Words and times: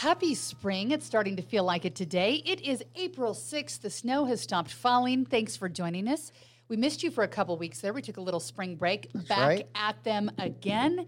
Happy 0.00 0.34
spring. 0.34 0.92
It's 0.92 1.04
starting 1.04 1.36
to 1.36 1.42
feel 1.42 1.62
like 1.62 1.84
it 1.84 1.94
today. 1.94 2.42
It 2.46 2.62
is 2.62 2.82
April 2.96 3.34
6th. 3.34 3.82
The 3.82 3.90
snow 3.90 4.24
has 4.24 4.40
stopped 4.40 4.70
falling. 4.72 5.26
Thanks 5.26 5.58
for 5.58 5.68
joining 5.68 6.08
us. 6.08 6.32
We 6.68 6.78
missed 6.78 7.02
you 7.02 7.10
for 7.10 7.22
a 7.22 7.28
couple 7.28 7.58
weeks 7.58 7.82
there. 7.82 7.92
We 7.92 8.00
took 8.00 8.16
a 8.16 8.22
little 8.22 8.40
spring 8.40 8.76
break. 8.76 9.10
Back 9.28 9.38
right. 9.46 9.68
at 9.74 10.02
them 10.02 10.30
again. 10.38 11.04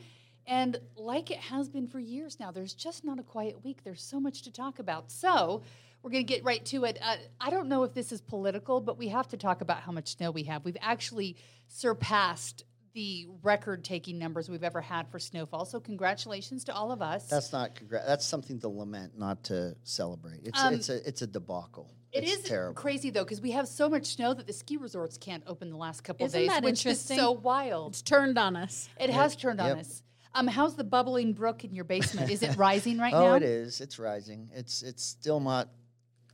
And 0.47 0.77
like 0.95 1.31
it 1.31 1.39
has 1.39 1.71
been 1.71 1.89
for 1.89 2.01
years 2.01 2.39
now, 2.39 2.51
there's 2.51 2.75
just 2.75 3.03
not 3.03 3.19
a 3.19 3.23
quiet 3.23 3.65
week. 3.65 3.83
There's 3.83 4.03
so 4.03 4.21
much 4.21 4.43
to 4.43 4.53
talk 4.53 4.79
about. 4.79 5.11
So 5.11 5.63
we're 6.03 6.11
going 6.11 6.27
to 6.27 6.31
get 6.31 6.45
right 6.45 6.63
to 6.67 6.85
it. 6.85 6.99
Uh, 7.01 7.17
I 7.41 7.49
don't 7.49 7.69
know 7.69 7.85
if 7.85 7.95
this 7.95 8.13
is 8.13 8.21
political, 8.21 8.83
but 8.83 8.99
we 8.99 9.09
have 9.09 9.27
to 9.29 9.39
talk 9.39 9.63
about 9.63 9.81
how 9.81 9.93
much 9.93 10.17
snow 10.19 10.31
we 10.31 10.43
have. 10.43 10.67
We've 10.67 10.77
actually 10.83 11.37
surpassed 11.67 12.65
the 12.95 13.27
record-taking 13.43 14.19
numbers 14.19 14.51
we've 14.51 14.63
ever 14.65 14.81
had 14.81 15.09
for 15.09 15.19
snowfall. 15.19 15.65
So 15.65 15.81
congratulations 15.81 16.65
to 16.65 16.75
all 16.75 16.93
of 16.93 17.01
us. 17.01 17.27
That's 17.29 17.53
not 17.53 17.75
congra- 17.75 18.07
That's 18.07 18.25
something 18.27 18.59
to 18.61 18.69
lament, 18.69 19.19
not 19.19 19.45
to 19.45 19.75
celebrate. 19.83 20.41
It's 20.45 20.61
Um, 20.63 20.75
it's 20.75 20.89
a 20.89 21.07
it's 21.09 21.23
a 21.23 21.27
debacle. 21.27 21.91
It 22.13 22.25
it's 22.25 22.33
is 22.37 22.43
terrible. 22.45 22.75
crazy 22.75 23.09
though 23.11 23.25
because 23.25 23.41
we 23.41 23.53
have 23.53 23.67
so 23.67 23.89
much 23.89 24.07
snow 24.15 24.35
that 24.35 24.47
the 24.47 24.53
ski 24.53 24.77
resorts 24.77 25.17
can't 25.17 25.43
open 25.47 25.71
the 25.71 25.77
last 25.77 26.03
couple 26.05 26.27
Isn't 26.27 26.39
days, 26.39 26.49
that 26.51 26.63
which 26.63 26.85
interesting? 26.85 27.17
is 27.17 27.23
so 27.23 27.33
wild. 27.33 27.93
It's 27.93 28.03
turned 28.03 28.37
on 28.39 28.57
us. 28.57 28.89
It 29.01 29.09
has 29.11 29.37
turned 29.37 29.61
on 29.61 29.69
Yep. 29.69 29.79
us. 29.79 30.03
Um, 30.35 30.47
how's 30.47 30.77
the 30.77 30.85
bubbling 30.85 31.33
brook 31.33 31.65
in 31.65 31.75
your 31.75 31.85
basement? 31.85 32.31
Is 32.31 32.43
it 32.43 32.57
rising 32.57 32.99
right 32.99 33.13
oh, 33.15 33.21
now? 33.21 33.33
Oh, 33.33 33.35
it 33.37 33.43
is. 33.43 33.81
It's 33.81 33.99
rising. 33.99 34.51
It's 34.55 34.83
it's 34.83 35.03
still 35.03 35.41
not 35.41 35.69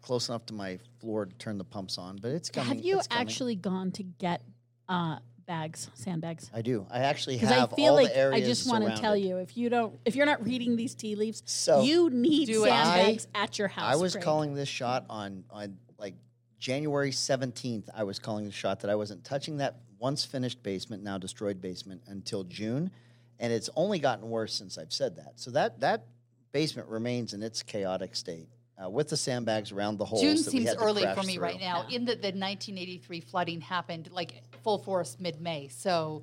close 0.01 0.29
enough 0.29 0.47
to 0.47 0.55
my 0.55 0.79
floor 1.01 1.27
to 1.27 1.34
turn 1.36 1.59
the 1.59 1.64
pumps 1.64 1.98
on, 1.98 2.17
but 2.17 2.33
it's 2.33 2.51
coming. 2.51 2.69
Have 2.69 2.84
you 2.84 2.98
it's 2.98 3.06
coming. 3.06 3.20
actually 3.29 3.55
gone 3.56 3.92
to 3.92 4.03
get 4.03 4.42
uh, 4.89 5.19
bags, 5.49 5.91
sandbags? 5.95 6.49
I 6.55 6.63
do. 6.63 6.87
I 6.91 7.01
actually 7.01 7.37
Because 7.37 7.51
I 7.51 7.55
have 7.61 7.73
feel 7.73 7.89
all 7.89 7.95
like 7.97 8.11
the 8.13 8.17
areas 8.17 8.45
I 8.45 8.47
just 8.47 8.71
want 8.71 8.85
to 8.85 8.95
tell 9.01 9.17
you 9.17 9.39
if 9.39 9.57
you 9.57 9.69
don't, 9.69 9.99
if 10.05 10.15
you're 10.15 10.27
not 10.27 10.45
reading 10.45 10.77
these 10.77 10.95
tea 10.95 11.17
leaves, 11.17 11.43
So, 11.47 11.81
you 11.83 12.11
need 12.11 12.47
Do 12.47 12.65
it. 12.65 12.69
sandbags 12.69 13.27
at 13.35 13.59
your 13.59 13.67
house. 13.67 13.93
I 13.93 13.97
was 13.97 14.13
Craig. 14.13 14.25
calling 14.25 14.55
this 14.55 14.69
shot 14.69 15.07
on 15.11 15.43
on 15.51 15.77
like 15.99 16.15
January 16.61 17.11
seventeenth. 17.11 17.89
I 17.93 18.05
was 18.05 18.21
calling 18.21 18.45
the 18.45 18.53
shot 18.53 18.79
that 18.81 18.91
I 18.91 18.95
wasn't 18.95 19.25
touching 19.25 19.57
that 19.57 19.81
once 19.99 20.25
finished 20.25 20.63
basement, 20.63 21.03
now 21.03 21.19
destroyed 21.19 21.61
basement, 21.61 22.03
until 22.07 22.45
June, 22.45 22.91
and 23.41 23.53
it's 23.53 23.69
only 23.75 23.99
gotten 23.99 24.29
worse 24.31 24.55
since 24.55 24.79
I've 24.79 24.93
said 24.93 25.17
that. 25.17 25.33
So 25.37 25.51
that 25.53 25.81
that 25.81 26.05
basement 26.53 26.89
remains 26.89 27.35
in 27.35 27.43
its 27.43 27.63
chaotic 27.63 28.15
state 28.15 28.49
uh, 28.83 28.89
with 28.89 29.09
the 29.09 29.17
sandbags 29.17 29.73
around 29.73 29.99
the 29.99 30.05
holes. 30.05 30.23
June 30.23 30.37
that 30.37 30.47
we 30.47 30.51
seems 30.61 30.69
had 30.69 30.79
to 30.79 30.85
early 30.85 31.03
crash 31.03 31.17
for 31.17 31.25
me 31.25 31.35
through. 31.35 31.43
right 31.43 31.61
now. 31.61 31.87
In 31.91 32.05
that 32.07 32.23
the 32.23 32.29
1983 32.29 33.21
flooding 33.21 33.61
happened 33.61 34.09
like 34.13 34.43
full 34.62 34.78
force 34.78 35.17
mid-May, 35.19 35.69
so 35.69 36.23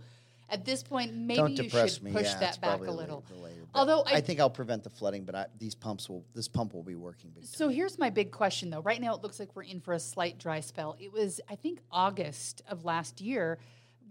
at 0.49 0.63
this 0.63 0.83
point 0.83 1.13
maybe 1.13 1.37
Don't 1.37 1.57
you 1.57 1.69
should 1.69 2.03
me. 2.03 2.11
push 2.11 2.25
yeah, 2.25 2.39
that 2.39 2.61
back 2.61 2.79
a 2.79 2.91
little. 2.91 3.23
the 3.27 3.35
later, 3.35 3.61
Although 3.73 4.03
I, 4.03 4.15
I 4.15 4.21
think 4.21 4.39
I'll 4.39 4.49
prevent 4.49 4.83
the 4.83 4.89
flooding, 4.89 5.25
but 5.25 5.35
I, 5.35 5.45
these 5.59 5.75
pumps 5.75 6.07
will. 6.07 6.23
This 6.33 6.47
pump 6.47 6.73
will 6.73 6.83
be 6.83 6.95
working. 6.95 7.31
Big 7.31 7.43
time. 7.43 7.51
So 7.51 7.69
here's 7.69 7.97
my 7.97 8.09
big 8.09 8.31
question 8.31 8.69
though. 8.69 8.81
Right 8.81 9.01
now 9.01 9.15
it 9.15 9.23
looks 9.23 9.39
like 9.39 9.55
we're 9.55 9.63
in 9.63 9.81
for 9.81 9.93
a 9.93 9.99
slight 9.99 10.37
dry 10.37 10.59
spell. 10.59 10.95
It 10.99 11.11
was 11.11 11.41
I 11.49 11.55
think 11.55 11.79
August 11.91 12.61
of 12.69 12.85
last 12.85 13.21
year 13.21 13.59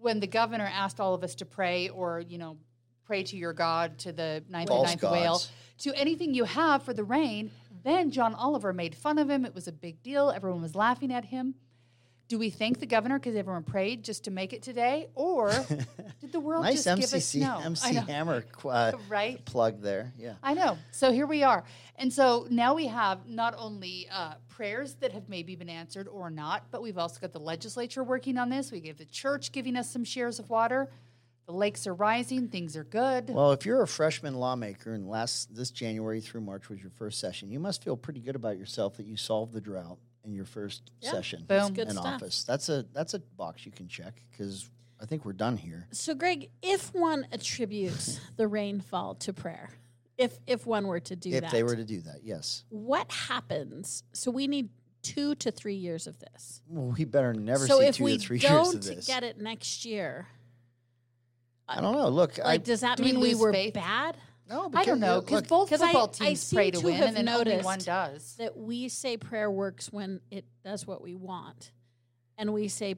when 0.00 0.20
the 0.20 0.26
governor 0.26 0.70
asked 0.70 1.00
all 1.00 1.14
of 1.14 1.24
us 1.24 1.34
to 1.36 1.46
pray 1.46 1.88
or, 1.88 2.20
you 2.20 2.36
know, 2.36 2.58
pray 3.06 3.22
to 3.22 3.36
your 3.36 3.52
God, 3.52 3.98
to 4.00 4.12
the 4.12 4.44
ninth 4.48 4.70
and 4.70 4.82
ninth 4.82 5.02
whale, 5.02 5.40
to 5.78 5.94
anything 5.94 6.34
you 6.34 6.44
have 6.44 6.82
for 6.82 6.92
the 6.92 7.04
rain. 7.04 7.50
Then 7.84 8.10
John 8.10 8.34
Oliver 8.34 8.72
made 8.72 8.94
fun 8.94 9.18
of 9.18 9.30
him. 9.30 9.44
It 9.44 9.54
was 9.54 9.68
a 9.68 9.72
big 9.72 10.02
deal. 10.02 10.30
Everyone 10.30 10.62
was 10.62 10.74
laughing 10.74 11.12
at 11.12 11.26
him. 11.26 11.54
Do 12.34 12.40
we 12.40 12.50
thank 12.50 12.80
the 12.80 12.86
governor 12.86 13.20
because 13.20 13.36
everyone 13.36 13.62
prayed 13.62 14.02
just 14.02 14.24
to 14.24 14.32
make 14.32 14.52
it 14.52 14.60
today, 14.60 15.06
or 15.14 15.52
did 16.20 16.32
the 16.32 16.40
world 16.40 16.64
nice 16.64 16.82
just 16.82 16.98
give 16.98 17.14
us 17.14 17.32
MCC? 17.32 17.48
I 17.48 17.64
MC. 17.64 17.94
Hammer 17.94 18.44
uh, 18.64 18.90
Right? 19.08 19.44
plug 19.44 19.80
there. 19.80 20.12
Yeah. 20.18 20.32
I 20.42 20.54
know. 20.54 20.76
So 20.90 21.12
here 21.12 21.28
we 21.28 21.44
are. 21.44 21.62
And 21.94 22.12
so 22.12 22.48
now 22.50 22.74
we 22.74 22.88
have 22.88 23.28
not 23.28 23.54
only 23.56 24.08
uh, 24.10 24.34
prayers 24.48 24.94
that 24.94 25.12
have 25.12 25.28
maybe 25.28 25.54
been 25.54 25.68
answered 25.68 26.08
or 26.08 26.28
not, 26.28 26.64
but 26.72 26.82
we've 26.82 26.98
also 26.98 27.20
got 27.20 27.30
the 27.30 27.38
legislature 27.38 28.02
working 28.02 28.36
on 28.36 28.48
this. 28.48 28.72
We 28.72 28.80
have 28.88 28.98
the 28.98 29.04
church 29.04 29.52
giving 29.52 29.76
us 29.76 29.88
some 29.88 30.02
shares 30.02 30.40
of 30.40 30.50
water. 30.50 30.90
The 31.46 31.52
lakes 31.52 31.86
are 31.86 31.94
rising. 31.94 32.48
Things 32.48 32.76
are 32.76 32.82
good. 32.82 33.30
Well, 33.30 33.52
if 33.52 33.64
you're 33.64 33.82
a 33.82 33.86
freshman 33.86 34.34
lawmaker 34.34 34.92
and 34.92 35.08
last 35.08 35.54
this 35.54 35.70
January 35.70 36.20
through 36.20 36.40
March 36.40 36.68
was 36.68 36.80
your 36.80 36.90
first 36.90 37.20
session, 37.20 37.52
you 37.52 37.60
must 37.60 37.84
feel 37.84 37.96
pretty 37.96 38.18
good 38.18 38.34
about 38.34 38.58
yourself 38.58 38.96
that 38.96 39.06
you 39.06 39.16
solved 39.16 39.52
the 39.52 39.60
drought 39.60 39.98
in 40.24 40.34
your 40.34 40.44
first 40.44 40.90
session 41.00 41.44
Boom. 41.46 41.72
good 41.72 41.88
in 41.88 41.94
stuff. 41.94 42.06
office. 42.06 42.44
That's 42.44 42.68
a 42.68 42.84
that's 42.92 43.14
a 43.14 43.18
box 43.18 43.66
you 43.66 43.72
can 43.72 43.88
check 43.88 44.22
because 44.30 44.68
I 45.00 45.06
think 45.06 45.24
we're 45.24 45.32
done 45.32 45.56
here. 45.56 45.86
So, 45.90 46.14
Greg, 46.14 46.48
if 46.62 46.94
one 46.94 47.26
attributes 47.32 48.20
the 48.36 48.48
rainfall 48.48 49.16
to 49.16 49.32
prayer, 49.32 49.70
if 50.16 50.38
if 50.46 50.66
one 50.66 50.86
were 50.86 51.00
to 51.00 51.16
do 51.16 51.30
if 51.30 51.40
that, 51.40 51.44
if 51.46 51.52
they 51.52 51.62
were 51.62 51.76
to 51.76 51.84
do 51.84 52.00
that, 52.02 52.20
yes. 52.22 52.64
what 52.70 53.10
happens? 53.10 54.04
So 54.12 54.30
we 54.30 54.46
need 54.46 54.68
two 55.02 55.34
to 55.36 55.50
three 55.50 55.74
years 55.74 56.06
of 56.06 56.18
this. 56.18 56.62
Well, 56.68 56.94
we 56.96 57.04
better 57.04 57.34
never 57.34 57.66
so 57.66 57.80
see 57.80 57.86
if 57.86 57.96
two 57.96 58.04
we 58.04 58.18
to 58.18 58.24
three 58.24 58.38
years 58.40 58.50
don't 58.50 58.74
of 58.76 58.84
this. 58.84 59.06
get 59.06 59.22
it 59.24 59.38
next 59.40 59.84
year, 59.84 60.26
I 61.68 61.80
don't 61.80 61.94
know. 61.94 62.08
Look, 62.08 62.38
I, 62.38 62.44
like, 62.44 62.64
does 62.64 62.80
that 62.80 62.98
do 62.98 63.04
mean 63.04 63.20
we, 63.20 63.32
lose 63.32 63.38
were 63.38 63.52
faith? 63.52 63.74
bad? 63.74 64.16
No, 64.48 64.70
I 64.74 64.84
don't 64.84 65.00
know 65.00 65.20
because 65.20 65.42
both 65.42 65.68
'Cause 65.70 65.80
I- 65.80 65.86
football 65.92 66.10
I 66.20 66.26
teams 66.28 66.40
seem 66.40 66.56
pray 66.56 66.70
to 66.70 66.80
to 66.80 66.84
win, 66.86 67.02
and 67.02 67.16
then 67.16 67.28
only 67.28 67.58
one 67.62 67.78
does. 67.80 68.36
That 68.36 68.56
we 68.56 68.88
say 68.88 69.16
prayer 69.16 69.50
works 69.50 69.92
when 69.92 70.20
it 70.30 70.44
does 70.64 70.86
what 70.86 71.00
we 71.02 71.14
want, 71.14 71.72
and 72.38 72.52
we 72.52 72.68
say 72.68 72.96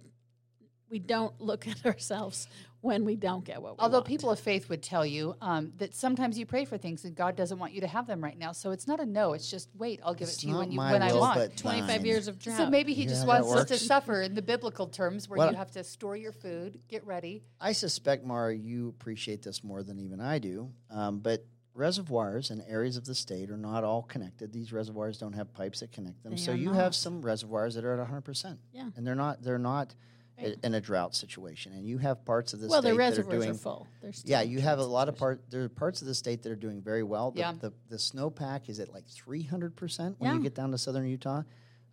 we 0.90 0.98
don't 0.98 1.38
look 1.40 1.66
at 1.66 1.84
ourselves 1.86 2.48
when 2.80 3.04
we 3.04 3.16
don't 3.16 3.44
get 3.44 3.56
what 3.60 3.72
we 3.72 3.76
want. 3.78 3.80
Although 3.80 3.96
want. 3.98 4.06
people 4.06 4.30
of 4.30 4.38
faith 4.38 4.68
would 4.68 4.82
tell 4.82 5.04
you 5.04 5.34
um, 5.40 5.72
that 5.78 5.94
sometimes 5.94 6.38
you 6.38 6.46
pray 6.46 6.64
for 6.64 6.78
things 6.78 7.04
and 7.04 7.16
God 7.16 7.34
doesn't 7.34 7.58
want 7.58 7.72
you 7.72 7.80
to 7.80 7.86
have 7.88 8.06
them 8.06 8.22
right 8.22 8.38
now. 8.38 8.52
So 8.52 8.70
it's 8.70 8.86
not 8.86 9.00
a 9.00 9.06
no. 9.06 9.32
It's 9.32 9.50
just 9.50 9.68
wait. 9.76 10.00
I'll 10.04 10.14
give 10.14 10.28
It's 10.28 10.36
it 10.38 10.40
to 10.42 10.46
you 10.48 10.56
when 10.58 10.70
you 10.70 10.78
when 10.78 11.02
I 11.02 11.12
want. 11.12 11.34
but 11.36 11.56
25 11.56 11.88
thine. 11.88 12.04
years 12.04 12.28
of 12.28 12.38
drought. 12.38 12.58
So 12.58 12.70
maybe 12.70 12.94
he 12.94 13.02
Yeah, 13.02 13.08
just 13.08 13.26
wants 13.26 13.50
us 13.52 13.68
to 13.68 13.78
suffer 13.78 14.22
in 14.22 14.34
the 14.34 14.42
biblical 14.42 14.86
terms 14.86 15.28
where 15.28 15.38
Well- 15.38 15.50
you 15.50 15.56
have 15.56 15.72
to 15.72 15.82
store 15.82 16.16
your 16.16 16.32
food, 16.32 16.80
get 16.88 17.04
ready. 17.04 17.42
I 17.60 17.72
suspect, 17.72 18.24
Maura, 18.24 18.54
you 18.54 18.88
appreciate 18.88 19.42
this 19.42 19.64
more 19.64 19.82
than 19.82 19.98
even 19.98 20.20
I 20.20 20.38
do. 20.38 20.70
Um, 20.90 21.18
but 21.18 21.44
reservoirs 21.74 22.50
and 22.50 22.62
areas 22.66 22.96
of 22.96 23.04
the 23.04 23.14
state 23.14 23.50
are 23.50 23.56
not 23.56 23.84
all 23.84 24.02
connected. 24.02 24.52
These 24.52 24.72
reservoirs 24.72 25.18
don't 25.18 25.34
have 25.34 25.52
pipes 25.52 25.80
that 25.80 25.92
connect 25.92 26.22
them. 26.22 26.32
They 26.32 26.38
so 26.38 26.52
you 26.52 26.66
not. 26.66 26.76
have 26.76 26.94
some 26.94 27.20
reservoirs 27.20 27.74
that 27.74 27.84
are 27.84 28.00
at 28.00 28.08
100%. 28.08 28.56
Yeah. 28.72 28.88
And 28.96 29.06
they're 29.06 29.14
not 29.14 29.42
they're 29.42 29.58
not 29.58 29.94
in 30.38 30.74
a 30.74 30.80
drought 30.80 31.14
situation. 31.14 31.72
And 31.72 31.86
you 31.86 31.98
have 31.98 32.24
parts 32.24 32.52
of 32.52 32.60
the 32.60 32.68
well, 32.68 32.80
state 32.82 32.90
the 32.90 32.96
that 32.96 33.02
are 33.02 33.08
reservoirs 33.10 33.44
doing 33.44 33.50
are 33.50 33.58
full. 33.58 33.88
Yeah, 34.24 34.42
you 34.42 34.60
have 34.60 34.78
a 34.78 34.84
lot 34.84 35.08
of 35.08 35.16
part. 35.16 35.40
There 35.50 35.62
are 35.64 35.68
parts 35.68 36.02
of 36.02 36.08
the 36.08 36.14
state 36.14 36.42
that 36.42 36.52
are 36.52 36.56
doing 36.56 36.82
very 36.82 37.02
well. 37.02 37.30
The, 37.30 37.40
Yeah. 37.40 37.52
the, 37.58 37.72
the 37.88 37.96
snowpack 37.96 38.68
is 38.68 38.78
at 38.80 38.92
like 38.92 39.06
three 39.06 39.42
hundred 39.42 39.76
percent 39.76 40.16
when 40.18 40.30
Yeah. 40.30 40.36
you 40.36 40.42
get 40.42 40.54
down 40.54 40.70
to 40.72 40.78
southern 40.78 41.06
Utah. 41.06 41.42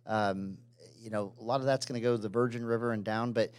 Um, 0.06 0.58
you 0.98 1.10
know, 1.10 1.32
a 1.40 1.42
lot 1.42 1.60
of 1.60 1.66
that's 1.66 1.86
going 1.86 2.00
to 2.00 2.02
go 2.02 2.16
to 2.16 2.22
the 2.22 2.28
Virgin 2.28 2.64
River 2.64 2.92
and 2.92 3.04
down. 3.04 3.32
But 3.32 3.52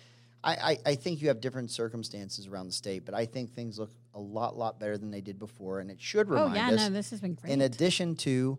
I, 0.44 0.54
I, 0.56 0.78
I 0.92 0.96
think 0.96 1.22
you 1.22 1.30
have 1.30 1.42
different 1.42 1.72
circumstances 1.72 2.46
around 2.48 2.68
the 2.68 2.74
state. 2.74 3.06
But 3.06 3.16
I 3.16 3.26
think 3.26 3.54
things 3.54 3.80
look 3.80 3.92
a 4.14 4.20
lot, 4.20 4.56
lot 4.58 4.80
better 4.80 4.98
than 4.98 5.10
they 5.12 5.22
did 5.22 5.40
before, 5.40 5.80
and 5.80 5.90
it 5.90 6.00
should 6.00 6.30
remind 6.30 6.50
Oh 6.52 6.54
remind 6.54 6.78
yeah, 6.78 6.84
us. 6.84 6.90
no, 6.90 6.94
this 6.94 7.10
has 7.10 7.22
been 7.22 7.34
great. 7.34 7.52
in 7.52 7.62
addition 7.62 8.16
to, 8.18 8.58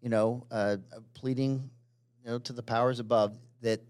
you 0.00 0.08
know, 0.08 0.44
uh, 0.50 0.76
pleading, 1.14 1.70
you 2.24 2.30
know, 2.30 2.38
to 2.40 2.52
the 2.52 2.62
powers 2.62 2.98
above 3.00 3.32
that 3.62 3.80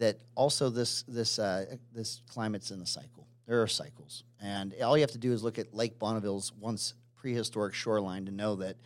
that 0.00 0.18
also 0.34 0.68
this 0.70 1.02
this 1.06 1.38
uh, 1.38 1.76
this 1.94 2.20
climate's 2.28 2.70
in 2.72 2.80
a 2.80 2.86
cycle. 2.86 3.26
There 3.46 3.62
are 3.62 3.66
cycles, 3.68 4.24
and 4.42 4.74
all 4.82 4.96
you 4.96 5.02
have 5.02 5.12
to 5.12 5.18
do 5.18 5.32
is 5.32 5.42
look 5.44 5.58
at 5.58 5.72
Lake 5.74 5.98
Bonneville's 5.98 6.52
once 6.58 6.94
prehistoric 7.16 7.74
shoreline 7.74 8.24
to 8.26 8.32
know 8.32 8.56
that 8.56 8.76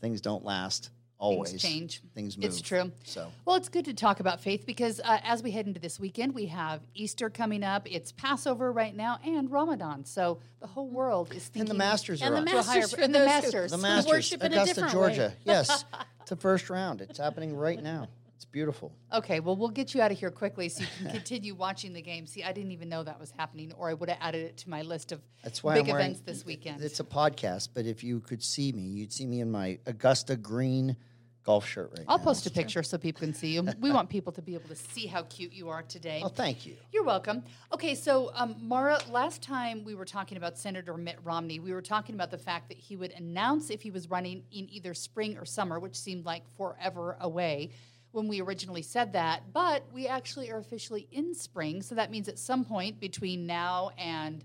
things 0.00 0.20
don't 0.20 0.44
last 0.44 0.90
always. 1.18 1.60
change. 1.60 2.02
Things 2.14 2.36
move. 2.36 2.46
It's 2.46 2.60
true. 2.60 2.90
So 3.04 3.30
Well, 3.44 3.56
it's 3.56 3.68
good 3.68 3.84
to 3.86 3.94
talk 3.94 4.20
about 4.20 4.40
faith 4.40 4.66
because 4.66 5.00
uh, 5.00 5.18
as 5.24 5.42
we 5.42 5.50
head 5.50 5.66
into 5.66 5.80
this 5.80 5.98
weekend, 6.00 6.34
we 6.34 6.46
have 6.46 6.80
Easter 6.94 7.30
coming 7.30 7.62
up. 7.64 7.86
It's 7.90 8.12
Passover 8.12 8.70
right 8.72 8.94
now 8.94 9.18
and 9.24 9.50
Ramadan. 9.50 10.04
So 10.04 10.38
the 10.60 10.66
whole 10.66 10.88
world 10.88 11.32
is 11.34 11.44
thinking. 11.44 11.60
and 11.62 11.70
the 11.70 11.74
Masters 11.74 12.20
and 12.22 12.34
are 12.34 12.40
the 12.44 12.50
on. 12.50 12.58
a 12.58 12.62
higher- 12.62 12.80
masters 12.80 12.92
for 12.94 13.00
and 13.00 13.14
the 13.14 13.18
those 13.20 13.28
who- 13.28 13.34
Masters. 13.34 13.70
The 13.72 13.78
Masters, 13.78 14.12
worship 14.12 14.44
in 14.44 14.52
a 14.52 14.56
Augusta, 14.56 14.74
different 14.74 14.94
way. 14.94 15.00
Georgia. 15.08 15.32
Yes, 15.44 15.84
it's 16.20 16.30
the 16.30 16.36
first 16.36 16.68
round. 16.70 17.00
It's 17.00 17.18
happening 17.18 17.56
right 17.56 17.82
now. 17.82 18.08
It's 18.42 18.50
beautiful. 18.50 18.92
Okay, 19.12 19.38
well, 19.38 19.54
we'll 19.54 19.68
get 19.68 19.94
you 19.94 20.02
out 20.02 20.10
of 20.10 20.18
here 20.18 20.32
quickly 20.32 20.68
so 20.68 20.82
you 20.82 20.88
can 20.98 21.12
continue 21.12 21.54
watching 21.54 21.92
the 21.92 22.02
game. 22.02 22.26
See, 22.26 22.42
I 22.42 22.50
didn't 22.50 22.72
even 22.72 22.88
know 22.88 23.04
that 23.04 23.20
was 23.20 23.30
happening, 23.30 23.72
or 23.78 23.88
I 23.88 23.94
would 23.94 24.08
have 24.08 24.18
added 24.20 24.44
it 24.46 24.56
to 24.58 24.68
my 24.68 24.82
list 24.82 25.12
of 25.12 25.20
That's 25.44 25.62
why 25.62 25.74
big 25.74 25.84
I'm 25.84 25.92
wearing, 25.92 26.06
events 26.06 26.22
this 26.26 26.44
weekend. 26.44 26.82
It's 26.82 26.98
a 26.98 27.04
podcast, 27.04 27.68
but 27.72 27.86
if 27.86 28.02
you 28.02 28.18
could 28.18 28.42
see 28.42 28.72
me, 28.72 28.82
you'd 28.82 29.12
see 29.12 29.26
me 29.26 29.42
in 29.42 29.52
my 29.52 29.78
Augusta 29.86 30.34
green 30.34 30.96
golf 31.44 31.66
shirt 31.66 31.92
right 31.96 32.04
I'll 32.08 32.18
now. 32.18 32.24
post 32.24 32.46
a 32.46 32.50
picture 32.50 32.82
so 32.82 32.98
people 32.98 33.20
can 33.20 33.34
see 33.34 33.54
you. 33.54 33.66
We 33.80 33.92
want 33.92 34.08
people 34.08 34.32
to 34.32 34.42
be 34.42 34.54
able 34.54 34.68
to 34.68 34.76
see 34.76 35.06
how 35.06 35.22
cute 35.22 35.52
you 35.52 35.68
are 35.68 35.82
today. 35.82 36.20
Oh, 36.24 36.28
thank 36.28 36.66
you. 36.66 36.76
You're 36.92 37.04
welcome. 37.04 37.44
Okay, 37.72 37.94
so 37.94 38.32
um, 38.34 38.56
Maura, 38.60 38.98
last 39.10 39.42
time 39.42 39.84
we 39.84 39.94
were 39.94 40.04
talking 40.04 40.36
about 40.36 40.58
Senator 40.58 40.96
Mitt 40.96 41.18
Romney, 41.22 41.60
we 41.60 41.72
were 41.72 41.82
talking 41.82 42.14
about 42.16 42.30
the 42.30 42.38
fact 42.38 42.68
that 42.68 42.78
he 42.78 42.96
would 42.96 43.12
announce 43.12 43.70
if 43.70 43.82
he 43.82 43.90
was 43.90 44.10
running 44.10 44.42
in 44.52 44.68
either 44.70 44.94
spring 44.94 45.36
or 45.38 45.44
summer, 45.44 45.78
which 45.78 45.96
seemed 45.96 46.24
like 46.24 46.42
forever 46.56 47.16
away 47.20 47.70
when 48.12 48.28
we 48.28 48.40
originally 48.40 48.82
said 48.82 49.14
that. 49.14 49.52
But 49.52 49.84
we 49.92 50.06
actually 50.06 50.50
are 50.50 50.58
officially 50.58 51.08
in 51.10 51.34
spring, 51.34 51.82
so 51.82 51.94
that 51.94 52.10
means 52.10 52.28
at 52.28 52.38
some 52.38 52.64
point 52.64 53.00
between 53.00 53.46
now 53.46 53.90
and 53.98 54.44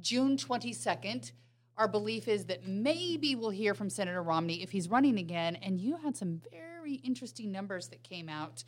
June 0.00 0.36
22nd, 0.36 1.32
our 1.76 1.88
belief 1.88 2.28
is 2.28 2.44
that 2.46 2.66
maybe 2.66 3.34
we'll 3.34 3.50
hear 3.50 3.74
from 3.74 3.90
Senator 3.90 4.22
Romney 4.22 4.62
if 4.62 4.70
he's 4.70 4.88
running 4.88 5.18
again. 5.18 5.56
And 5.56 5.80
you 5.80 5.96
had 5.96 6.16
some 6.16 6.40
very 6.52 6.94
interesting 6.96 7.50
numbers 7.50 7.88
that 7.88 8.02
came 8.02 8.28
out. 8.28 8.62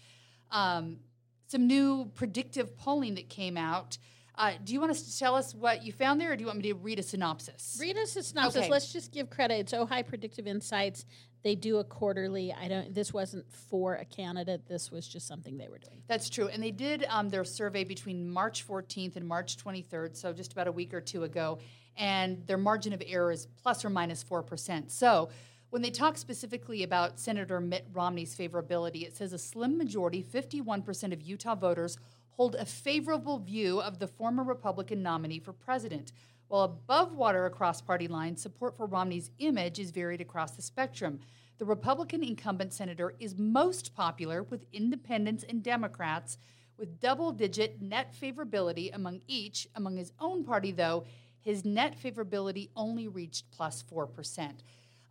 Um, 0.50 0.98
some 1.46 1.66
new 1.66 2.10
predictive 2.14 2.76
polling 2.76 3.14
that 3.14 3.28
came 3.28 3.56
out. 3.56 3.98
Uh, 4.38 4.52
do 4.64 4.72
you 4.72 4.80
want 4.80 4.90
us 4.90 5.02
to 5.02 5.18
tell 5.18 5.34
us 5.34 5.54
what 5.54 5.84
you 5.84 5.92
found 5.92 6.20
there, 6.20 6.32
or 6.32 6.36
do 6.36 6.42
you 6.42 6.46
want 6.46 6.58
me 6.58 6.68
to 6.70 6.74
read 6.74 6.98
a 6.98 7.02
synopsis? 7.02 7.78
Read 7.80 7.96
us 7.96 8.16
a 8.16 8.22
synopsis. 8.22 8.62
Okay. 8.62 8.70
Let's 8.70 8.92
just 8.92 9.10
give 9.12 9.30
credit. 9.30 9.54
It's 9.60 9.72
Ojai 9.72 10.06
Predictive 10.06 10.46
Insights. 10.46 11.06
They 11.42 11.54
do 11.54 11.78
a 11.78 11.84
quarterly. 11.84 12.52
I 12.52 12.68
don't. 12.68 12.94
This 12.94 13.12
wasn't 13.12 13.50
for 13.52 13.94
a 13.94 14.04
candidate. 14.04 14.66
This 14.66 14.90
was 14.90 15.06
just 15.06 15.28
something 15.28 15.56
they 15.56 15.68
were 15.68 15.78
doing. 15.78 16.02
That's 16.08 16.28
true. 16.28 16.48
And 16.48 16.62
they 16.62 16.70
did 16.70 17.06
um, 17.08 17.28
their 17.28 17.44
survey 17.44 17.84
between 17.84 18.28
March 18.28 18.66
14th 18.66 19.16
and 19.16 19.26
March 19.26 19.56
23rd, 19.56 20.16
so 20.16 20.32
just 20.32 20.52
about 20.52 20.66
a 20.66 20.72
week 20.72 20.92
or 20.92 21.00
two 21.00 21.24
ago. 21.24 21.58
And 21.96 22.46
their 22.46 22.58
margin 22.58 22.92
of 22.92 23.02
error 23.06 23.30
is 23.30 23.46
plus 23.62 23.84
or 23.84 23.90
minus 23.90 24.22
4%. 24.22 24.90
So 24.90 25.30
when 25.70 25.82
they 25.82 25.90
talk 25.90 26.16
specifically 26.18 26.82
about 26.82 27.18
Senator 27.18 27.60
Mitt 27.60 27.86
Romney's 27.92 28.36
favorability, 28.36 29.06
it 29.06 29.16
says 29.16 29.32
a 29.32 29.38
slim 29.38 29.78
majority, 29.78 30.22
51% 30.22 31.12
of 31.12 31.22
Utah 31.22 31.54
voters, 31.54 31.98
hold 32.30 32.54
a 32.54 32.64
favorable 32.64 33.38
view 33.38 33.80
of 33.80 33.98
the 33.98 34.06
former 34.06 34.44
Republican 34.44 35.02
nominee 35.02 35.38
for 35.38 35.52
president. 35.52 36.12
While 36.48 36.62
above 36.62 37.12
water 37.12 37.46
across 37.46 37.80
party 37.80 38.06
lines, 38.06 38.40
support 38.40 38.76
for 38.76 38.86
Romney's 38.86 39.30
image 39.38 39.78
is 39.78 39.90
varied 39.90 40.20
across 40.20 40.52
the 40.52 40.62
spectrum. 40.62 41.18
The 41.58 41.64
Republican 41.64 42.22
incumbent 42.22 42.72
senator 42.72 43.14
is 43.18 43.36
most 43.36 43.94
popular 43.94 44.42
with 44.44 44.66
independents 44.72 45.44
and 45.48 45.62
Democrats, 45.62 46.38
with 46.78 47.00
double 47.00 47.32
digit 47.32 47.82
net 47.82 48.14
favorability 48.14 48.94
among 48.94 49.22
each. 49.26 49.66
Among 49.74 49.96
his 49.96 50.12
own 50.20 50.44
party, 50.44 50.70
though, 50.70 51.04
his 51.40 51.64
net 51.64 51.96
favorability 52.00 52.68
only 52.76 53.08
reached 53.08 53.50
plus 53.50 53.82
4%. 53.82 54.52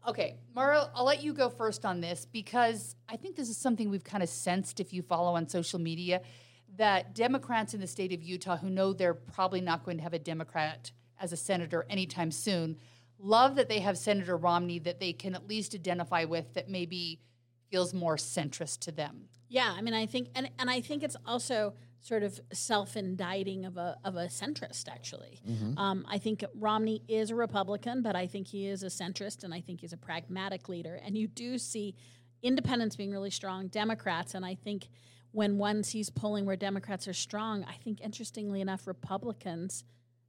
Okay, 0.07 0.35
Maura, 0.55 0.89
I'll 0.93 1.05
let 1.05 1.23
you 1.23 1.33
go 1.33 1.49
first 1.49 1.83
on 1.83 1.99
this 1.99 2.27
because 2.31 2.95
I 3.09 3.17
think 3.17 3.35
this 3.35 3.49
is 3.49 3.57
something 3.57 3.89
we've 3.89 4.03
kind 4.03 4.21
of 4.21 4.29
sensed 4.29 4.79
if 4.79 4.93
you 4.93 5.01
follow 5.01 5.35
on 5.35 5.49
social 5.49 5.79
media 5.79 6.21
that 6.77 7.15
Democrats 7.15 7.73
in 7.73 7.81
the 7.81 7.87
state 7.87 8.13
of 8.13 8.21
Utah 8.21 8.57
who 8.57 8.69
know 8.69 8.93
they're 8.93 9.13
probably 9.15 9.61
not 9.61 9.83
going 9.83 9.97
to 9.97 10.03
have 10.03 10.13
a 10.13 10.19
Democrat 10.19 10.91
as 11.19 11.31
a 11.31 11.37
senator 11.37 11.85
anytime 11.89 12.31
soon 12.31 12.77
love 13.19 13.55
that 13.55 13.69
they 13.69 13.79
have 13.79 13.97
Senator 13.97 14.37
Romney 14.37 14.79
that 14.79 14.99
they 14.99 15.13
can 15.13 15.35
at 15.35 15.47
least 15.47 15.73
identify 15.73 16.25
with 16.25 16.53
that 16.53 16.69
maybe 16.69 17.19
feels 17.69 17.93
more 17.93 18.15
centrist 18.15 18.79
to 18.79 18.91
them. 18.91 19.25
Yeah, 19.47 19.73
I 19.75 19.81
mean, 19.81 19.93
I 19.93 20.05
think, 20.05 20.29
and 20.35 20.49
and 20.59 20.69
I 20.69 20.81
think 20.81 21.03
it's 21.03 21.15
also 21.25 21.73
sort 22.01 22.21
of 22.21 22.39
self-indicting 22.53 23.65
of 23.65 23.77
a 23.77 23.97
of 24.03 24.15
a 24.15 24.25
centrist. 24.25 24.87
Actually, 24.87 25.39
um, 25.77 26.05
I 26.09 26.17
think 26.17 26.43
Romney 26.55 27.01
is 27.07 27.31
a 27.31 27.35
Republican, 27.35 28.01
but 28.01 28.15
I 28.15 28.27
think 28.27 28.47
he 28.47 28.67
is 28.67 28.83
a 28.83 28.87
centrist, 28.87 29.43
and 29.43 29.53
I 29.53 29.61
think 29.61 29.81
he's 29.81 29.93
a 29.93 29.97
pragmatic 29.97 30.67
leader. 30.67 30.99
And 31.03 31.17
you 31.17 31.27
do 31.27 31.57
see 31.57 31.95
independents 32.41 32.95
being 32.95 33.11
really 33.11 33.31
strong, 33.31 33.67
Democrats, 33.67 34.33
and 34.35 34.45
I 34.45 34.55
think 34.55 34.89
when 35.31 35.57
one 35.57 35.83
sees 35.83 36.09
polling 36.09 36.45
where 36.45 36.55
Democrats 36.55 37.07
are 37.07 37.13
strong, 37.13 37.65
I 37.65 37.73
think 37.83 38.01
interestingly 38.01 38.61
enough, 38.61 38.87
Republicans 38.87 39.83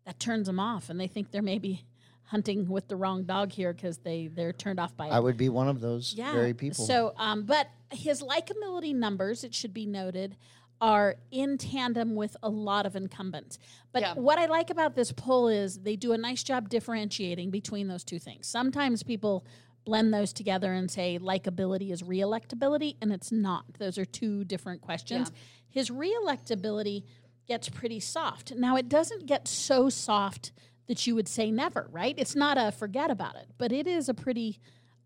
that 0.06 0.18
turns 0.18 0.46
them 0.46 0.58
off, 0.58 0.88
and 0.88 0.98
they 0.98 1.08
think 1.08 1.30
they're 1.32 1.42
maybe 1.42 1.84
hunting 2.24 2.68
with 2.68 2.88
the 2.88 2.96
wrong 2.96 3.24
dog 3.24 3.52
here 3.52 3.72
because 3.72 3.98
they 3.98 4.28
they're 4.28 4.52
turned 4.52 4.80
off 4.80 4.96
by 4.96 5.06
it 5.06 5.12
I 5.12 5.20
would 5.20 5.36
be 5.36 5.48
one 5.48 5.68
of 5.68 5.80
those 5.80 6.12
very 6.12 6.54
people. 6.54 6.84
so, 6.86 7.12
um, 7.18 7.44
but 7.44 7.68
his 7.92 8.22
likability 8.22 8.94
numbers, 8.94 9.44
it 9.44 9.54
should 9.54 9.72
be 9.74 9.86
noted, 9.86 10.36
are 10.80 11.16
in 11.30 11.56
tandem 11.56 12.14
with 12.16 12.36
a 12.42 12.48
lot 12.48 12.84
of 12.84 12.96
incumbents. 12.96 13.58
But 13.92 14.02
Yeah. 14.02 14.14
what 14.14 14.38
I 14.38 14.46
like 14.46 14.70
about 14.70 14.94
this 14.96 15.12
poll 15.12 15.48
is 15.48 15.78
they 15.78 15.96
do 15.96 16.12
a 16.12 16.18
nice 16.18 16.42
job 16.42 16.68
differentiating 16.68 17.50
between 17.50 17.88
those 17.88 18.02
two 18.04 18.18
things. 18.18 18.46
Sometimes 18.46 19.02
people 19.02 19.44
blend 19.84 20.12
those 20.12 20.32
together 20.32 20.72
and 20.72 20.90
say 20.90 21.18
likability 21.18 21.92
is 21.92 22.02
reelectability, 22.02 22.96
and 23.00 23.12
it's 23.12 23.30
not. 23.30 23.64
Those 23.78 23.98
are 23.98 24.04
two 24.04 24.44
different 24.44 24.80
questions. 24.82 25.30
His 25.68 25.90
reelectability 25.90 27.04
gets 27.46 27.68
pretty 27.68 28.00
soft. 28.00 28.52
Now, 28.56 28.76
it 28.76 28.88
doesn't 28.88 29.26
get 29.26 29.48
so 29.48 29.88
soft 29.88 30.52
that 30.86 31.06
you 31.06 31.14
would 31.14 31.28
say 31.28 31.50
never, 31.50 31.88
right? 31.90 32.14
It's 32.16 32.36
not 32.36 32.56
a 32.58 32.72
forget 32.72 33.10
about 33.10 33.36
it, 33.36 33.48
but 33.58 33.72
it 33.72 33.86
is 33.86 34.08
a 34.08 34.14
pretty 34.14 34.60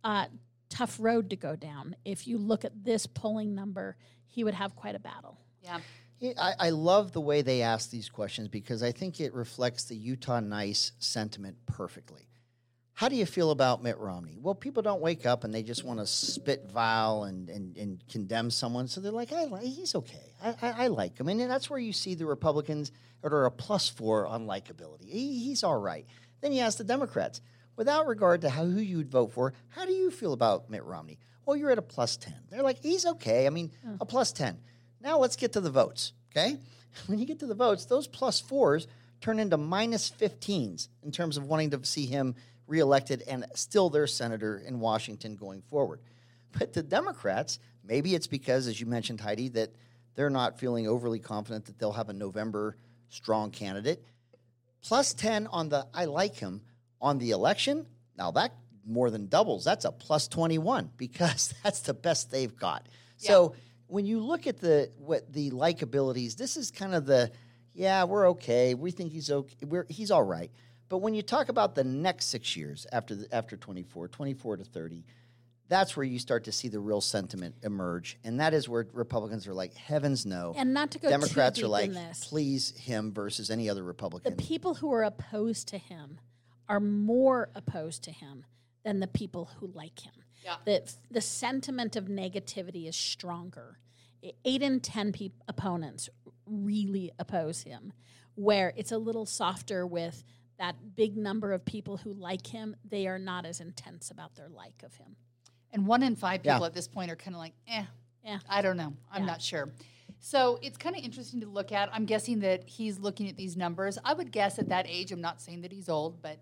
uh, 0.05 0.27
tough 0.69 0.97
road 1.01 1.31
to 1.31 1.37
go 1.37 1.57
down. 1.57 1.97
If 2.05 2.27
you 2.27 2.39
look 2.39 2.65
at 2.65 2.85
this 2.85 3.07
polling 3.07 3.55
number, 3.55 3.97
he 4.27 4.45
would 4.45 4.55
have 4.55 4.77
quite 4.77 4.95
a 4.95 5.01
battle. 5.01 5.39
Yeah. 5.63 5.81
Yeah, 6.19 6.33
I, 6.39 6.67
I 6.67 6.71
love 6.71 7.13
the 7.13 7.21
way 7.21 7.41
they 7.41 7.63
ask 7.63 7.91
these 7.91 8.11
questions 8.11 8.49
because 8.49 8.83
I 8.83 8.93
think 8.93 9.21
it 9.21 9.33
reflects 9.33 9.85
the 9.85 9.97
Utah 9.97 10.41
nice 10.41 10.93
sentiment 10.99 11.57
perfectly. 11.65 12.29
How 13.01 13.09
do 13.09 13.17
you 13.17 13.25
feel 13.25 13.51
about 13.51 13.83
Mitt 13.83 13.97
Romney? 13.97 14.37
Well, 14.43 14.55
people 14.55 14.83
don't 14.83 15.01
wake 15.01 15.25
up 15.25 15.45
and 15.45 15.55
they 15.55 15.63
just 15.63 15.85
want 15.85 16.01
to 16.01 16.07
spit 16.07 16.67
vile 16.71 17.23
and, 17.23 17.49
and, 17.49 17.75
and 17.79 18.05
condemn 18.11 18.51
someone. 18.51 18.89
So 18.89 19.01
they're 19.01 19.11
like, 19.11 19.33
I 19.33 19.47
he's 19.63 19.95
okay. 19.95 20.35
I, 20.45 20.55
I, 20.61 20.71
I 20.71 20.87
like 20.89 21.19
him. 21.19 21.29
And 21.29 21.41
that's 21.51 21.71
where 21.71 21.79
you 21.79 21.95
see 21.95 22.15
the 22.15 22.27
Republicans 22.27 22.93
that 23.23 23.33
are 23.33 23.47
a 23.47 23.51
plus 23.51 23.89
four 23.89 24.27
on 24.27 24.47
likability. 24.47 25.09
He, 25.09 25.39
he's 25.39 25.65
all 25.65 25.79
right. 25.79 26.05
Then 26.43 26.53
you 26.53 26.61
ask 26.61 26.77
the 26.77 26.85
Democrats, 26.85 27.41
without 27.75 28.07
regard 28.07 28.43
to 28.43 28.51
how, 28.51 28.67
who 28.67 28.81
you 28.81 28.99
would 28.99 29.11
vote 29.11 29.33
for, 29.33 29.55
how 29.69 29.87
do 29.87 29.95
you 29.95 30.11
feel 30.11 30.35
about 30.35 30.69
Mitt 30.69 30.85
Romney? 30.85 31.19
Well, 31.47 31.57
you're 31.57 31.71
at 31.71 31.79
a 31.79 31.83
plus 31.83 32.19
10. 32.19 32.35
They're 32.51 32.63
like, 32.63 32.83
he's 32.83 33.07
okay. 33.07 33.47
I 33.47 33.49
mean, 33.51 33.71
a 33.99 34.05
plus 34.05 34.31
10. 34.33 34.59
Now 35.01 35.17
let's 35.17 35.37
get 35.37 35.55
to 35.55 35.63
the 35.63 35.71
votes, 35.71 36.13
okay? 36.31 36.59
When 37.07 37.19
you 37.19 37.25
get 37.25 37.39
to 37.39 37.47
the 37.47 37.55
votes, 37.55 37.87
those 37.87 38.07
plus 38.07 38.41
fours 38.41 38.89
turn 39.21 39.39
into 39.39 39.57
minus 39.57 40.11
15s 40.11 40.89
in 41.03 41.13
terms 41.13 41.37
of 41.37 41.45
wanting 41.45 41.71
to 41.71 41.85
see 41.85 42.07
him 42.07 42.35
reelected 42.71 43.23
and 43.27 43.45
still 43.55 43.91
their 43.91 44.07
senator 44.07 44.57
in 44.59 44.81
Washington 44.81 45.37
going 45.37 45.61
forward. 45.63 46.01
But 46.59 46.73
the 46.73 46.83
Democrats, 46.83 47.59
maybe 47.85 48.15
it's 48.15 48.27
because, 48.27 48.67
as 48.67 48.81
you 48.81 48.87
mentioned, 48.87 49.21
Heidi, 49.21 49.49
that 49.51 49.75
they're 50.15 50.31
not 50.31 50.59
feeling 50.59 50.87
overly 50.87 51.19
confident 51.19 51.67
that 51.67 51.79
they'll 51.79 51.93
have 51.93 52.09
a 52.09 52.15
November 52.15 52.77
strong 53.09 53.51
candidate. 53.51 54.03
Plus 54.83 55.13
10 55.13 55.49
on 55.49 55.69
the 55.69 55.87
I 55.93 56.07
like 56.07 56.37
him 56.37 56.63
on 57.01 57.19
the 57.19 57.33
election. 57.33 57.87
Now 58.17 58.31
that 58.33 58.55
more 58.87 59.11
than 59.11 59.27
doubles. 59.27 59.65
That's 59.65 59.85
a 59.85 59.93
plus 59.93 60.29
21 60.29 60.91
because 60.97 61.55
that's 61.63 61.81
the 61.81 61.95
best 61.95 62.31
they've 62.31 62.57
got. 62.57 62.87
So 63.17 63.55
when 63.87 64.07
you 64.07 64.21
look 64.21 64.47
at 64.47 64.59
the 64.59 64.91
what 64.97 65.31
the 65.33 65.51
likabilities, 65.51 66.37
this 66.37 66.57
is 66.57 66.71
kind 66.71 66.95
of 66.95 67.05
the 67.05 67.31
yeah, 67.75 68.05
we're 68.05 68.31
okay. 68.31 68.75
We 68.75 68.91
think 68.91 69.13
he's 69.13 69.31
okay. 69.31 69.55
We're, 69.65 69.87
he's 69.89 70.11
all 70.11 70.23
right. 70.23 70.51
But 70.91 70.99
when 70.99 71.15
you 71.15 71.23
talk 71.23 71.49
about 71.49 71.77
the 71.77 71.85
next 71.85 72.27
six 72.27 72.57
years 72.57 72.87
after 72.93 73.15
the, 73.15 73.33
after 73.35 73.57
24, 73.57 74.09
24 74.09 74.57
to 74.59 74.65
30, 74.65 75.05
that's 75.69 75.97
where 75.97 76.05
you 76.05 76.19
start 76.19 76.45
to 76.45 76.53
see 76.53 76.67
the 76.67 76.81
real 76.81 77.01
sentiment 77.01 77.55
emerge. 77.63 78.19
And 78.25 78.41
that 78.41 78.53
is 78.53 78.69
where 78.69 78.89
Republicans 78.93 79.47
are 79.47 79.55
like, 79.55 79.73
heavens 79.75 80.27
no. 80.27 80.53
And 80.57 80.75
not 80.75 80.91
to 80.91 80.99
go 80.99 81.09
Democrats 81.09 81.61
too 81.61 81.67
are 81.67 81.69
like, 81.69 81.93
this. 81.93 82.25
please 82.25 82.77
him 82.77 83.13
versus 83.13 83.51
any 83.51 83.71
other 83.71 83.85
Republican. 83.85 84.37
the 84.37 84.43
people 84.43 84.75
who 84.75 84.93
are 84.93 85.05
opposed 85.05 85.69
to 85.69 85.79
him 85.79 86.19
are 86.69 86.81
more 86.81 87.51
opposed 87.55 88.03
to 88.05 88.11
him 88.11 88.45
than 88.83 88.99
the 88.99 89.07
people 89.07 89.49
who 89.61 89.69
like 89.69 90.01
him. 90.01 90.13
Yeah. 90.45 90.57
The, 90.65 90.93
the 91.09 91.21
sentiment 91.21 91.95
of 91.95 92.07
negativity 92.07 92.89
is 92.89 92.97
stronger. 92.97 93.79
Eight 94.45 94.63
in 94.63 94.81
10 94.81 95.13
peop 95.13 95.35
opponents 95.47 96.09
really 96.47 97.13
oppose 97.17 97.63
him, 97.63 97.93
where 98.35 98.73
it's 98.77 98.91
a 98.91 98.99
little 98.99 99.25
softer 99.25 99.87
with 99.87 100.25
that 100.61 100.77
big 100.95 101.17
number 101.17 101.53
of 101.53 101.65
people 101.65 101.97
who 101.97 102.13
like 102.13 102.47
him. 102.47 102.77
They 102.89 103.07
are 103.09 103.19
not 103.19 103.47
as 103.47 103.61
intense 103.61 104.11
about 104.11 104.35
their 104.37 104.49
like 104.51 104.83
of 104.85 104.95
him. 104.95 105.17
And 105.73 105.87
one 105.87 106.03
in 106.03 106.15
five 106.17 106.43
people 106.43 106.61
Yeah. 106.61 106.67
at 106.67 106.75
this 106.75 106.87
point 106.87 107.11
are 107.11 107.17
kind 107.17 107.35
of 107.35 107.41
like, 107.41 107.55
eh, 107.67 107.85
Yeah. 108.23 108.39
I 108.49 108.61
don't 108.61 108.77
know. 108.77 108.93
I'm 109.11 109.23
Yeah. 109.23 109.27
not 109.27 109.41
sure. 109.43 109.73
So 110.19 110.59
it's 110.61 110.77
kind 110.77 110.95
of 110.95 111.03
interesting 111.03 111.41
to 111.41 111.47
look 111.47 111.73
at. 111.73 111.89
I'm 111.95 112.05
guessing 112.05 112.41
that 112.41 112.69
he's 112.69 112.99
looking 112.99 113.27
at 113.31 113.37
these 113.37 113.57
numbers. 113.57 113.97
I 114.05 114.13
would 114.13 114.31
guess 114.33 114.59
at 114.59 114.69
that 114.69 114.87
age, 114.87 115.13
I'm 115.13 115.23
not 115.23 115.41
saying 115.41 115.63
that 115.63 115.73
he's 115.73 115.89
old, 115.89 116.21
but 116.21 116.39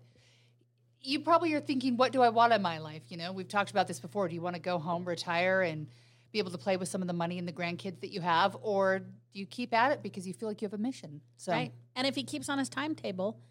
you 1.01 1.21
probably 1.21 1.53
are 1.53 1.61
thinking, 1.61 1.95
what 1.95 2.11
do 2.11 2.21
I 2.21 2.27
want 2.27 2.51
in 2.51 2.61
my 2.61 2.79
life? 2.79 3.03
You 3.07 3.15
know, 3.15 3.31
we've 3.31 3.47
talked 3.47 3.71
about 3.71 3.87
this 3.87 4.01
before. 4.01 4.27
Do 4.27 4.35
you 4.35 4.41
want 4.41 4.55
to 4.57 4.61
go 4.61 4.79
home, 4.79 5.05
retire, 5.05 5.61
and 5.61 5.87
be 6.33 6.39
able 6.39 6.51
to 6.51 6.57
play 6.57 6.75
with 6.75 6.89
some 6.89 7.01
of 7.01 7.07
the 7.07 7.13
money 7.13 7.39
and 7.39 7.47
the 7.47 7.53
grandkids 7.53 8.01
that 8.01 8.11
you 8.11 8.19
have, 8.19 8.57
or 8.61 8.99
do 8.99 9.39
you 9.39 9.45
keep 9.45 9.73
at 9.73 9.93
it 9.93 10.03
because 10.03 10.27
you 10.27 10.33
feel 10.33 10.49
like 10.49 10.61
you 10.61 10.65
have 10.65 10.73
a 10.73 10.77
mission? 10.77 11.21
So, 11.37 11.53
Right. 11.53 11.71
And 11.95 12.05
if 12.05 12.15
he 12.15 12.23
keeps 12.23 12.49
on 12.49 12.57
his 12.59 12.67
timetable, 12.67 13.39
it 13.39 13.48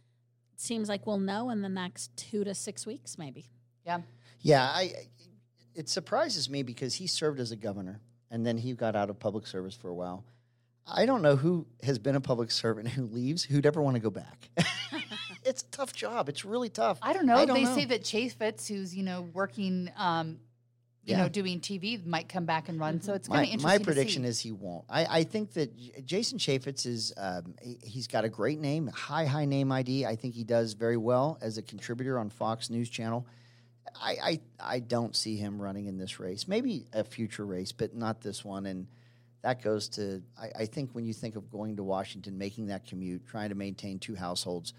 seems 0.60 0.88
like 0.88 1.06
we'll 1.06 1.18
know 1.18 1.50
in 1.50 1.62
the 1.62 1.68
next 1.68 2.16
two 2.16 2.44
to 2.44 2.54
six 2.54 2.86
weeks, 2.86 3.18
maybe. 3.18 3.46
yeah. 3.84 4.00
Yeah, 4.40 4.62
I. 4.64 4.92
It 5.74 5.88
surprises 5.88 6.48
me 6.50 6.62
because 6.62 6.94
he 6.94 7.06
served 7.06 7.40
as 7.40 7.50
a 7.52 7.56
governor 7.56 8.00
and 8.30 8.44
then 8.46 8.58
he 8.58 8.72
got 8.72 8.96
out 8.96 9.10
of 9.10 9.18
public 9.18 9.46
service 9.46 9.74
for 9.74 9.88
a 9.88 9.94
while. 9.94 10.24
I 10.86 11.06
don't 11.06 11.22
know 11.22 11.36
who 11.36 11.66
has 11.82 11.98
been 11.98 12.14
a 12.16 12.20
public 12.20 12.50
servant 12.50 12.88
who 12.88 13.04
leaves 13.06 13.44
who'd 13.44 13.66
ever 13.66 13.82
want 13.82 13.94
to 13.94 14.00
go 14.00 14.10
back. 14.10 14.48
it's 15.44 15.62
a 15.62 15.66
tough 15.66 15.92
job. 15.92 16.28
It's 16.28 16.44
really 16.44 16.68
tough. 16.68 16.98
I 17.02 17.12
don't 17.12 17.26
know. 17.26 17.36
I 17.36 17.44
don't 17.44 17.54
they 17.54 17.64
know. 17.64 17.74
say 17.74 17.84
that 17.86 18.02
Chaffetz, 18.02 18.68
who's 18.68 18.94
you 18.96 19.02
know 19.02 19.22
working, 19.32 19.90
um, 19.96 20.38
you 21.08 21.14
Yeah. 21.16 21.22
know, 21.22 21.28
doing 21.30 21.58
TV, 21.60 22.04
might 22.04 22.28
come 22.28 22.44
back 22.44 22.68
and 22.68 22.78
run. 22.78 23.00
So 23.00 23.14
it's 23.14 23.28
kind 23.28 23.40
of 23.46 23.52
interesting. 23.52 23.78
my 23.78 23.82
prediction 23.82 24.24
is 24.26 24.38
he 24.40 24.52
won't. 24.52 24.84
I, 24.90 25.06
I 25.20 25.24
think 25.24 25.52
that 25.54 25.74
J- 25.76 26.02
Jason 26.04 26.38
Chaffetz 26.38 26.84
is 26.86 27.14
um, 27.16 27.54
he- 27.62 27.78
he's 27.82 28.06
got 28.06 28.24
a 28.24 28.28
great 28.28 28.60
name, 28.60 28.88
high 28.88 29.24
high 29.24 29.46
name 29.46 29.72
ID. 29.72 30.04
I 30.04 30.16
think 30.16 30.34
he 30.34 30.44
does 30.44 30.74
very 30.74 30.98
well 30.98 31.38
as 31.40 31.56
a 31.56 31.62
contributor 31.62 32.18
on 32.18 32.28
Fox 32.28 32.68
News 32.68 32.90
Channel. 32.90 33.26
I, 34.00 34.16
I 34.22 34.40
I 34.76 34.78
don't 34.80 35.16
see 35.16 35.36
him 35.36 35.60
running 35.60 35.86
in 35.86 35.96
this 35.96 36.20
race. 36.20 36.46
Maybe 36.46 36.84
a 36.92 37.02
future 37.04 37.46
race, 37.46 37.72
but 37.72 37.94
not 37.94 38.20
this 38.20 38.44
one. 38.44 38.66
And 38.66 38.86
that 39.40 39.62
goes 39.62 39.88
to 39.90 40.22
I, 40.38 40.50
I 40.60 40.66
think 40.66 40.90
when 40.92 41.06
you 41.06 41.14
think 41.14 41.36
of 41.36 41.50
going 41.50 41.76
to 41.76 41.82
Washington, 41.82 42.36
making 42.36 42.66
that 42.66 42.86
commute, 42.86 43.26
trying 43.26 43.48
to 43.48 43.54
maintain 43.54 43.98
two 43.98 44.14
households, 44.14 44.74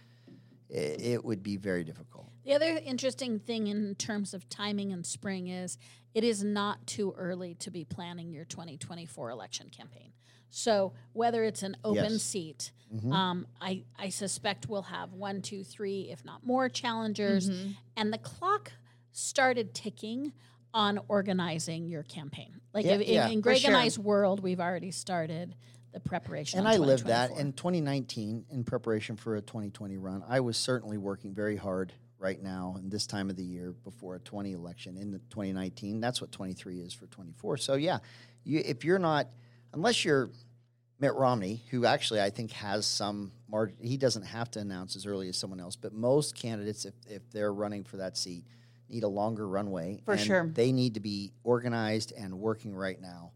it, 0.69 1.01
it 1.01 1.25
would 1.25 1.41
be 1.41 1.57
very 1.57 1.83
difficult. 1.83 2.28
The 2.45 2.53
other 2.53 2.79
interesting 2.83 3.39
thing 3.39 3.67
in 3.67 3.95
terms 3.95 4.33
of 4.33 4.47
timing 4.49 4.91
in 4.91 5.03
spring 5.03 5.47
is 5.47 5.77
it 6.13 6.23
is 6.23 6.43
not 6.43 6.85
too 6.87 7.13
early 7.17 7.53
to 7.55 7.71
be 7.71 7.85
planning 7.85 8.31
your 8.31 8.45
2024 8.45 9.29
election 9.29 9.69
campaign. 9.69 10.11
So 10.49 10.93
whether 11.13 11.43
it's 11.43 11.61
an 11.61 11.77
open 11.83 12.13
Yes. 12.13 12.23
seat, 12.23 12.71
um, 13.11 13.45
I, 13.61 13.83
I 13.99 14.09
suspect 14.09 14.67
we'll 14.67 14.81
have 14.83 15.13
one, 15.13 15.43
two, 15.43 15.63
three, 15.63 16.09
if 16.11 16.25
not 16.25 16.43
more 16.43 16.69
challengers. 16.69 17.51
And 17.95 18.11
the 18.11 18.17
clock 18.17 18.71
started 19.11 19.75
ticking 19.75 20.33
on 20.73 20.99
organizing 21.07 21.87
your 21.87 22.03
campaign. 22.03 22.61
Like 22.73 22.85
Yeah, 22.85 22.93
if, 22.95 23.01
in- 23.01 23.13
yeah, 23.13 23.27
in 23.27 23.41
Greg 23.41 23.63
and. 23.65 23.75
I's 23.75 23.99
world, 23.99 24.39
we've 24.41 24.59
already 24.59 24.91
started 24.91 25.55
the 25.91 25.99
preparation. 25.99 26.59
And 26.59 26.67
I 26.67 26.77
lived 26.77 27.05
that 27.07 27.31
in 27.31 27.53
2019 27.53 28.45
in 28.49 28.63
preparation 28.63 29.17
for 29.17 29.35
a 29.35 29.41
2020 29.41 29.97
run. 29.97 30.23
I 30.27 30.39
was 30.39 30.57
certainly 30.57 30.97
working 30.97 31.33
very 31.33 31.55
hard 31.57 31.93
right 32.19 32.41
now 32.41 32.75
in 32.77 32.89
this 32.89 33.07
time 33.07 33.29
of 33.29 33.35
the 33.35 33.43
year 33.43 33.73
before 33.83 34.15
a 34.15 34.19
20 34.19 34.51
election 34.53 34.97
in 34.97 35.11
the 35.11 35.19
2019. 35.29 35.99
That's 35.99 36.21
what 36.21 36.31
23 36.31 36.81
is 36.81 36.93
for 36.93 37.07
24. 37.07 37.57
So 37.57 37.75
yeah, 37.75 37.99
you, 38.43 38.61
if 38.63 38.83
you're 38.83 38.99
not, 38.99 39.27
unless 39.73 40.03
you're 40.03 40.29
Mitt 40.99 41.13
Romney, 41.13 41.63
who 41.71 41.85
actually 41.85 42.21
I 42.21 42.29
think 42.29 42.51
has 42.51 42.85
some 42.85 43.31
margin, 43.49 43.77
he 43.81 43.97
doesn't 43.97 44.23
have 44.23 44.51
to 44.51 44.59
announce 44.59 44.95
as 44.95 45.05
early 45.05 45.29
as 45.29 45.37
someone 45.37 45.59
else. 45.59 45.75
But 45.75 45.93
most 45.93 46.35
candidates, 46.35 46.85
if 46.85 46.93
if 47.07 47.29
they're 47.31 47.53
running 47.53 47.85
for 47.85 47.97
that 47.97 48.17
seat, 48.17 48.43
need 48.89 49.03
a 49.03 49.07
longer 49.07 49.47
runway. 49.47 50.01
For 50.03 50.13
and 50.13 50.21
sure. 50.21 50.51
they 50.53 50.73
need 50.73 50.95
to 50.95 50.99
be 50.99 51.31
organized 51.43 52.11
and 52.17 52.37
working 52.39 52.75
right 52.75 52.99
now 53.01 53.31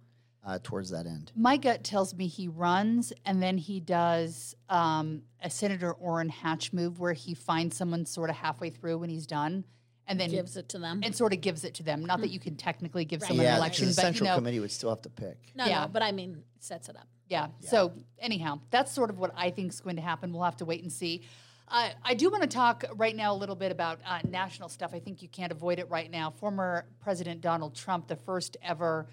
uh, 0.45 0.59
towards 0.61 0.89
that 0.89 1.05
end. 1.05 1.31
My 1.35 1.57
gut 1.57 1.83
tells 1.83 2.13
me 2.13 2.27
he 2.27 2.47
runs 2.47 3.13
and 3.25 3.41
then 3.41 3.57
he 3.57 3.79
does 3.79 4.55
um, 4.69 5.23
a 5.41 5.49
Senator 5.49 5.93
Orrin 5.93 6.29
Hatch 6.29 6.73
move 6.73 6.99
where 6.99 7.13
he 7.13 7.33
finds 7.33 7.77
someone 7.77 8.05
sort 8.05 8.29
of 8.29 8.35
halfway 8.35 8.69
through 8.69 8.97
when 8.97 9.09
he's 9.09 9.25
done 9.25 9.63
and 10.05 10.19
then 10.19 10.29
gives 10.29 10.57
it 10.57 10.67
to 10.69 10.79
them. 10.79 10.99
and 11.03 11.15
sort 11.15 11.31
of 11.33 11.39
gives 11.39 11.63
it 11.63 11.75
to 11.75 11.83
them. 11.83 12.03
Not 12.03 12.19
that 12.21 12.29
you 12.29 12.39
can 12.39 12.55
technically 12.57 13.05
give 13.05 13.21
someone 13.21 13.45
yeah, 13.45 13.53
an 13.53 13.53
'cause 13.53 13.59
election, 13.61 13.85
the 13.87 13.93
but 13.95 14.01
Central 14.01 14.25
you 14.27 14.31
know, 14.31 14.37
Committee 14.37 14.59
would 14.59 14.71
still 14.71 14.89
have 14.89 15.01
to 15.03 15.09
pick. 15.09 15.37
no, 15.55 15.65
yeah. 15.65 15.81
no, 15.83 15.87
but 15.87 16.01
I 16.01 16.11
mean, 16.11 16.43
sets 16.59 16.89
it 16.89 16.97
up. 16.97 17.07
Yeah. 17.29 17.47
So 17.61 17.93
anyhow, 18.19 18.59
that's 18.69 18.91
sort 18.91 19.09
of 19.09 19.17
what 19.17 19.31
I 19.35 19.49
think 19.49 19.71
is 19.71 19.79
going 19.79 19.95
to 19.95 20.01
happen. 20.01 20.33
We'll 20.33 20.43
have 20.43 20.57
to 20.57 20.65
wait 20.65 20.83
and 20.83 20.91
see. 20.91 21.23
Uh, 21.67 21.89
I 22.03 22.13
do 22.13 22.29
want 22.29 22.43
to 22.43 22.49
talk 22.49 22.83
right 22.95 23.15
now 23.15 23.33
a 23.33 23.37
little 23.37 23.55
bit 23.55 23.71
about 23.71 23.99
uh, 24.05 24.19
national 24.29 24.69
stuff. 24.69 24.91
I 24.93 24.99
think 24.99 25.21
you 25.23 25.29
can't 25.29 25.51
avoid 25.51 25.79
it 25.79 25.89
right 25.89 26.11
now. 26.11 26.29
Former 26.29 26.85
President 26.99 27.41
Donald 27.41 27.73
Trump, 27.73 28.07
the 28.07 28.17
first 28.17 28.57
ever 28.61 29.07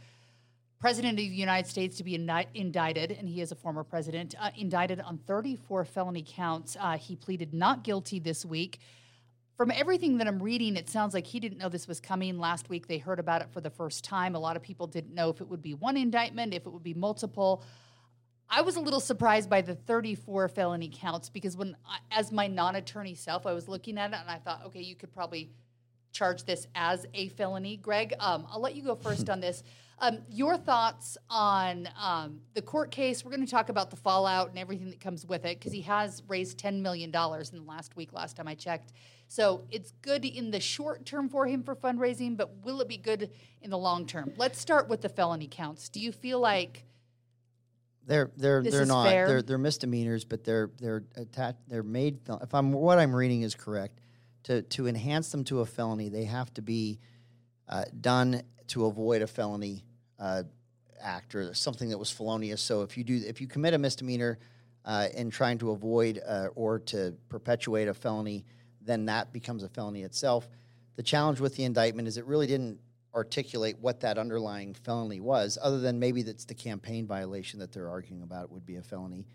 president 0.80 1.12
of 1.12 1.16
the 1.18 1.24
United 1.24 1.68
States 1.68 1.98
to 1.98 2.04
be 2.04 2.14
indi- 2.14 2.46
indicted, 2.54 3.12
and 3.12 3.28
he 3.28 3.42
is 3.42 3.52
a 3.52 3.54
former 3.54 3.84
president, 3.84 4.34
uh, 4.40 4.50
indicted 4.56 4.98
on 5.00 5.18
34 5.18 5.84
felony 5.84 6.24
counts. 6.26 6.76
Uh, 6.80 6.96
he 6.96 7.14
pleaded 7.14 7.52
not 7.52 7.84
guilty 7.84 8.18
this 8.18 8.46
week. 8.46 8.78
From 9.58 9.70
everything 9.70 10.16
that 10.16 10.26
I'm 10.26 10.42
reading, 10.42 10.76
it 10.76 10.88
sounds 10.88 11.12
like 11.12 11.26
he 11.26 11.38
didn't 11.38 11.58
know 11.58 11.68
this 11.68 11.86
was 11.86 12.00
coming. 12.00 12.38
Last 12.38 12.70
week, 12.70 12.88
they 12.88 12.96
heard 12.96 13.18
about 13.18 13.42
it 13.42 13.48
for 13.52 13.60
the 13.60 13.68
first 13.68 14.04
time. 14.04 14.34
A 14.34 14.38
lot 14.38 14.56
of 14.56 14.62
people 14.62 14.86
didn't 14.86 15.14
know 15.14 15.28
if 15.28 15.42
it 15.42 15.48
would 15.48 15.60
be 15.60 15.74
one 15.74 15.98
indictment, 15.98 16.54
if 16.54 16.64
it 16.64 16.70
would 16.70 16.82
be 16.82 16.94
multiple. 16.94 17.62
I 18.48 18.62
was 18.62 18.76
a 18.76 18.80
little 18.80 19.00
surprised 19.00 19.50
by 19.50 19.60
the 19.60 19.74
34 19.74 20.48
felony 20.48 20.90
counts 20.92 21.28
because 21.28 21.58
when, 21.58 21.76
I, 21.86 21.98
as 22.10 22.32
my 22.32 22.46
non-attorney 22.46 23.14
self, 23.14 23.46
I 23.46 23.52
was 23.52 23.68
looking 23.68 23.98
at 23.98 24.12
it 24.12 24.18
and 24.18 24.30
I 24.30 24.38
thought, 24.38 24.62
okay, 24.68 24.80
you 24.80 24.96
could 24.96 25.12
probably 25.12 25.50
charge 26.10 26.44
this 26.44 26.66
as 26.74 27.06
a 27.12 27.28
felony. 27.28 27.76
Greg, 27.76 28.14
um, 28.18 28.46
I'll 28.50 28.60
let 28.62 28.74
you 28.74 28.82
go 28.82 28.94
first 28.94 29.28
on 29.30 29.40
this. 29.40 29.62
Um, 30.02 30.20
your 30.30 30.56
thoughts 30.56 31.18
on 31.28 31.86
um, 32.00 32.40
the 32.54 32.62
court 32.62 32.90
case? 32.90 33.22
We're 33.22 33.32
going 33.32 33.44
to 33.44 33.50
talk 33.50 33.68
about 33.68 33.90
the 33.90 33.96
fallout 33.96 34.48
and 34.48 34.58
everything 34.58 34.88
that 34.88 35.00
comes 35.00 35.26
with 35.26 35.44
it 35.44 35.58
because 35.58 35.72
he 35.72 35.82
has 35.82 36.22
raised 36.26 36.58
$10 36.58 36.80
million 36.80 37.10
in 37.10 37.12
the 37.12 37.64
last 37.66 37.96
week, 37.96 38.14
last 38.14 38.36
time 38.36 38.48
I 38.48 38.54
checked. 38.54 38.92
So 39.28 39.64
it's 39.70 39.92
good 40.00 40.24
in 40.24 40.50
the 40.52 40.58
short 40.58 41.04
term 41.04 41.28
for 41.28 41.46
him 41.46 41.62
for 41.62 41.76
fundraising, 41.76 42.34
but 42.36 42.64
will 42.64 42.80
it 42.80 42.88
be 42.88 42.96
good 42.96 43.30
in 43.60 43.70
the 43.70 43.76
long 43.76 44.06
term? 44.06 44.32
Let's 44.38 44.58
start 44.58 44.88
with 44.88 45.02
the 45.02 45.10
felony 45.10 45.48
counts. 45.50 45.90
Do 45.90 46.00
you 46.00 46.12
feel 46.12 46.40
like 46.40 46.84
They're 48.06 48.30
they're 48.36 48.62
This 48.62 48.72
they're 48.72 48.86
not 48.86 49.06
fair? 49.06 49.28
they're 49.28 49.42
they're 49.42 49.58
misdemeanors, 49.58 50.24
but 50.24 50.44
they're 50.44 50.70
they're 50.80 51.04
attached. 51.14 51.58
They're 51.68 51.82
made. 51.82 52.20
If 52.42 52.54
I'm 52.54 52.72
what 52.72 52.98
I'm 52.98 53.14
reading 53.14 53.42
is 53.42 53.54
correct, 53.54 54.00
to 54.44 54.62
to 54.62 54.88
enhance 54.88 55.30
them 55.30 55.44
to 55.44 55.60
a 55.60 55.66
felony, 55.66 56.08
they 56.08 56.24
have 56.24 56.52
to 56.54 56.62
be 56.62 56.98
uh, 57.68 57.84
done 58.00 58.42
to 58.68 58.86
avoid 58.86 59.22
a 59.22 59.26
felony 59.28 59.84
uh, 60.20 60.42
act 61.02 61.34
or 61.34 61.54
something 61.54 61.88
that 61.88 61.98
was 61.98 62.10
felonious. 62.10 62.60
So 62.60 62.82
if 62.82 62.96
you 62.96 63.04
do 63.04 63.20
if 63.26 63.40
you 63.40 63.46
commit 63.46 63.74
a 63.74 63.78
misdemeanor 63.78 64.38
uh, 64.84 65.08
in 65.14 65.30
trying 65.30 65.58
to 65.58 65.70
avoid 65.70 66.20
uh, 66.26 66.48
or 66.54 66.78
to 66.78 67.14
perpetuate 67.28 67.88
a 67.88 67.94
felony, 67.94 68.44
then 68.80 69.06
that 69.06 69.32
becomes 69.32 69.62
a 69.62 69.68
felony 69.68 70.02
itself. 70.02 70.48
The 70.96 71.02
challenge 71.02 71.40
with 71.40 71.56
the 71.56 71.64
indictment 71.64 72.08
is 72.08 72.16
it 72.16 72.26
really 72.26 72.46
didn't 72.46 72.78
articulate 73.14 73.76
what 73.80 74.00
that 74.00 74.18
underlying 74.18 74.74
felony 74.74 75.20
was, 75.20 75.58
other 75.60 75.80
than 75.80 75.98
maybe 75.98 76.22
that's 76.22 76.44
the 76.44 76.54
campaign 76.54 77.06
violation 77.06 77.58
that 77.60 77.72
they're 77.72 77.88
arguing 77.88 78.22
about 78.22 78.50
would 78.50 78.64
be 78.64 78.76
a 78.76 78.82
felony. 78.82 79.26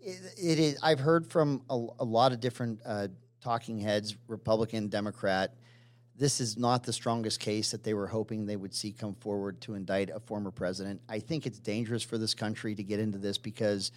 It, 0.00 0.20
it 0.36 0.58
is. 0.58 0.78
I've 0.82 1.00
heard 1.00 1.26
from 1.26 1.62
a, 1.70 1.74
a 2.00 2.04
lot 2.04 2.32
of 2.32 2.40
different 2.40 2.80
uh, 2.84 3.08
talking 3.40 3.78
heads, 3.78 4.16
Republican, 4.28 4.88
Democrat. 4.88 5.54
This 6.18 6.40
is 6.40 6.56
not 6.56 6.82
the 6.82 6.92
strongest 6.92 7.40
case 7.40 7.70
that 7.72 7.84
they 7.84 7.92
were 7.92 8.06
hoping 8.06 8.46
they 8.46 8.56
would 8.56 8.74
see 8.74 8.92
come 8.92 9.14
forward 9.14 9.60
to 9.62 9.74
indict 9.74 10.10
a 10.10 10.20
former 10.20 10.50
president. 10.50 11.00
I 11.08 11.18
think 11.18 11.46
it's 11.46 11.58
dangerous 11.58 12.02
for 12.02 12.16
this 12.16 12.34
country 12.34 12.74
to 12.74 12.82
get 12.82 13.00
into 13.00 13.18
this 13.18 13.36
because 13.36 13.92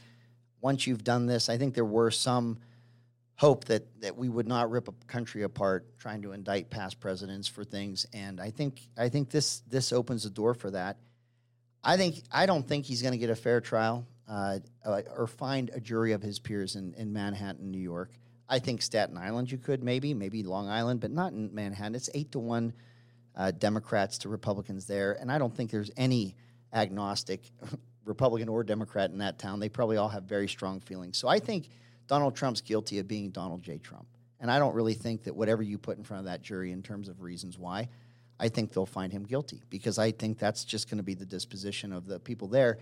once 0.62 0.86
you've 0.86 1.04
done 1.04 1.26
this, 1.26 1.48
I 1.48 1.58
think 1.58 1.74
there 1.74 1.86
were 1.86 2.12
some 2.12 2.60
hope 3.40 3.64
that, 3.66 4.02
that 4.02 4.18
we 4.18 4.28
would 4.28 4.48
not 4.48 4.70
rip 4.70 4.90
a 4.90 4.92
country 5.08 5.44
apart 5.44 5.98
trying 5.98 6.22
to 6.22 6.34
indict 6.34 6.70
past 6.70 7.00
presidents 7.00 7.48
for 7.48 7.64
things. 7.64 8.06
And 8.14 8.42
I 8.42 8.52
think 8.52 8.82
I 8.98 9.08
think 9.08 9.30
this 9.30 9.62
this 9.70 9.94
opens 9.94 10.24
the 10.24 10.30
door 10.30 10.54
for 10.54 10.72
that. 10.72 10.98
I 11.82 11.96
think 11.96 12.22
I 12.32 12.46
don't 12.46 12.68
think 12.68 12.86
he's 12.86 13.02
going 13.02 13.14
to 13.14 13.18
get 13.18 13.30
a 13.30 13.36
fair 13.36 13.62
trial 13.62 14.06
uh, 14.28 14.60
uh, 14.86 15.02
or 15.16 15.26
find 15.26 15.72
a 15.74 15.80
jury 15.80 16.12
of 16.12 16.22
his 16.22 16.38
peers 16.38 16.76
in, 16.76 16.94
in 16.96 17.14
Manhattan, 17.14 17.72
New 17.72 17.80
York. 17.80 18.12
I 18.50 18.60
think 18.60 18.82
Staten 18.82 19.18
Island 19.18 19.52
you 19.52 19.60
could 19.60 19.84
maybe, 19.84 20.14
maybe 20.14 20.44
Long 20.44 20.68
Island, 20.68 21.00
but 21.00 21.12
not 21.12 21.34
in 21.34 21.54
Manhattan. 21.54 21.96
It's 21.96 22.10
eight 22.16 22.32
to 22.32 22.40
one 22.40 22.74
uh, 23.36 23.52
Democrats 23.52 24.18
to 24.20 24.30
Republicans 24.30 24.86
there, 24.86 25.18
and 25.22 25.32
I 25.32 25.38
don't 25.38 25.56
think 25.56 25.70
there's 25.70 25.92
any 25.96 26.36
agnostic 26.74 27.52
Republican 28.06 28.50
or 28.50 28.64
Democrat 28.64 29.12
in 29.12 29.20
that 29.20 29.38
town. 29.38 29.60
They 29.60 29.70
probably 29.70 29.98
all 29.98 30.10
have 30.10 30.24
very 30.24 30.48
strong 30.48 30.80
feelings. 30.80 31.18
So 31.18 31.28
I 31.28 31.40
think 31.40 31.70
Donald 32.08 32.36
Trump's 32.36 32.62
guilty 32.62 32.98
of 32.98 33.08
being 33.08 33.30
Donald 33.30 33.62
J. 33.62 33.78
Trump, 33.78 34.08
and 34.40 34.50
I 34.50 34.58
don't 34.58 34.74
really 34.74 34.96
think 34.96 35.24
that 35.24 35.36
whatever 35.36 35.62
you 35.62 35.78
put 35.78 35.98
in 35.98 36.04
front 36.04 36.20
of 36.20 36.26
that 36.26 36.42
jury 36.42 36.72
in 36.72 36.82
terms 36.82 37.08
of 37.08 37.22
reasons 37.22 37.60
why, 37.60 37.88
I 38.40 38.50
think 38.50 38.74
they'll 38.74 38.86
find 38.86 39.12
him 39.12 39.24
guilty 39.24 39.62
because 39.70 40.00
I 40.00 40.12
think 40.12 40.40
that's 40.40 40.64
just 40.64 40.90
going 40.90 40.98
to 40.98 41.04
be 41.04 41.14
the 41.14 41.26
disposition 41.26 41.94
of 41.94 42.08
the 42.08 42.20
people 42.20 42.48
there. 42.48 42.80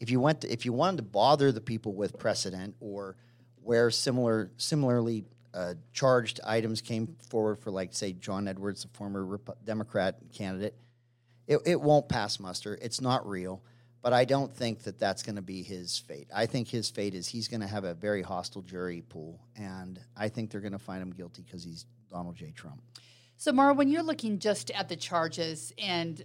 If 0.00 0.10
you 0.10 0.20
went, 0.20 0.40
to, 0.42 0.52
if 0.52 0.64
you 0.64 0.72
wanted 0.72 0.98
to 0.98 1.02
bother 1.02 1.52
the 1.52 1.60
people 1.60 1.92
with 1.92 2.18
precedent 2.18 2.76
or 2.80 3.16
where 3.62 3.90
similar, 3.90 4.50
similarly 4.56 5.24
uh, 5.54 5.74
charged 5.92 6.40
items 6.44 6.80
came 6.80 7.16
forward 7.28 7.58
for, 7.58 7.70
like, 7.70 7.92
say, 7.92 8.12
John 8.12 8.48
Edwards, 8.48 8.82
the 8.82 8.88
former 8.88 9.24
Rep- 9.24 9.64
Democrat 9.64 10.18
candidate, 10.32 10.74
it, 11.46 11.58
it 11.66 11.80
won't 11.80 12.08
pass 12.08 12.40
muster. 12.40 12.78
It's 12.80 13.00
not 13.00 13.28
real. 13.28 13.62
But 14.02 14.12
I 14.12 14.24
don't 14.24 14.52
think 14.52 14.82
that 14.82 14.98
that's 14.98 15.22
going 15.22 15.36
to 15.36 15.42
be 15.42 15.62
his 15.62 15.96
fate. 15.96 16.28
I 16.34 16.46
think 16.46 16.66
his 16.66 16.90
fate 16.90 17.14
is 17.14 17.28
he's 17.28 17.46
going 17.46 17.60
to 17.60 17.68
have 17.68 17.84
a 17.84 17.94
very 17.94 18.20
hostile 18.20 18.62
jury 18.62 19.04
pool, 19.08 19.38
and 19.54 20.00
I 20.16 20.28
think 20.28 20.50
they're 20.50 20.60
going 20.60 20.72
to 20.72 20.78
find 20.80 21.00
him 21.00 21.12
guilty 21.12 21.42
because 21.42 21.62
he's 21.62 21.86
Donald 22.10 22.34
J. 22.34 22.50
Trump. 22.50 22.82
So, 23.36 23.52
Maura, 23.52 23.74
when 23.74 23.88
you're 23.88 24.02
looking 24.02 24.40
just 24.40 24.72
at 24.72 24.88
the 24.88 24.96
charges 24.96 25.72
and 25.78 26.24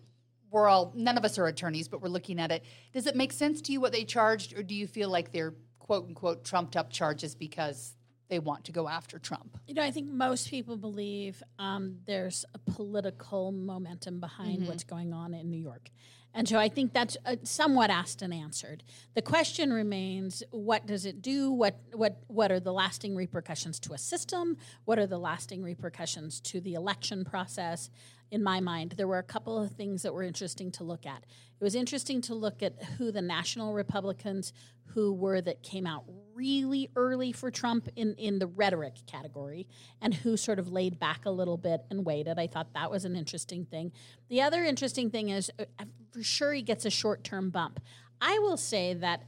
we're 0.50 0.68
all 0.68 0.92
none 0.96 1.18
of 1.18 1.26
us 1.26 1.38
are 1.38 1.46
attorneys, 1.46 1.88
but 1.88 2.02
we're 2.02 2.10
looking 2.10 2.40
at 2.40 2.52
it. 2.52 2.64
Does 2.94 3.06
it 3.06 3.16
make 3.16 3.32
sense 3.32 3.62
to 3.64 3.72
you 3.72 3.80
what 3.80 3.92
they 3.92 4.06
charged, 4.06 4.58
or 4.58 4.64
do 4.64 4.74
you 4.74 4.88
feel 4.88 5.10
like 5.10 5.32
they're 5.32 5.54
quote 5.88 6.06
unquote 6.08 6.44
trumped 6.44 6.76
up 6.76 6.92
charges 6.92 7.34
because 7.36 7.96
they 8.30 8.40
want 8.40 8.66
to 8.66 8.72
go 8.74 8.88
after 8.90 9.18
Trump? 9.18 9.58
You 9.68 9.74
know, 9.74 9.82
I 9.84 9.90
think 9.92 10.10
most 10.12 10.50
people 10.50 10.76
believe 10.78 11.42
um, 11.58 12.00
there's 12.06 12.46
a 12.54 12.60
political 12.72 13.52
momentum 13.52 14.20
behind 14.20 14.60
Mm-hmm. 14.60 14.68
what's 14.68 14.84
going 14.84 15.14
on 15.14 15.34
in 15.34 15.50
New 15.50 15.62
York. 15.62 15.90
And 16.34 16.48
so 16.48 16.60
I 16.60 16.70
think 16.70 16.94
that's 16.94 17.18
uh, 17.26 17.38
somewhat 17.44 17.90
asked 17.90 18.22
and 18.22 18.32
answered. 18.34 18.84
The 19.16 19.22
question 19.24 19.72
remains: 19.74 20.44
What 20.52 20.86
does 20.86 21.06
it 21.06 21.22
do? 21.22 21.50
What 21.52 21.80
what 21.94 22.18
what 22.28 22.52
are 22.52 22.60
the 22.60 22.74
lasting 22.74 23.16
repercussions 23.16 23.80
to 23.82 23.94
a 23.94 23.98
system? 23.98 24.58
What 24.86 25.00
are 25.00 25.08
the 25.08 25.18
lasting 25.18 25.64
repercussions 25.64 26.40
to 26.42 26.60
the 26.62 26.74
election 26.76 27.24
process? 27.26 27.90
In 28.30 28.44
my 28.44 28.60
mind, 28.60 28.96
there 28.98 29.08
were 29.08 29.20
a 29.20 29.24
couple 29.24 29.58
of 29.58 29.72
things 29.72 30.04
that 30.04 30.14
were 30.14 30.22
interesting 30.22 30.70
to 30.74 30.84
look 30.84 31.06
at. 31.06 31.24
It 31.60 31.64
was 31.64 31.76
interesting 31.76 32.22
to 32.24 32.36
look 32.36 32.62
at 32.62 32.74
who 32.98 33.10
the 33.10 33.22
national 33.22 33.74
Republicans 33.74 34.52
who 34.94 35.14
were 35.14 35.42
that 35.42 35.64
came 35.64 35.86
out 35.86 36.04
really 36.34 36.90
early 36.96 37.32
for 37.32 37.50
Trump 37.50 37.90
in, 37.96 38.14
in 38.16 38.40
the 38.40 38.48
rhetoric 38.48 38.94
category 39.08 39.68
and 40.02 40.14
who 40.14 40.38
sort 40.38 40.60
of 40.60 40.72
laid 40.72 41.00
back 41.00 41.26
a 41.26 41.32
little 41.32 41.58
bit 41.58 41.82
and 41.90 42.06
waited. 42.06 42.38
I 42.38 42.48
thought 42.48 42.74
that 42.74 42.92
was 42.92 43.06
an 43.06 43.16
interesting 43.16 43.66
thing. 43.66 43.92
The 44.30 44.42
other 44.42 44.64
interesting 44.64 45.10
thing 45.10 45.30
is 45.30 45.52
uh, 45.60 45.66
for 46.12 46.22
sure 46.24 46.54
he 46.54 46.62
gets 46.62 46.86
a 46.86 46.90
short 46.90 47.24
term 47.24 47.50
bump. 47.50 47.80
I 48.22 48.40
will 48.40 48.58
say 48.58 48.94
that 48.94 49.24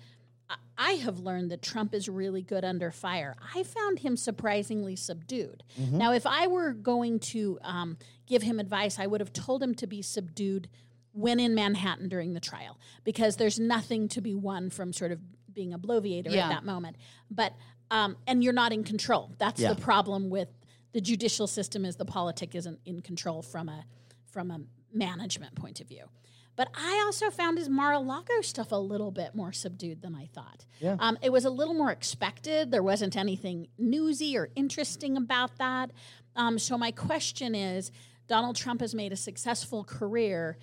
I- 0.78 0.94
have 0.94 1.20
learned 1.20 1.52
that 1.52 1.62
Trump 1.62 1.94
is 1.94 2.10
really 2.10 2.42
good 2.42 2.64
under 2.66 2.92
fire. 2.92 3.36
I 3.54 3.64
found 3.64 4.00
him 4.00 4.18
surprisingly 4.18 4.96
subdued. 4.96 5.64
Now, 5.92 6.14
if 6.14 6.26
I 6.26 6.48
were 6.48 6.74
going 6.74 7.20
to 7.20 7.60
um, 7.62 7.98
give 8.26 8.42
him 8.42 8.60
advice, 8.60 8.98
I 8.98 9.06
would 9.06 9.22
have 9.22 9.34
told 9.34 9.62
him 9.62 9.76
to 9.76 9.86
be 9.88 10.02
subdued 10.02 10.68
when 11.12 11.40
in 11.40 11.54
Manhattan 11.54 12.08
during 12.10 12.34
the 12.34 12.40
trial 12.40 12.80
because 13.04 13.36
there's 13.36 13.60
nothing 13.60 14.08
to 14.10 14.22
be 14.22 14.34
won 14.34 14.70
from 14.70 14.94
sort 14.94 15.12
of 15.12 15.20
being 15.60 15.74
a 15.74 15.80
bloviator 15.80 16.32
Yeah. 16.32 16.46
at 16.46 16.50
that 16.52 16.66
moment. 16.66 16.96
But 17.30 17.54
um, 17.92 18.16
and 18.28 18.44
you're 18.44 18.54
not 18.54 18.72
in 18.72 18.84
control. 18.84 19.32
That's 19.40 19.60
Yeah. 19.60 19.74
the 19.74 19.82
problem 19.82 20.30
with 20.30 20.48
the 20.94 21.02
judicial 21.02 21.48
system 21.48 21.84
is 21.86 21.96
the 21.98 22.06
politic 22.06 22.56
isn't 22.56 22.80
in 22.86 23.02
control 23.02 23.42
from 23.42 23.68
a 23.68 23.84
from 24.26 24.52
a 24.52 24.60
management 24.94 25.56
point 25.56 25.82
of 25.82 25.88
view. 25.88 26.06
But 26.56 26.70
I 26.76 27.02
also 27.06 27.30
found 27.32 27.58
his 27.58 27.68
Mar-a-Lago 27.70 28.42
stuff 28.42 28.72
a 28.72 28.76
little 28.76 29.12
bit 29.12 29.34
more 29.34 29.52
subdued 29.52 30.02
than 30.02 30.14
I 30.14 30.26
thought. 30.28 30.66
Yeah. 30.80 30.98
Um, 31.00 31.18
it 31.22 31.32
was 31.32 31.46
a 31.46 31.50
little 31.50 31.74
more 31.74 31.92
expected. 31.92 32.70
There 32.72 32.84
wasn't 32.84 33.16
anything 33.18 33.68
newsy 33.78 34.38
or 34.38 34.50
interesting 34.56 35.18
about 35.18 35.58
that. 35.58 35.92
Um, 36.36 36.60
so 36.60 36.78
my 36.78 36.92
question 36.92 37.56
is, 37.56 37.92
Donald 38.28 38.56
Trump 38.56 38.82
has 38.82 38.94
made 38.94 39.12
a 39.12 39.16
successful 39.16 39.84
career 39.84 40.58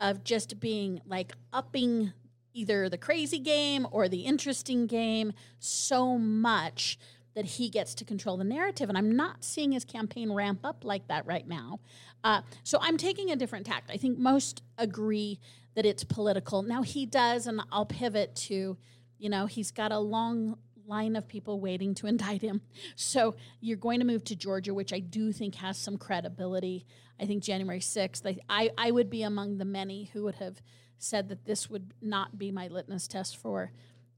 of 0.00 0.24
just 0.24 0.58
being 0.58 1.00
like 1.06 1.32
upping 1.52 2.12
either 2.54 2.88
the 2.88 2.98
crazy 2.98 3.38
game 3.38 3.86
or 3.90 4.08
the 4.08 4.20
interesting 4.20 4.86
game 4.86 5.32
so 5.58 6.18
much 6.18 6.98
that 7.34 7.44
he 7.44 7.68
gets 7.68 7.94
to 7.94 8.04
control 8.04 8.36
the 8.36 8.44
narrative. 8.44 8.88
And 8.88 8.98
I'm 8.98 9.16
not 9.16 9.44
seeing 9.44 9.72
his 9.72 9.84
campaign 9.84 10.32
ramp 10.32 10.60
up 10.64 10.84
like 10.84 11.08
that 11.08 11.26
right 11.26 11.46
now. 11.46 11.80
Uh, 12.24 12.42
so 12.62 12.78
I'm 12.80 12.96
taking 12.96 13.30
a 13.30 13.36
different 13.36 13.66
tact. 13.66 13.90
I 13.90 13.96
think 13.96 14.18
most 14.18 14.62
agree 14.78 15.40
that 15.74 15.86
it's 15.86 16.04
political. 16.04 16.62
Now 16.62 16.82
he 16.82 17.06
does, 17.06 17.46
and 17.46 17.62
I'll 17.72 17.86
pivot 17.86 18.34
to, 18.36 18.76
you 19.18 19.30
know, 19.30 19.46
he's 19.46 19.70
got 19.70 19.92
a 19.92 19.98
long 19.98 20.58
line 20.86 21.16
of 21.16 21.26
people 21.26 21.60
waiting 21.60 21.94
to 21.94 22.06
indict 22.12 22.42
him. 22.42 22.60
So 22.96 23.34
you're 23.60 23.76
going 23.76 24.00
to 24.00 24.06
move 24.06 24.24
to 24.24 24.36
Georgia, 24.36 24.74
which 24.74 24.92
I 24.92 24.98
do 24.98 25.32
think 25.32 25.54
has 25.56 25.78
some 25.78 25.96
credibility. 25.96 26.86
I 27.18 27.26
think 27.26 27.42
January 27.42 27.80
6th, 27.80 28.26
I, 28.26 28.38
I, 28.48 28.70
I 28.76 28.90
would 28.90 29.08
be 29.08 29.22
among 29.22 29.58
the 29.58 29.64
many 29.64 30.10
who 30.12 30.24
would 30.24 30.36
have 30.36 30.60
said 31.02 31.28
that 31.28 31.44
this 31.44 31.68
would 31.68 31.92
not 32.00 32.38
be 32.38 32.50
my 32.50 32.68
litmus 32.68 33.08
test 33.08 33.36
for 33.36 33.72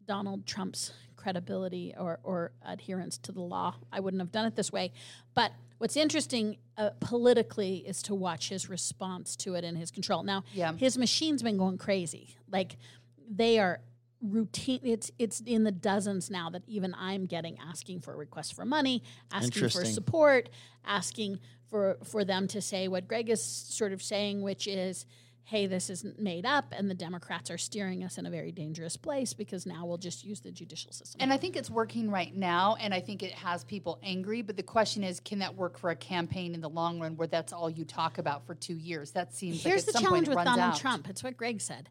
Donald 0.06 0.46
Trump's 0.46 0.92
credibility 1.16 1.94
or, 1.96 2.18
or 2.22 2.52
adherence 2.64 3.16
to 3.18 3.32
the 3.32 3.40
law. 3.40 3.74
I 3.90 4.00
wouldn't 4.00 4.20
have 4.20 4.30
done 4.30 4.44
it 4.46 4.54
this 4.54 4.70
way. 4.70 4.92
But 5.34 5.52
what's 5.78 5.96
interesting 5.96 6.58
uh, 6.76 6.90
politically 7.00 7.76
is 7.76 8.02
to 8.02 8.14
watch 8.14 8.50
his 8.50 8.68
response 8.68 9.34
to 9.36 9.54
it 9.54 9.64
and 9.64 9.78
his 9.78 9.90
control. 9.90 10.22
Now, 10.22 10.44
Yeah. 10.52 10.72
his 10.74 10.98
machine's 10.98 11.42
been 11.42 11.56
going 11.56 11.78
crazy. 11.78 12.36
Like 12.50 12.76
they 13.28 13.58
are 13.58 13.80
routine 14.20 14.80
it's 14.84 15.10
it's 15.18 15.40
in 15.40 15.64
the 15.64 15.72
dozens 15.72 16.30
now 16.30 16.48
that 16.48 16.62
even 16.66 16.94
I'm 16.94 17.26
getting 17.26 17.58
asking 17.58 18.00
for 18.00 18.16
requests 18.16 18.50
for 18.50 18.64
money, 18.64 19.02
asking 19.32 19.68
for 19.68 19.84
support, 19.84 20.48
asking 20.84 21.40
for 21.68 21.98
for 22.04 22.24
them 22.24 22.46
to 22.48 22.60
say 22.60 22.88
what 22.88 23.06
Greg 23.06 23.28
is 23.28 23.42
sort 23.42 23.92
of 23.92 24.02
saying 24.02 24.40
which 24.42 24.66
is 24.66 25.04
hey 25.44 25.66
this 25.66 25.90
isn't 25.90 26.18
made 26.18 26.46
up 26.46 26.72
and 26.76 26.90
the 26.90 26.94
Democrats 26.94 27.50
are 27.50 27.58
steering 27.58 28.02
us 28.02 28.16
in 28.16 28.24
a 28.24 28.30
very 28.30 28.50
dangerous 28.50 28.96
place 28.96 29.34
because 29.34 29.66
now 29.66 29.84
we'll 29.84 29.98
just 29.98 30.24
use 30.24 30.40
the 30.40 30.50
judicial 30.50 30.90
system. 30.90 31.20
And 31.20 31.32
I 31.32 31.36
think 31.36 31.54
it's 31.54 31.70
working 31.70 32.10
right 32.10 32.34
now, 32.34 32.76
and 32.80 32.94
I 32.94 33.00
think 33.00 33.22
it 33.22 33.32
has 33.32 33.62
people 33.64 33.98
angry. 34.02 34.42
But 34.42 34.56
the 34.56 34.62
question 34.62 35.04
is, 35.04 35.20
can 35.20 35.40
that 35.40 35.54
work 35.54 35.78
for 35.78 35.90
a 35.90 35.96
campaign 35.96 36.54
in 36.54 36.60
the 36.60 36.70
long 36.70 36.98
run, 36.98 37.16
where 37.16 37.28
that's 37.28 37.52
all 37.52 37.68
you 37.68 37.84
talk 37.84 38.18
about 38.18 38.46
for 38.46 38.54
two 38.54 38.76
years? 38.76 39.12
That 39.12 39.34
seems 39.34 39.62
Here's 39.62 39.82
like 39.82 39.86
the 39.86 39.92
some 39.92 40.02
challenge 40.04 40.26
point 40.28 40.38
with 40.38 40.44
Donald 40.46 40.74
out. 40.74 40.80
Trump. 40.80 41.08
It's 41.08 41.22
what 41.22 41.36
Greg 41.36 41.60
said. 41.60 41.90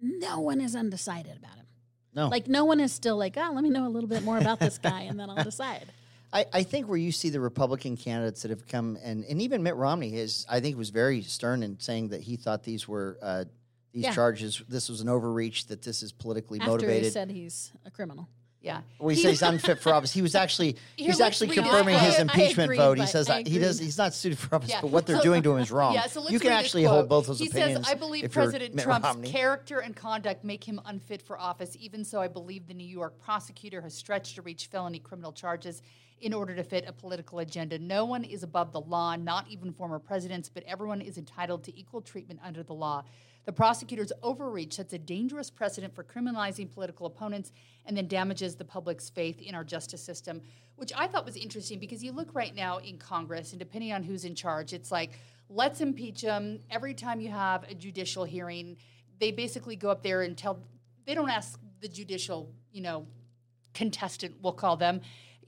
No 0.00 0.40
one 0.40 0.60
is 0.60 0.74
undecided 0.76 1.36
about 1.36 1.56
him. 1.56 1.66
No. 2.14 2.28
Like 2.28 2.46
no 2.46 2.64
one 2.64 2.80
is 2.80 2.92
still 2.92 3.16
like, 3.16 3.36
oh, 3.36 3.50
let 3.54 3.62
me 3.64 3.70
know 3.70 3.86
a 3.86 3.88
little 3.88 4.08
bit 4.08 4.22
more 4.22 4.38
about 4.38 4.60
this 4.60 4.78
guy 4.78 5.02
and 5.02 5.18
then 5.18 5.30
I'll 5.30 5.44
decide. 5.44 5.86
I, 6.32 6.46
I 6.52 6.62
think 6.62 6.88
where 6.88 6.96
you 6.96 7.12
see 7.12 7.28
the 7.30 7.40
Republican 7.40 7.96
candidates 7.96 8.42
that 8.42 8.50
have 8.50 8.66
come 8.66 8.96
and, 9.04 9.24
and 9.24 9.42
even 9.42 9.62
Mitt 9.62 9.76
Romney 9.76 10.16
is 10.16 10.46
I 10.48 10.60
think 10.60 10.76
was 10.78 10.90
very 10.90 11.22
stern 11.22 11.62
in 11.62 11.78
saying 11.78 12.08
that 12.08 12.22
he 12.22 12.36
thought 12.36 12.62
these 12.64 12.88
were 12.88 13.18
uh, 13.22 13.44
these 13.92 14.04
Yeah. 14.04 14.12
charges 14.14 14.62
this 14.68 14.88
was 14.88 15.00
an 15.02 15.08
overreach 15.08 15.66
that 15.66 15.82
this 15.82 16.02
is 16.02 16.12
politically 16.12 16.58
After 16.58 16.70
he 16.70 16.74
motivated. 16.76 17.12
said 17.12 17.30
he's 17.30 17.72
a 17.84 17.90
criminal. 17.90 18.28
Yeah, 18.64 18.82
well, 19.00 19.08
he, 19.08 19.16
says 19.16 19.30
he's 19.32 19.42
unfit 19.42 19.80
for 19.80 19.92
office. 19.92 20.12
He 20.12 20.22
was 20.22 20.36
actually 20.36 20.76
Here, 20.94 21.08
he's 21.08 21.18
let's 21.18 21.20
actually 21.42 21.48
confirming 21.56 21.94
this 21.96 22.04
his. 22.04 22.18
I 22.18 22.22
impeachment 22.22 22.66
agree, 22.66 22.76
vote. 22.76 22.96
He 22.96 23.06
says 23.06 23.28
I 23.28 23.42
he 23.42 23.58
does 23.58 23.80
he's 23.80 23.98
not 23.98 24.14
suited 24.14 24.38
for 24.38 24.54
office, 24.54 24.70
Yeah. 24.70 24.80
but 24.82 24.92
what 24.92 25.04
they're 25.04 25.16
So- 25.16 25.22
doing 25.30 25.42
to 25.42 25.52
him 25.56 25.58
is 25.60 25.72
wrong. 25.72 25.94
Yeah, 25.94 26.06
so 26.06 26.20
let's 26.20 26.32
you 26.32 26.38
can 26.38 26.50
this 26.50 26.60
actually 26.60 26.84
hold 26.84 27.08
both 27.08 27.26
those 27.26 27.40
he 27.40 27.48
opinions. 27.48 27.84
says, 27.86 27.92
"I 27.92 27.98
believe 27.98 28.30
President 28.30 28.78
Trump's 28.78 29.04
Romney." 29.04 29.28
character 29.32 29.80
and 29.80 29.96
conduct 29.96 30.44
make 30.44 30.62
him 30.62 30.80
unfit 30.86 31.22
for 31.22 31.36
office. 31.36 31.76
Even 31.80 32.04
so, 32.04 32.20
I 32.20 32.28
believe 32.28 32.68
the 32.68 32.74
New 32.74 32.86
York 32.86 33.18
prosecutor 33.18 33.80
has 33.80 33.94
stretched 33.94 34.36
to 34.36 34.42
reach 34.42 34.66
felony 34.66 35.00
criminal 35.00 35.32
charges 35.32 35.82
in 36.22 36.32
order 36.32 36.54
to 36.54 36.62
fit 36.62 36.84
a 36.86 36.92
political 36.92 37.40
agenda. 37.40 37.78
No 37.78 38.04
one 38.04 38.24
is 38.24 38.42
above 38.42 38.72
the 38.72 38.80
law, 38.80 39.16
not 39.16 39.48
even 39.48 39.72
former 39.72 39.98
presidents, 39.98 40.48
but 40.48 40.62
everyone 40.62 41.00
is 41.00 41.18
entitled 41.18 41.64
to 41.64 41.78
equal 41.78 42.00
treatment 42.00 42.40
under 42.42 42.62
the 42.62 42.72
law." 42.72 43.04
The 43.44 43.52
prosecutor's 43.52 44.12
overreach 44.22 44.74
sets 44.74 44.92
a 44.92 44.98
dangerous 44.98 45.50
precedent 45.50 45.94
for 45.96 46.04
criminalizing 46.04 46.72
political 46.72 47.06
opponents 47.06 47.50
and 47.84 47.96
then 47.96 48.06
damages 48.06 48.54
the 48.54 48.64
public's 48.64 49.10
faith 49.10 49.42
in 49.42 49.52
our 49.56 49.64
justice 49.64 50.00
system, 50.00 50.42
which 50.76 50.92
I 50.96 51.08
thought 51.08 51.24
was 51.24 51.36
interesting 51.36 51.80
because 51.80 52.04
you 52.04 52.12
look 52.12 52.32
right 52.34 52.54
now 52.54 52.78
in 52.78 52.98
Congress, 52.98 53.50
and 53.50 53.58
depending 53.58 53.92
on 53.92 54.04
who's 54.04 54.24
in 54.24 54.36
charge, 54.36 54.72
it's 54.72 54.92
like, 54.92 55.18
let's 55.48 55.80
impeach 55.80 56.22
them. 56.22 56.60
Every 56.70 56.94
time 56.94 57.20
you 57.20 57.30
have 57.30 57.64
a 57.64 57.74
judicial 57.74 58.22
hearing, 58.22 58.76
they 59.18 59.32
basically 59.32 59.74
go 59.74 59.90
up 59.90 60.04
there 60.04 60.22
and 60.22 60.38
tell, 60.38 60.60
they 61.04 61.14
don't 61.14 61.28
ask 61.28 61.58
the 61.80 61.88
judicial, 61.88 62.54
you 62.70 62.80
know, 62.80 63.08
contestant, 63.74 64.36
we'll 64.40 64.52
call 64.52 64.76
them, 64.76 65.00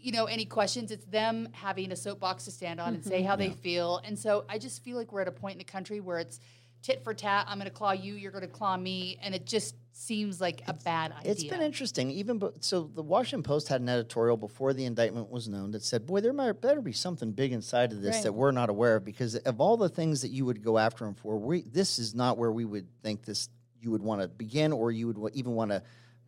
you 0.05 0.13
know, 0.13 0.27
any 0.27 0.45
questions. 0.45 0.91
It's 0.91 1.07
them 1.07 1.49
having 1.53 1.91
a 1.91 1.97
soapbox 1.97 2.45
to 2.45 2.51
stand 2.51 2.79
on 2.79 2.95
and 2.95 3.03
say 3.03 3.21
mm-hmm. 3.21 3.27
how 3.27 3.37
they 3.37 3.51
feel. 3.51 4.03
And 4.05 4.19
so 4.19 4.45
I 4.51 4.59
just 4.59 4.85
feel 4.85 4.99
like 4.99 5.13
we're 5.13 5.23
at 5.23 5.29
a 5.29 5.33
point 5.33 5.55
in 5.55 5.59
the 5.59 5.65
country 5.65 6.01
where 6.01 6.19
it's 6.19 6.41
tit 6.83 7.03
for 7.03 7.15
tat. 7.15 7.47
I'm 7.49 7.57
going 7.57 7.71
to 7.71 7.75
claw 7.75 7.93
you, 7.93 8.13
you're 8.15 8.31
going 8.31 8.43
to 8.43 8.47
claw 8.47 8.77
me. 8.77 9.19
And 9.23 9.35
it 9.35 9.47
just 9.47 9.77
seems 9.93 10.43
like 10.43 10.63
a 10.67 10.75
bad 10.75 11.13
idea. 11.13 11.33
It's 11.33 11.45
been 11.45 11.63
interesting. 11.63 12.11
Even 12.11 12.39
bo- 12.39 12.53
so, 12.61 12.91
the 12.95 13.03
Washington 13.03 13.43
Post 13.43 13.69
had 13.69 13.81
an 13.81 13.89
editorial 13.89 14.37
before 14.37 14.75
the 14.75 14.85
indictment 14.85 15.31
was 15.31 15.49
known 15.49 15.71
that 15.71 15.83
said, 15.83 16.05
"Boy, 16.05 16.21
there 16.21 16.35
might 16.35 16.61
better 16.61 16.83
be 16.83 16.93
something 16.93 17.33
big 17.33 17.53
inside 17.53 17.93
of 17.93 18.03
this 18.03 18.17
Right. 18.17 18.25
that 18.25 18.33
we're 18.35 18.51
not 18.51 18.69
aware 18.69 18.97
of." 18.97 19.05
Because 19.05 19.37
of 19.37 19.61
all 19.61 19.79
the 19.79 19.89
things 19.89 20.21
that 20.21 20.33
you 20.33 20.45
would 20.45 20.63
go 20.63 20.77
after 20.77 21.07
him 21.07 21.15
for, 21.15 21.39
we 21.39 21.63
this 21.63 21.99
is 21.99 22.15
not 22.15 22.37
where 22.37 22.53
we 22.53 22.65
would 22.65 22.89
think 23.03 23.25
this 23.25 23.49
you 23.81 23.91
would 23.91 24.03
want 24.03 24.21
to 24.21 24.29
begin, 24.29 24.73
or 24.73 24.91
you 24.91 25.07
would 25.07 25.35
even 25.35 25.53
want 25.53 25.71
to, 25.71 25.83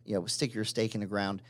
you 0.05 0.15
know, 0.15 0.25
stick 0.25 0.53
your 0.53 0.63
stake 0.63 0.95
in 0.95 1.01
the 1.01 1.07
ground. 1.07 1.43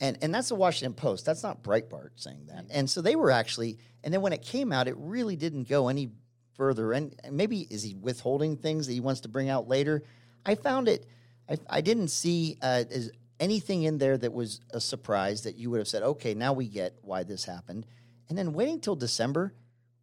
And 0.00 0.18
and 0.22 0.34
that's 0.34 0.48
the 0.48 0.54
Washington 0.54 0.94
Post. 0.94 1.24
That's 1.24 1.42
not 1.42 1.62
Breitbart 1.62 2.10
saying 2.16 2.46
that. 2.48 2.66
And 2.70 2.88
so 2.88 3.00
they 3.00 3.16
were 3.16 3.30
actually. 3.30 3.78
And 4.04 4.12
then 4.12 4.20
when 4.20 4.32
it 4.32 4.42
came 4.42 4.72
out, 4.72 4.88
it 4.88 4.94
really 4.98 5.36
didn't 5.36 5.68
go 5.68 5.88
any 5.88 6.10
further. 6.54 6.92
And 6.92 7.14
and 7.24 7.36
maybe 7.36 7.60
is 7.70 7.82
he 7.82 7.94
withholding 7.94 8.56
things 8.56 8.86
that 8.86 8.92
he 8.92 9.00
wants 9.00 9.22
to 9.22 9.28
bring 9.28 9.48
out 9.48 9.68
later? 9.68 10.02
I 10.44 10.54
found 10.54 10.88
it. 10.88 11.06
I, 11.48 11.58
I 11.68 11.80
didn't 11.80 12.08
see 12.08 12.58
uh, 12.60 12.84
as 12.90 13.10
anything 13.40 13.82
in 13.84 13.98
there 13.98 14.16
that 14.16 14.32
was 14.32 14.60
a 14.70 14.80
surprise 14.80 15.42
that 15.42 15.56
you 15.56 15.70
would 15.70 15.78
have 15.78 15.88
said, 15.88 16.02
okay, 16.02 16.34
now 16.34 16.52
we 16.52 16.68
get 16.68 16.94
why 17.02 17.22
this 17.22 17.44
happened. 17.44 17.86
And 18.28 18.36
then 18.36 18.52
waiting 18.52 18.80
till 18.80 18.96
December, 18.96 19.54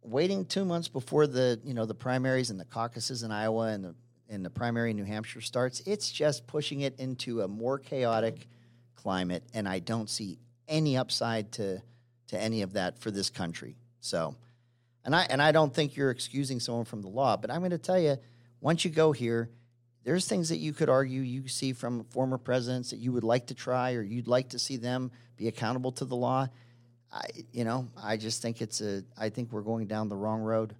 waiting 0.02 0.44
two 0.44 0.64
months 0.64 0.88
before 0.88 1.26
the 1.26 1.60
you 1.64 1.74
know 1.74 1.86
the 1.86 1.94
primaries 1.94 2.50
and 2.50 2.58
the 2.58 2.64
caucuses 2.64 3.22
in 3.22 3.30
Iowa 3.30 3.68
and 3.68 3.84
the 3.84 3.94
and 4.28 4.44
the 4.44 4.50
primary 4.50 4.90
in 4.90 4.96
New 4.96 5.04
Hampshire 5.04 5.42
starts, 5.42 5.80
it's 5.86 6.10
just 6.10 6.46
pushing 6.46 6.80
it 6.80 6.98
into 6.98 7.42
a 7.42 7.48
more 7.48 7.78
chaotic 7.78 8.48
climate, 9.04 9.44
and 9.52 9.68
I 9.68 9.78
don't 9.78 10.10
see 10.10 10.38
any 10.66 10.96
upside 10.96 11.52
to 11.52 11.82
to 12.28 12.40
any 12.40 12.62
of 12.62 12.72
that 12.72 12.98
for 12.98 13.10
this 13.10 13.30
country. 13.30 13.76
So, 14.00 14.34
and 15.04 15.14
I 15.14 15.26
and 15.28 15.40
I 15.40 15.52
don't 15.52 15.72
think 15.72 15.94
you're 15.94 16.10
excusing 16.10 16.58
someone 16.58 16.86
from 16.86 17.02
the 17.02 17.08
law, 17.08 17.36
but 17.36 17.50
I'm 17.50 17.60
going 17.60 17.70
to 17.70 17.78
tell 17.78 17.98
you, 17.98 18.16
once 18.60 18.84
you 18.84 18.90
go 18.90 19.12
here, 19.12 19.50
there's 20.04 20.26
things 20.26 20.48
that 20.48 20.56
you 20.56 20.72
could 20.72 20.88
argue 20.88 21.20
you 21.20 21.46
see 21.48 21.74
from 21.74 22.04
former 22.04 22.38
presidents 22.38 22.90
that 22.90 22.96
you 22.96 23.12
would 23.12 23.24
like 23.24 23.46
to 23.48 23.54
try 23.54 23.92
or 23.92 24.02
you'd 24.02 24.26
like 24.26 24.48
to 24.50 24.58
see 24.58 24.78
them 24.78 25.12
be 25.36 25.48
accountable 25.48 25.92
to 25.92 26.06
the 26.06 26.16
law. 26.16 26.48
I, 27.12 27.26
you 27.52 27.64
know, 27.64 27.88
I 28.02 28.16
just 28.16 28.42
think 28.42 28.62
it's 28.62 28.80
a. 28.80 29.04
I 29.18 29.28
think 29.28 29.52
we're 29.52 29.60
going 29.60 29.86
down 29.86 30.08
the 30.08 30.16
wrong 30.16 30.40
road. 30.40 30.74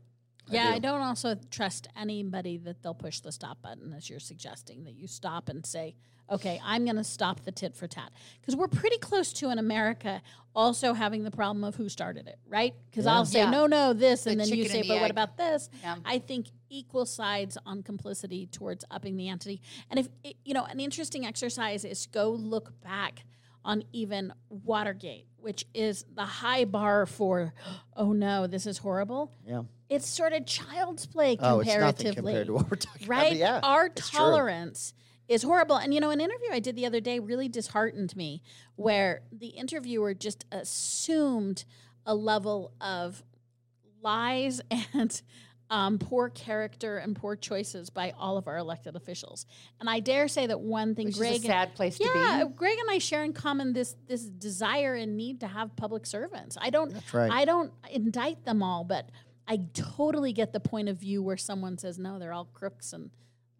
Yeah, 0.48 0.70
I, 0.70 0.74
do. 0.74 0.80
don't 0.80 1.00
also 1.00 1.37
trust 1.50 1.88
anybody 1.96 2.59
that 2.59 2.83
they'll 2.83 2.94
push 2.94 3.20
the 3.20 3.33
stop 3.33 3.62
button 3.62 3.92
as 3.92 4.11
you're 4.11 4.20
suggesting 4.20 4.85
that 4.85 4.94
you 4.94 5.07
stop 5.07 5.48
and 5.48 5.64
say, 5.64 5.94
okay, 6.30 6.61
I'm 6.64 6.85
going 6.85 6.96
to 6.96 7.04
stop 7.04 7.44
the 7.44 7.52
tit 7.52 7.74
for 7.76 7.87
tat. 7.87 8.11
Because 8.40 8.57
we're 8.57 8.68
pretty 8.68 8.98
close 8.98 9.33
to 9.35 9.50
in 9.50 9.59
America 9.59 10.22
also 10.54 10.94
having 10.94 11.24
the 11.24 11.30
problem 11.30 11.64
of 11.64 11.74
who 11.76 11.88
started 11.88 12.26
it, 12.28 12.38
right? 12.48 12.74
Because 12.90 13.07
I'll 13.07 13.26
say, 13.26 13.40
Yeah. 13.40 13.50
no, 13.50 13.66
no, 13.66 13.92
this, 13.92 14.26
and 14.26 14.40
The 14.40 14.44
then 14.44 14.59
you 14.59 14.68
say, 14.68 14.80
and 14.80 14.88
but 14.88 14.94
the 14.94 15.00
what 15.00 15.11
about 15.11 15.37
this? 15.37 15.68
Yeah. 15.83 15.96
I 16.04 16.18
think 16.18 16.46
equal 16.70 17.04
sides 17.07 17.59
on 17.66 17.83
complicity 17.83 18.46
towards 18.46 18.85
upping 18.90 19.16
the 19.16 19.28
ante. 19.28 19.61
And 19.90 19.98
if, 20.00 20.09
it, 20.22 20.37
you 20.44 20.54
know, 20.54 20.64
an 20.64 20.80
interesting 20.80 21.26
exercise 21.26 21.85
is 21.85 22.07
go 22.07 22.30
look 22.30 22.80
back 22.83 23.24
on 23.64 23.85
even 23.92 24.33
Watergate, 24.50 25.27
which 25.38 25.64
is 25.74 26.05
the 26.14 26.24
high 26.24 26.64
bar 26.64 27.07
for, 27.07 27.55
oh 27.96 28.12
no, 28.12 28.46
this 28.46 28.66
is 28.66 28.79
horrible 28.79 29.33
Yeah. 29.46 29.62
it's 29.88 30.09
sort 30.09 30.33
of 30.33 30.44
child's 30.46 31.07
play 31.07 31.37
comparatively. 31.37 31.77
Oh, 31.85 31.88
it's 32.09 32.14
compared 32.16 32.46
to 32.48 32.53
what 32.55 32.70
we're 32.70 32.77
talking 32.77 33.07
about. 33.07 33.09
right? 33.16 33.31
But 33.33 33.38
yeah, 33.38 33.61
Our 33.62 33.87
it's 33.87 34.09
true. 34.11 34.18
tolerance 34.18 34.94
is 35.29 35.42
horrible. 35.42 35.77
And 35.77 35.94
you 35.94 36.00
know, 36.00 36.11
an 36.11 36.20
interview 36.20 36.48
I 36.53 36.61
did 36.61 36.77
the 36.77 36.85
other 36.87 37.00
day 37.00 37.18
really 37.18 37.48
disheartened 37.48 38.14
me 38.16 38.42
where 38.77 39.22
the 39.33 39.48
interviewer 39.48 40.12
just 40.14 40.44
assumed 40.53 41.64
a 42.07 42.14
level 42.14 42.72
of 42.81 43.22
lies 44.03 44.61
and 44.94 45.22
um, 45.70 45.98
poor 45.98 46.29
character 46.29 46.98
and 46.98 47.16
poor 47.16 47.37
choices 47.37 47.90
by 47.90 48.12
all 48.18 48.37
of 48.37 48.46
our 48.46 48.59
elected 48.59 48.96
officials. 48.96 49.46
And 49.81 49.88
I 49.88 50.00
dare 50.00 50.29
say 50.29 50.46
that 50.46 50.61
one 50.61 50.94
thing 50.94 51.07
Which 51.07 51.16
Greg 51.16 51.37
is 51.37 51.44
a 51.44 51.46
sad 51.46 51.74
place 51.74 51.98
to 51.98 52.05
yeah, 52.05 52.44
be. 52.44 52.55
Greg 52.55 52.79
and 52.79 52.90
I 52.90 52.98
share 52.98 53.24
in 53.24 53.33
common 53.33 53.72
this 53.72 53.96
this 54.07 54.24
desire 54.24 54.94
and 54.94 55.16
need 55.16 55.40
to 55.40 55.46
have 55.46 55.74
public 55.77 56.07
servants. 56.07 56.57
I 56.61 56.70
don't 56.70 56.92
That's 56.92 57.14
right. 57.14 57.31
I 57.31 57.44
don't 57.44 57.72
indict 57.90 58.44
them 58.44 58.62
all, 58.62 58.85
but 58.85 59.09
I 59.46 59.61
totally 59.74 60.33
get 60.33 60.53
the 60.53 60.61
point 60.61 60.88
of 60.88 60.98
view 60.98 61.22
where 61.22 61.37
someone 61.37 61.79
says 61.79 61.98
no, 61.98 62.18
they're 62.18 62.33
all 62.33 62.48
crooks 62.53 62.92
and 62.92 63.11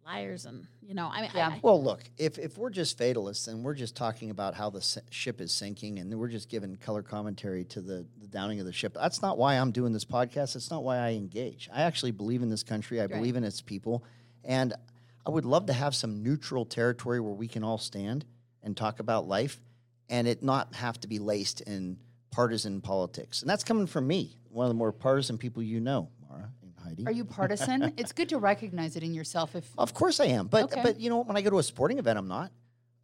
liars 0.05 0.45
and 0.45 0.67
you 0.81 0.93
know, 0.93 1.09
I 1.11 1.21
mean 1.21 1.31
Yeah. 1.33 1.49
I, 1.49 1.59
Well, 1.63 1.83
look, 1.83 2.03
if, 2.17 2.37
if 2.37 2.57
we're 2.57 2.69
just 2.69 2.97
fatalists 2.97 3.47
and 3.47 3.63
we're 3.63 3.73
just 3.73 3.95
talking 3.95 4.29
about 4.29 4.53
how 4.53 4.69
the 4.69 4.79
s- 4.79 4.99
ship 5.09 5.41
is 5.41 5.51
sinking 5.51 5.97
and 5.99 6.13
we're 6.13 6.27
just 6.27 6.47
giving 6.47 6.75
color 6.75 7.01
commentary 7.01 7.65
to 7.65 7.81
the, 7.81 8.05
the 8.21 8.27
downing 8.27 8.59
of 8.59 8.65
the 8.65 8.73
ship, 8.73 8.93
that's 8.93 9.21
not 9.21 9.37
why 9.37 9.55
I'm 9.55 9.71
doing 9.71 9.93
this 9.93 10.05
podcast. 10.05 10.53
That's 10.53 10.69
not 10.69 10.83
why 10.83 10.97
I 10.97 11.13
engage. 11.13 11.69
I 11.73 11.81
actually 11.81 12.11
believe 12.11 12.43
in 12.43 12.49
this 12.49 12.63
country. 12.63 13.01
I 13.01 13.07
believe 13.07 13.35
in 13.35 13.43
its 13.43 13.61
people. 13.61 14.03
And 14.43 14.73
I 15.25 15.31
would 15.31 15.45
love 15.45 15.65
to 15.67 15.73
have 15.73 15.95
some 15.95 16.21
neutral 16.21 16.65
territory 16.65 17.19
where 17.19 17.33
we 17.33 17.47
can 17.47 17.63
all 17.63 17.79
stand 17.79 18.25
and 18.61 18.77
talk 18.77 18.99
about 18.99 19.27
life 19.27 19.59
and 20.07 20.27
it 20.27 20.43
not 20.43 20.75
have 20.75 20.99
to 21.01 21.07
be 21.07 21.17
laced 21.17 21.61
in 21.61 21.97
partisan 22.29 22.79
politics. 22.79 23.41
And 23.41 23.49
that's 23.49 23.63
coming 23.63 23.87
from 23.87 24.05
me, 24.05 24.37
one 24.49 24.65
of 24.65 24.69
the 24.69 24.75
more 24.75 24.91
partisan 24.91 25.39
people 25.39 25.63
you 25.63 25.79
know, 25.79 26.09
Maura 26.29 26.51
and 26.61 26.64
Heidi. 26.85 27.05
Are 27.05 27.11
you 27.11 27.25
partisan? 27.25 27.93
it's 27.97 28.11
good 28.11 28.29
to 28.29 28.37
recognize 28.37 28.95
it 28.95 29.03
in 29.03 29.13
yourself. 29.13 29.55
If 29.55 29.69
Of 29.77 29.93
course 29.93 30.19
I 30.19 30.25
am, 30.25 30.47
but 30.47 30.65
Okay. 30.65 30.81
but 30.83 30.99
you 30.99 31.09
know 31.09 31.23
when 31.23 31.35
I 31.35 31.41
go 31.41 31.49
to 31.49 31.59
a 31.59 31.63
sporting 31.63 31.97
event, 31.97 32.17
I'm 32.17 32.27
not. 32.27 32.51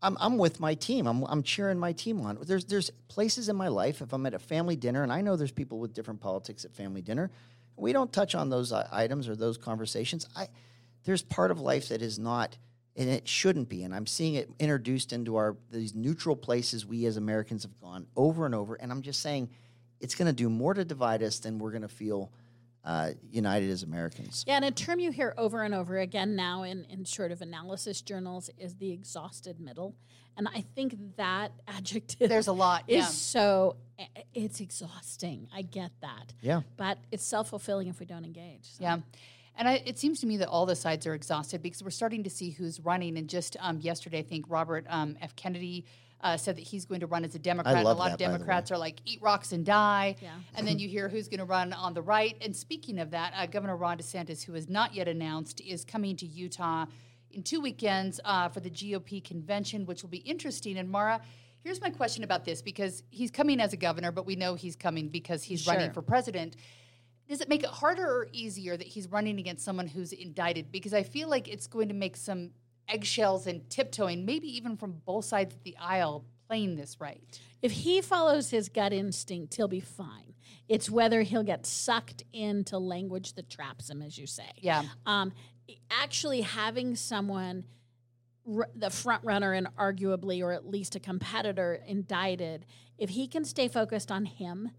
I'm 0.02 0.18
I'm 0.20 0.38
with 0.38 0.60
my 0.60 0.74
team. 0.76 1.08
I'm 1.08 1.24
I'm 1.26 1.44
cheering 1.44 1.78
my 1.80 1.94
team 1.94 2.22
on. 2.22 2.38
There's 2.42 2.66
there's 2.66 2.90
places 3.08 3.50
in 3.50 3.56
my 3.56 3.68
life 3.68 4.02
if 4.02 4.14
I'm 4.14 4.26
at 4.26 4.34
a 4.34 4.40
family 4.40 4.76
dinner, 4.76 5.04
and 5.04 5.12
I 5.12 5.22
know 5.22 5.36
there's 5.36 5.52
people 5.52 5.80
with 5.80 5.94
different 5.94 6.22
politics 6.22 6.66
at 6.66 6.74
family 6.74 7.02
dinner. 7.02 7.30
We 7.76 7.94
don't 7.94 8.12
touch 8.12 8.36
on 8.36 8.50
those 8.50 8.72
uh, 8.72 8.88
items 8.92 9.28
or 9.28 9.36
those 9.36 9.58
conversations. 9.58 10.28
I 10.36 10.48
there's 11.04 11.22
part 11.22 11.52
of 11.52 11.60
life 11.60 11.90
that 11.90 12.02
is 12.02 12.20
not, 12.20 12.58
and 12.96 13.10
it 13.10 13.28
shouldn't 13.28 13.70
be. 13.70 13.84
And 13.84 13.94
I'm 13.94 14.08
seeing 14.08 14.36
it 14.36 14.50
introduced 14.60 15.14
into 15.14 15.36
our 15.36 15.56
these 15.72 15.94
neutral 15.96 16.36
places 16.36 16.86
we 16.86 17.06
as 17.06 17.18
Americans 17.18 17.64
have 17.64 17.80
gone 17.80 18.08
over 18.16 18.46
and 18.46 18.56
over. 18.56 18.76
And 18.76 18.92
I'm 18.92 19.02
just 19.02 19.22
saying, 19.22 19.50
it's 20.00 20.16
going 20.16 20.28
to 20.28 20.34
do 20.34 20.50
more 20.50 20.74
to 20.74 20.84
divide 20.84 21.22
us 21.22 21.40
than 21.40 21.60
we're 21.60 21.72
going 21.72 21.82
to 21.84 21.88
feel 21.88 22.32
uh, 22.84 23.12
united 23.30 23.70
as 23.70 23.84
Americans. 23.84 24.44
Yeah, 24.48 24.56
and 24.56 24.66
a 24.66 24.72
term 24.72 25.00
you 25.00 25.12
hear 25.12 25.34
over 25.38 25.64
and 25.64 25.74
over 25.74 25.98
again 25.98 26.36
now 26.36 26.64
in, 26.64 26.86
in 26.86 27.06
sort 27.06 27.32
of 27.32 27.42
analysis 27.42 28.02
journals 28.02 28.50
is 28.58 28.76
the 28.76 28.92
exhausted 28.92 29.60
middle. 29.60 29.96
And 30.38 30.48
I 30.48 30.64
think 30.76 30.96
that 31.18 31.52
adjective 31.68 32.30
There's 32.30 32.48
a 32.48 32.54
lot, 32.54 32.84
is 32.88 32.98
yeah. 32.98 33.06
so 33.06 33.76
it's 34.34 34.60
exhausting. 34.60 35.48
I 35.54 35.62
get 35.62 35.92
that. 36.02 36.34
Yeah. 36.42 36.62
But 36.78 36.98
it's 37.12 37.24
self 37.24 37.50
fulfilling 37.50 37.88
if 37.88 38.00
we 38.00 38.06
don't 38.06 38.26
engage. 38.26 38.64
So. 38.64 38.84
Yeah. 38.84 39.00
And 39.58 39.68
I, 39.68 39.84
it 39.86 40.00
seems 40.00 40.22
to 40.22 40.28
me 40.28 40.38
that 40.38 40.48
all 40.48 40.66
the 40.66 40.76
sides 40.76 41.06
are 41.06 41.14
exhausted 41.14 41.62
because 41.62 41.84
we're 41.84 41.90
starting 41.92 42.24
to 42.24 42.30
see 42.30 42.52
who's 42.52 42.80
running. 42.80 43.18
And 43.18 43.30
just 43.30 43.58
um, 43.60 43.80
yesterday, 43.82 44.20
I 44.20 44.24
think 44.24 44.46
Robert 44.48 44.86
um, 44.90 45.18
F. 45.22 45.36
Kennedy 45.36 45.86
uh, 46.22 46.38
said 46.38 46.56
that 46.58 46.62
he's 46.62 46.86
going 46.86 47.02
to 47.02 47.08
run 47.08 47.26
as 47.26 47.36
a 47.36 47.40
Democrat. 47.40 47.76
and 47.76 47.86
love 47.86 47.98
a 47.98 48.00
lot 48.00 48.06
that, 48.06 48.14
of 48.14 48.20
by 48.20 48.26
the 48.26 48.32
way. 48.32 48.38
Democrats 48.38 48.72
are 48.72 48.78
like, 48.78 49.00
eat 49.06 49.22
rocks 49.22 49.52
and 49.52 49.66
die. 49.66 50.16
Yeah. 50.22 50.30
And 50.56 50.68
then 50.68 50.80
you 50.80 50.88
hear 50.88 51.10
who's 51.10 51.28
going 51.28 51.40
to 51.40 51.46
run 51.46 51.74
on 51.74 51.94
the 51.94 52.02
right. 52.02 52.36
And 52.42 52.56
speaking 52.56 53.00
of 53.00 53.12
that, 53.12 53.34
uh, 53.36 53.46
Governor 53.46 53.76
Ron 53.76 53.98
DeSantis, 53.98 54.44
who 54.44 54.56
is 54.56 54.70
not 54.70 54.94
yet 54.94 55.08
announced, 55.08 55.62
is 55.62 55.84
coming 55.84 56.16
to 56.18 56.26
Utah 56.26 56.86
in 57.32 57.44
two 57.44 57.62
weekends 57.62 58.20
uh, 58.26 58.50
for 58.50 58.60
the 58.60 58.70
GOP 58.70 59.24
convention, 59.24 59.86
which 59.86 60.04
will 60.04 60.10
be 60.10 60.18
interesting. 60.18 60.78
And 60.78 60.90
Maura, 60.90 61.22
here's 61.64 61.82
my 61.82 61.90
question 61.90 62.24
about 62.24 62.46
this 62.46 62.62
because 62.62 63.04
he's 63.10 63.32
coming 63.32 63.60
as 63.60 63.74
a 63.74 63.78
governor, 63.78 64.12
but 64.12 64.26
we 64.26 64.36
know 64.36 64.56
he's 64.56 64.76
coming 64.76 65.10
because 65.10 65.44
he's 65.44 65.66
running 65.68 65.92
for 65.92 66.02
president. 66.02 66.56
Does 67.28 67.40
it 67.40 67.48
make 67.48 67.64
it 67.64 67.70
harder 67.70 68.06
or 68.06 68.28
easier 68.34 68.76
that 68.76 68.88
he's 68.88 69.08
running 69.08 69.40
against 69.40 69.64
someone 69.64 69.88
who's 69.88 70.12
indicted? 70.12 70.72
Because 70.72 70.94
I 70.94 71.04
feel 71.04 71.30
like 71.30 71.48
it's 71.48 71.68
going 71.68 71.88
to 71.88 71.94
make 71.94 72.18
some 72.18 72.52
eggshells 72.88 73.48
and 73.48 73.70
tiptoeing, 73.70 74.26
maybe 74.26 74.48
even 74.56 74.76
from 74.78 75.02
both 75.06 75.26
sides 75.26 75.56
of 75.56 75.64
the 75.64 75.76
aisle, 75.78 76.26
playing 76.48 76.76
this 76.76 77.00
right. 77.00 77.22
If 77.62 77.72
he 77.72 78.02
follows 78.02 78.50
his 78.50 78.70
gut 78.70 78.92
instinct, 78.92 79.56
he'll 79.56 79.68
be 79.68 79.80
fine. 79.80 80.34
It's 80.68 80.90
whether 80.90 81.22
he'll 81.22 81.44
get 81.44 81.66
sucked 81.66 82.24
into 82.34 82.78
language 82.78 83.34
that 83.34 83.50
traps 83.50 83.90
him, 83.90 84.02
as 84.02 84.18
you 84.18 84.26
say. 84.28 84.50
Yeah. 84.58 84.84
Um, 85.06 85.32
actually, 85.90 86.42
having 86.42 86.96
someone, 86.96 87.66
r- 88.48 88.70
the 88.76 88.90
front 88.90 89.24
runner 89.24 89.54
and 89.54 89.68
arguably, 89.78 90.42
or 90.42 90.52
at 90.52 90.68
least 90.68 90.96
a 90.96 91.00
competitor, 91.00 91.82
indicted, 91.86 92.66
if 92.98 93.10
he 93.12 93.28
can 93.28 93.46
stay 93.46 93.68
focused 93.68 94.12
on 94.12 94.26
him, 94.26 94.72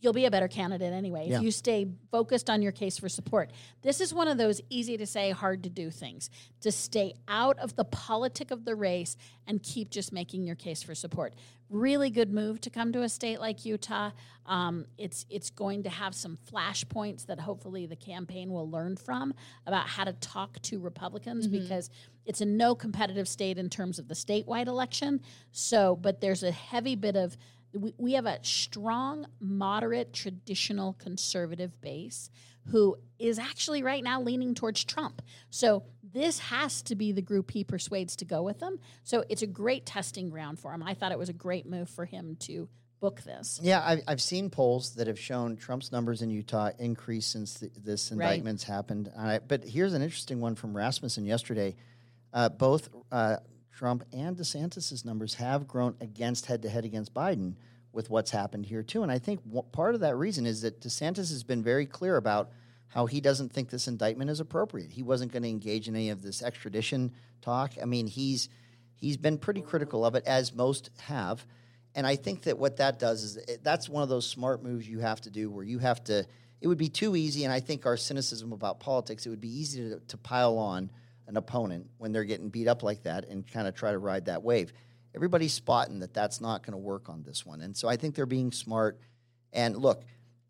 you'll 0.00 0.12
be 0.12 0.26
a 0.26 0.30
better 0.30 0.48
candidate 0.48 0.92
anyway. 0.92 1.26
Yeah. 1.28 1.36
If 1.36 1.42
you 1.42 1.50
stay 1.50 1.86
focused 2.10 2.48
on 2.48 2.62
your 2.62 2.72
case 2.72 2.98
for 2.98 3.08
support, 3.08 3.50
this 3.82 4.00
is 4.00 4.14
one 4.14 4.28
of 4.28 4.38
those 4.38 4.60
easy 4.70 4.96
to 4.96 5.06
say, 5.06 5.30
hard 5.30 5.64
to 5.64 5.70
do 5.70 5.90
things. 5.90 6.30
To 6.62 6.72
stay 6.72 7.14
out 7.26 7.58
of 7.58 7.76
the 7.76 7.84
politic 7.84 8.50
of 8.50 8.64
the 8.64 8.74
race 8.74 9.16
and 9.46 9.62
keep 9.62 9.90
just 9.90 10.12
making 10.12 10.44
your 10.44 10.56
case 10.56 10.82
for 10.82 10.94
support. 10.94 11.34
Really 11.70 12.10
good 12.10 12.32
move 12.32 12.60
to 12.62 12.70
come 12.70 12.92
to 12.92 13.02
a 13.02 13.08
state 13.08 13.40
like 13.40 13.64
Utah. 13.64 14.10
Um, 14.46 14.86
it's 14.96 15.26
it's 15.28 15.50
going 15.50 15.82
to 15.82 15.90
have 15.90 16.14
some 16.14 16.38
flashpoints 16.50 17.26
that 17.26 17.38
hopefully 17.38 17.84
the 17.84 17.96
campaign 17.96 18.50
will 18.50 18.70
learn 18.70 18.96
from 18.96 19.34
about 19.66 19.86
how 19.86 20.04
to 20.04 20.14
talk 20.14 20.60
to 20.62 20.80
Republicans 20.80 21.46
because 21.46 21.90
it's 22.24 22.40
a 22.40 22.46
no 22.46 22.74
competitive 22.74 23.28
state 23.28 23.58
in 23.58 23.68
terms 23.68 23.98
of 23.98 24.08
the 24.08 24.14
statewide 24.14 24.66
election. 24.66 25.20
So, 25.52 25.96
but 25.96 26.20
there's 26.20 26.42
a 26.42 26.50
heavy 26.50 26.94
bit 26.94 27.16
of 27.16 27.36
we, 27.74 27.94
we 27.98 28.12
have 28.14 28.26
a 28.26 28.38
strong, 28.42 29.26
moderate, 29.40 30.12
traditional 30.12 30.94
conservative 30.94 31.80
base 31.80 32.30
who 32.70 32.96
is 33.18 33.38
actually 33.38 33.82
right 33.82 34.04
now 34.04 34.20
leaning 34.20 34.54
towards 34.54 34.84
Trump. 34.84 35.22
So 35.50 35.84
this 36.02 36.38
has 36.38 36.82
to 36.82 36.94
be 36.94 37.12
the 37.12 37.22
group 37.22 37.50
he 37.50 37.64
persuades 37.64 38.16
to 38.16 38.24
go 38.24 38.42
with 38.42 38.60
him. 38.60 38.78
So 39.04 39.24
it's 39.28 39.42
a 39.42 39.46
great 39.46 39.86
testing 39.86 40.28
ground 40.28 40.58
for 40.58 40.72
him. 40.72 40.82
I 40.82 40.94
thought 40.94 41.12
it 41.12 41.18
was 41.18 41.28
a 41.30 41.34
great 41.34 41.66
move 41.66 41.88
for 41.88 42.04
him 42.04 42.36
to 42.40 42.68
book 43.00 43.22
this. 43.22 43.60
Yeah, 43.62 43.82
I've, 43.84 44.02
I've 44.06 44.20
seen 44.20 44.50
polls 44.50 44.96
that 44.96 45.06
have 45.06 45.18
shown 45.18 45.56
Trump's 45.56 45.92
numbers 45.92 46.20
in 46.20 46.30
Utah 46.30 46.70
increase 46.78 47.26
since 47.26 47.60
th- 47.60 47.72
this 47.76 48.10
Right. 48.10 48.32
indictment's 48.32 48.64
happened. 48.64 49.10
And 49.14 49.30
I, 49.30 49.38
but 49.38 49.64
here's 49.64 49.94
an 49.94 50.02
interesting 50.02 50.40
one 50.40 50.54
from 50.54 50.76
Rasmussen 50.76 51.24
yesterday. 51.24 51.76
Uh, 52.32 52.48
both 52.48 52.88
uh, 53.12 53.36
Trump 53.78 54.04
and 54.12 54.36
DeSantis's 54.36 55.04
numbers 55.04 55.34
have 55.34 55.68
grown 55.68 55.94
against 56.00 56.46
head 56.46 56.62
to 56.62 56.68
head 56.68 56.84
against 56.84 57.14
Biden 57.14 57.54
with 57.92 58.10
what's 58.10 58.32
happened 58.32 58.66
here 58.66 58.82
too. 58.82 59.04
And 59.04 59.12
I 59.12 59.20
think 59.20 59.40
part 59.70 59.94
of 59.94 60.00
that 60.00 60.16
reason 60.16 60.46
is 60.46 60.62
that 60.62 60.80
DeSantis 60.80 61.30
has 61.30 61.44
been 61.44 61.62
very 61.62 61.86
clear 61.86 62.16
about 62.16 62.50
how 62.88 63.06
he 63.06 63.20
doesn't 63.20 63.52
think 63.52 63.70
this 63.70 63.86
indictment 63.86 64.30
is 64.30 64.40
appropriate. 64.40 64.90
He 64.90 65.04
wasn't 65.04 65.30
going 65.30 65.44
to 65.44 65.48
engage 65.48 65.86
in 65.86 65.94
any 65.94 66.10
of 66.10 66.22
this 66.22 66.42
extradition 66.42 67.12
talk. 67.40 67.74
I 67.80 67.84
mean, 67.84 68.08
he's 68.08 68.48
he's 68.96 69.16
been 69.16 69.38
pretty 69.38 69.60
critical 69.60 70.04
of 70.04 70.16
it, 70.16 70.26
as 70.26 70.52
most 70.52 70.90
have. 71.02 71.46
And 71.94 72.04
I 72.04 72.16
think 72.16 72.42
that 72.42 72.58
what 72.58 72.78
that 72.78 72.98
does 72.98 73.22
is 73.22 73.36
it, 73.36 73.60
that's 73.62 73.88
one 73.88 74.02
of 74.02 74.08
those 74.08 74.26
smart 74.28 74.60
moves 74.60 74.88
you 74.88 74.98
have 74.98 75.20
to 75.20 75.30
do 75.30 75.52
where 75.52 75.64
you 75.64 75.78
have 75.78 76.02
to. 76.04 76.26
It 76.60 76.66
would 76.66 76.78
be 76.78 76.88
too 76.88 77.14
easy, 77.14 77.44
and 77.44 77.52
I 77.52 77.60
think 77.60 77.86
our 77.86 77.96
cynicism 77.96 78.52
about 78.52 78.80
politics, 78.80 79.24
it 79.24 79.30
would 79.30 79.40
be 79.40 79.56
easy 79.56 79.90
to, 79.90 80.00
to 80.00 80.16
pile 80.16 80.58
on 80.58 80.90
an 81.28 81.36
opponent 81.36 81.86
when 81.98 82.10
they're 82.10 82.24
getting 82.24 82.48
beat 82.48 82.66
up 82.66 82.82
like 82.82 83.04
that 83.04 83.28
and 83.28 83.46
kind 83.46 83.68
of 83.68 83.74
try 83.74 83.92
to 83.92 83.98
ride 83.98 84.24
that 84.24 84.42
wave. 84.42 84.72
Everybody's 85.14 85.52
spotting 85.52 86.00
that 86.00 86.12
that's 86.12 86.40
not 86.40 86.62
going 86.64 86.72
to 86.72 86.78
work 86.78 87.08
on 87.08 87.22
this 87.22 87.46
one, 87.46 87.60
and 87.60 87.76
so 87.76 87.88
I 87.88 87.96
think 87.96 88.14
they're 88.14 88.26
being 88.26 88.50
smart. 88.50 88.98
And 89.52 89.76
look, 89.76 90.02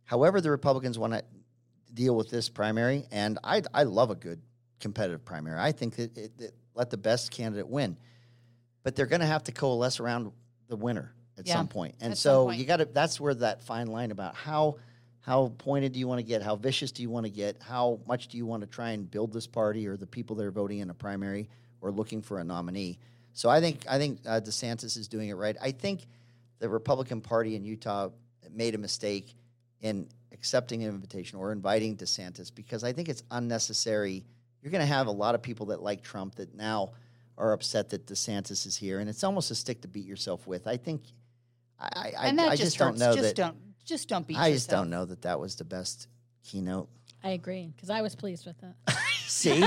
however 0.04 0.40
the 0.40 0.50
Republicans 0.50 0.98
want 0.98 1.12
to 1.12 1.22
deal 1.92 2.16
with 2.16 2.30
this 2.30 2.48
primary, 2.48 3.04
and 3.10 3.38
I 3.44 3.62
I 3.74 3.82
love 3.82 4.10
a 4.10 4.14
good 4.14 4.40
competitive 4.80 5.24
primary. 5.24 5.58
I 5.60 5.72
think 5.72 5.96
that 5.96 6.16
it, 6.16 6.54
let 6.74 6.90
the 6.90 6.96
best 6.96 7.30
candidate 7.30 7.68
win, 7.68 7.96
but 8.82 8.94
they're 8.94 9.06
going 9.06 9.20
to 9.20 9.26
have 9.26 9.44
to 9.44 9.52
coalesce 9.52 10.00
around 10.00 10.30
the 10.68 10.76
winner 10.76 11.12
at 11.36 11.46
Yeah, 11.46 11.54
some 11.54 11.68
point. 11.68 11.96
And 12.00 12.16
some 12.16 12.32
so 12.32 12.44
point. 12.46 12.58
you 12.58 12.66
got 12.66 12.76
to. 12.78 12.84
That's 12.84 13.20
where 13.20 13.34
that 13.34 13.62
fine 13.62 13.86
line 13.88 14.10
about 14.10 14.34
how 14.34 14.76
how 15.28 15.52
pointed 15.58 15.92
do 15.92 15.98
you 15.98 16.08
want 16.08 16.18
to 16.18 16.22
get, 16.22 16.40
how 16.40 16.56
vicious 16.56 16.90
do 16.90 17.02
you 17.02 17.10
want 17.10 17.26
to 17.26 17.30
get, 17.30 17.60
how 17.60 18.00
much 18.06 18.28
do 18.28 18.38
you 18.38 18.46
want 18.46 18.62
to 18.62 18.66
try 18.66 18.92
and 18.92 19.10
build 19.10 19.30
this 19.30 19.46
party 19.46 19.86
or 19.86 19.94
the 19.94 20.06
people 20.06 20.34
that 20.34 20.46
are 20.46 20.50
voting 20.50 20.78
in 20.78 20.88
a 20.88 20.94
primary 20.94 21.50
or 21.82 21.90
looking 21.90 22.22
for 22.22 22.38
a 22.38 22.44
nominee. 22.44 22.98
So 23.34 23.50
I 23.50 23.60
think 23.60 23.84
I 23.86 23.98
think 23.98 24.20
uh, 24.26 24.40
DeSantis 24.40 24.96
is 24.96 25.06
doing 25.06 25.28
it 25.28 25.34
right. 25.34 25.54
I 25.60 25.72
think 25.72 26.06
the 26.60 26.68
Republican 26.70 27.20
Party 27.20 27.56
in 27.56 27.64
Utah 27.66 28.08
made 28.50 28.74
a 28.74 28.78
mistake 28.78 29.34
in 29.82 30.08
accepting 30.32 30.82
an 30.82 30.88
invitation 30.88 31.38
or 31.38 31.52
inviting 31.52 31.94
DeSantis 31.94 32.50
because 32.52 32.82
I 32.82 32.94
think 32.94 33.10
it's 33.10 33.22
unnecessary. 33.30 34.24
You're 34.62 34.72
going 34.72 34.80
to 34.80 34.94
have 34.94 35.08
a 35.08 35.12
lot 35.12 35.34
of 35.34 35.42
people 35.42 35.66
that 35.66 35.82
like 35.82 36.02
Trump 36.02 36.36
that 36.36 36.54
now 36.54 36.92
are 37.36 37.52
upset 37.52 37.90
that 37.90 38.06
DeSantis 38.06 38.66
is 38.66 38.78
here, 38.78 38.98
and 38.98 39.10
it's 39.10 39.22
almost 39.22 39.50
a 39.50 39.54
stick 39.54 39.82
to 39.82 39.88
beat 39.88 40.06
yourself 40.06 40.46
with. 40.46 40.66
I 40.66 40.78
think 40.78 41.02
I, 41.78 42.14
I, 42.18 42.28
and 42.28 42.38
that 42.38 42.48
I 42.48 42.56
just, 42.56 42.62
just 42.62 42.78
don't 42.78 42.96
know 42.96 43.12
just 43.12 43.36
that. 43.36 43.36
don't 43.36 43.67
just 43.88 44.08
don't 44.08 44.26
be. 44.26 44.36
I 44.36 44.52
just 44.52 44.68
yourself. 44.68 44.82
don't 44.84 44.90
know 44.90 45.04
that 45.06 45.22
that 45.22 45.40
was 45.40 45.56
the 45.56 45.64
best 45.64 46.06
keynote. 46.44 46.88
I 47.24 47.30
agree 47.30 47.72
because 47.74 47.90
I 47.90 48.00
was 48.02 48.14
pleased 48.14 48.46
with 48.46 48.56
it. 48.62 48.94
See, 49.26 49.60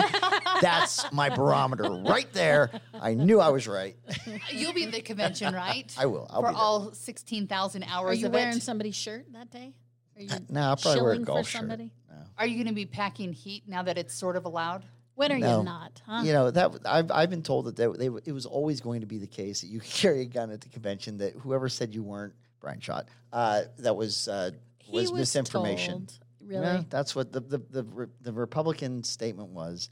that's 0.61 1.11
my 1.11 1.29
barometer 1.29 1.83
right 1.91 2.31
there. 2.33 2.71
I 2.93 3.13
knew 3.13 3.39
I 3.39 3.49
was 3.49 3.67
right. 3.67 3.95
You'll 4.51 4.73
be 4.73 4.85
at 4.85 4.91
the 4.91 5.01
convention, 5.01 5.53
right? 5.53 5.93
I 5.99 6.05
will. 6.05 6.27
I'll 6.29 6.41
for 6.41 6.47
be 6.49 6.53
there. 6.53 6.61
all 6.63 6.93
sixteen 6.93 7.47
thousand 7.47 7.83
hours 7.83 8.11
Are 8.11 8.13
you 8.21 8.27
of 8.27 8.33
wearing 8.33 8.57
it. 8.57 8.63
somebody's 8.63 8.95
shirt 8.95 9.25
that 9.33 9.51
day? 9.51 9.73
Are 10.15 10.21
you 10.21 10.29
uh, 10.31 10.39
No, 10.49 10.61
I'll 10.61 10.77
probably 10.77 11.01
wear 11.01 11.11
a 11.13 11.19
golf 11.19 11.45
for 11.45 11.51
shirt. 11.51 11.59
somebody? 11.59 11.91
Are 12.37 12.45
you 12.47 12.55
going 12.55 12.67
to 12.67 12.73
be 12.73 12.85
packing 12.85 13.33
heat 13.33 13.63
now 13.67 13.83
that 13.83 13.97
it's 13.97 14.13
sort 14.13 14.35
of 14.35 14.45
allowed? 14.45 14.83
When 15.15 15.31
are 15.31 15.37
No. 15.37 15.59
you 15.59 15.63
not? 15.63 16.01
Huh? 16.07 16.21
You 16.23 16.33
know 16.33 16.51
that 16.51 16.71
I've 16.85 17.11
I've 17.11 17.29
been 17.29 17.43
told 17.43 17.65
that 17.65 17.75
they, 17.75 17.87
they, 17.87 18.05
it 18.25 18.31
was 18.31 18.45
always 18.45 18.79
going 18.81 19.01
to 19.01 19.07
be 19.07 19.17
the 19.19 19.27
case 19.27 19.61
that 19.61 19.67
you 19.67 19.79
carry 19.83 20.21
a 20.21 20.25
gun 20.25 20.51
at 20.51 20.61
the 20.61 20.69
convention. 20.69 21.17
That 21.17 21.33
whoever 21.35 21.69
said 21.69 21.93
you 21.93 22.01
weren't 22.01 22.33
Bryan 22.61 22.79
Schott, 22.79 23.07
uh, 23.33 23.63
that 23.79 23.95
was 23.95 24.27
uh, 24.27 24.51
He 24.79 24.91
was, 24.91 25.11
misinformation. 25.11 26.05
told, 26.05 26.19
really? 26.41 26.65
Yeah, 26.65 26.83
that's 26.89 27.15
what 27.15 27.33
the 27.33 27.41
the, 27.41 27.57
the 27.57 27.83
Re- 27.83 28.07
the 28.21 28.31
Republican 28.31 29.03
statement 29.03 29.49
was. 29.49 29.89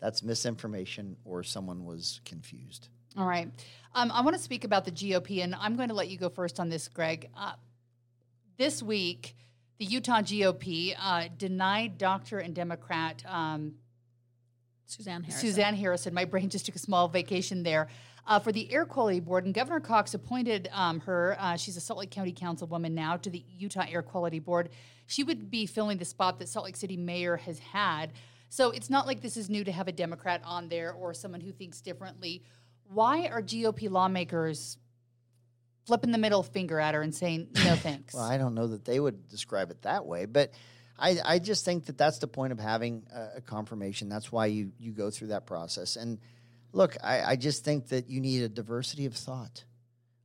That's 0.00 0.22
misinformation, 0.22 1.16
or 1.24 1.42
someone 1.42 1.84
was 1.84 2.20
confused. 2.24 2.88
All 3.16 3.26
right. 3.26 3.48
Um, 3.94 4.10
I 4.10 4.22
want 4.22 4.36
to 4.36 4.42
speak 4.42 4.64
about 4.64 4.84
the 4.84 4.90
GOP, 4.90 5.44
and 5.44 5.54
I'm 5.54 5.76
going 5.76 5.90
to 5.90 5.94
let 5.94 6.08
you 6.08 6.16
go 6.16 6.28
first 6.28 6.58
on 6.58 6.70
this, 6.70 6.88
Greg. 6.88 7.28
Uh, 7.36 7.52
this 8.56 8.82
week, 8.82 9.36
the 9.78 9.84
Utah 9.84 10.22
GOP 10.22 10.96
uh, 10.98 11.28
denied 11.36 11.98
doctor 11.98 12.38
and 12.38 12.54
Democrat 12.54 13.22
um, 13.28 13.74
Suzanne 14.86 15.22
Harrison. 15.22 15.40
Suzanne 15.40 15.74
Harrison. 15.74 16.14
My 16.14 16.24
brain 16.24 16.48
just 16.48 16.66
took 16.66 16.74
a 16.74 16.80
small 16.80 17.08
vacation 17.08 17.62
there. 17.62 17.88
Uh, 18.24 18.38
for 18.38 18.52
the 18.52 18.72
Air 18.72 18.84
Quality 18.84 19.18
Board, 19.18 19.44
and 19.44 19.52
Governor 19.52 19.80
Cox 19.80 20.14
appointed 20.14 20.68
um, 20.72 21.00
her. 21.00 21.36
Uh, 21.40 21.56
she's 21.56 21.76
a 21.76 21.80
Salt 21.80 21.98
Lake 21.98 22.10
County 22.10 22.32
Councilwoman 22.32 22.92
now 22.92 23.16
to 23.16 23.28
the 23.28 23.44
Utah 23.58 23.84
Air 23.88 24.02
Quality 24.02 24.38
Board. 24.38 24.68
She 25.06 25.24
would 25.24 25.50
be 25.50 25.66
filling 25.66 25.98
the 25.98 26.04
spot 26.04 26.38
that 26.38 26.48
Salt 26.48 26.66
Lake 26.66 26.76
City 26.76 26.96
Mayor 26.96 27.36
has 27.36 27.58
had. 27.58 28.12
So 28.48 28.70
it's 28.70 28.90
not 28.90 29.06
like 29.06 29.22
this 29.22 29.36
is 29.36 29.50
new 29.50 29.64
to 29.64 29.72
have 29.72 29.88
a 29.88 29.92
Democrat 29.92 30.42
on 30.44 30.68
there 30.68 30.92
or 30.92 31.14
someone 31.14 31.40
who 31.40 31.52
thinks 31.52 31.80
differently. 31.80 32.42
Why 32.92 33.26
are 33.26 33.42
GOP 33.42 33.90
lawmakers 33.90 34.76
flipping 35.86 36.12
the 36.12 36.18
middle 36.18 36.42
finger 36.42 36.78
at 36.78 36.94
her 36.94 37.02
and 37.02 37.14
saying 37.14 37.48
no 37.64 37.74
thanks? 37.76 38.14
Well, 38.14 38.22
I 38.22 38.38
don't 38.38 38.54
know 38.54 38.68
that 38.68 38.84
they 38.84 39.00
would 39.00 39.26
describe 39.28 39.70
it 39.70 39.82
that 39.82 40.06
way, 40.06 40.26
but 40.26 40.52
I, 40.98 41.18
I 41.24 41.38
just 41.38 41.64
think 41.64 41.86
that 41.86 41.98
that's 41.98 42.18
the 42.18 42.26
point 42.28 42.52
of 42.52 42.60
having 42.60 43.04
a, 43.12 43.38
a 43.38 43.40
confirmation. 43.40 44.08
That's 44.08 44.30
why 44.30 44.46
you, 44.46 44.70
you 44.78 44.92
go 44.92 45.10
through 45.10 45.28
that 45.28 45.46
process. 45.46 45.96
And 45.96 46.18
look, 46.72 46.96
I, 47.02 47.22
I 47.22 47.36
just 47.36 47.64
think 47.64 47.88
that 47.88 48.08
you 48.08 48.20
need 48.20 48.42
a 48.42 48.48
diversity 48.48 49.06
of 49.06 49.14
thought 49.14 49.64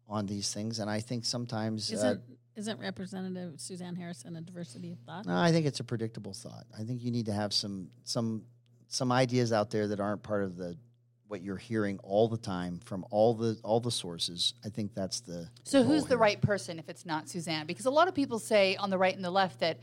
on 0.08 0.26
these 0.26 0.54
things. 0.54 0.80
And 0.80 0.90
I 0.90 1.00
think 1.00 1.26
sometimes, 1.26 1.92
uh, 1.92 1.96
Isn't 1.96 2.22
isn't 2.56 2.80
Representative 2.80 3.60
Suzanne 3.60 3.96
Harrison 3.96 4.36
a 4.36 4.42
diversity 4.42 4.92
of 4.92 5.00
thought? 5.00 5.26
no, 5.28 5.36
I 5.38 5.52
think 5.52 5.66
it's 5.68 5.80
a 5.80 5.84
predictable 5.84 6.34
thought. 6.34 6.66
I 6.78 6.84
think 6.84 7.04
you 7.04 7.12
need 7.12 7.28
to 7.28 7.34
have 7.34 7.54
some 7.54 7.90
some 8.04 8.44
some 8.88 9.12
ideas 9.12 9.52
out 9.54 9.70
there 9.70 9.88
that 9.90 10.00
aren't 10.00 10.24
part 10.24 10.44
of 10.44 10.56
the 10.58 10.76
what 11.28 11.42
you're 11.42 11.58
hearing 11.58 12.00
all 12.04 12.30
the 12.30 12.38
time 12.38 12.80
from 12.86 13.06
all 13.12 13.34
the 13.34 13.60
all 13.64 13.80
the 13.80 13.92
sources. 13.92 14.54
I 14.66 14.70
think 14.70 14.94
that's 14.96 15.20
the 15.20 15.50
So 15.66 15.84
goal 15.84 15.92
who's 15.92 16.04
the 16.04 16.10
here. 16.10 16.18
right 16.18 16.42
person 16.42 16.80
if 16.80 16.88
it's 16.90 17.06
not 17.06 17.28
Suzanne? 17.30 17.68
Because 17.68 17.86
a 17.86 17.92
lot 17.92 18.08
of 18.08 18.16
people 18.16 18.40
say 18.40 18.76
on 18.78 18.90
the 18.90 18.98
right 18.98 19.14
and 19.16 19.24
the 19.26 19.30
left 19.30 19.60
that 19.60 19.80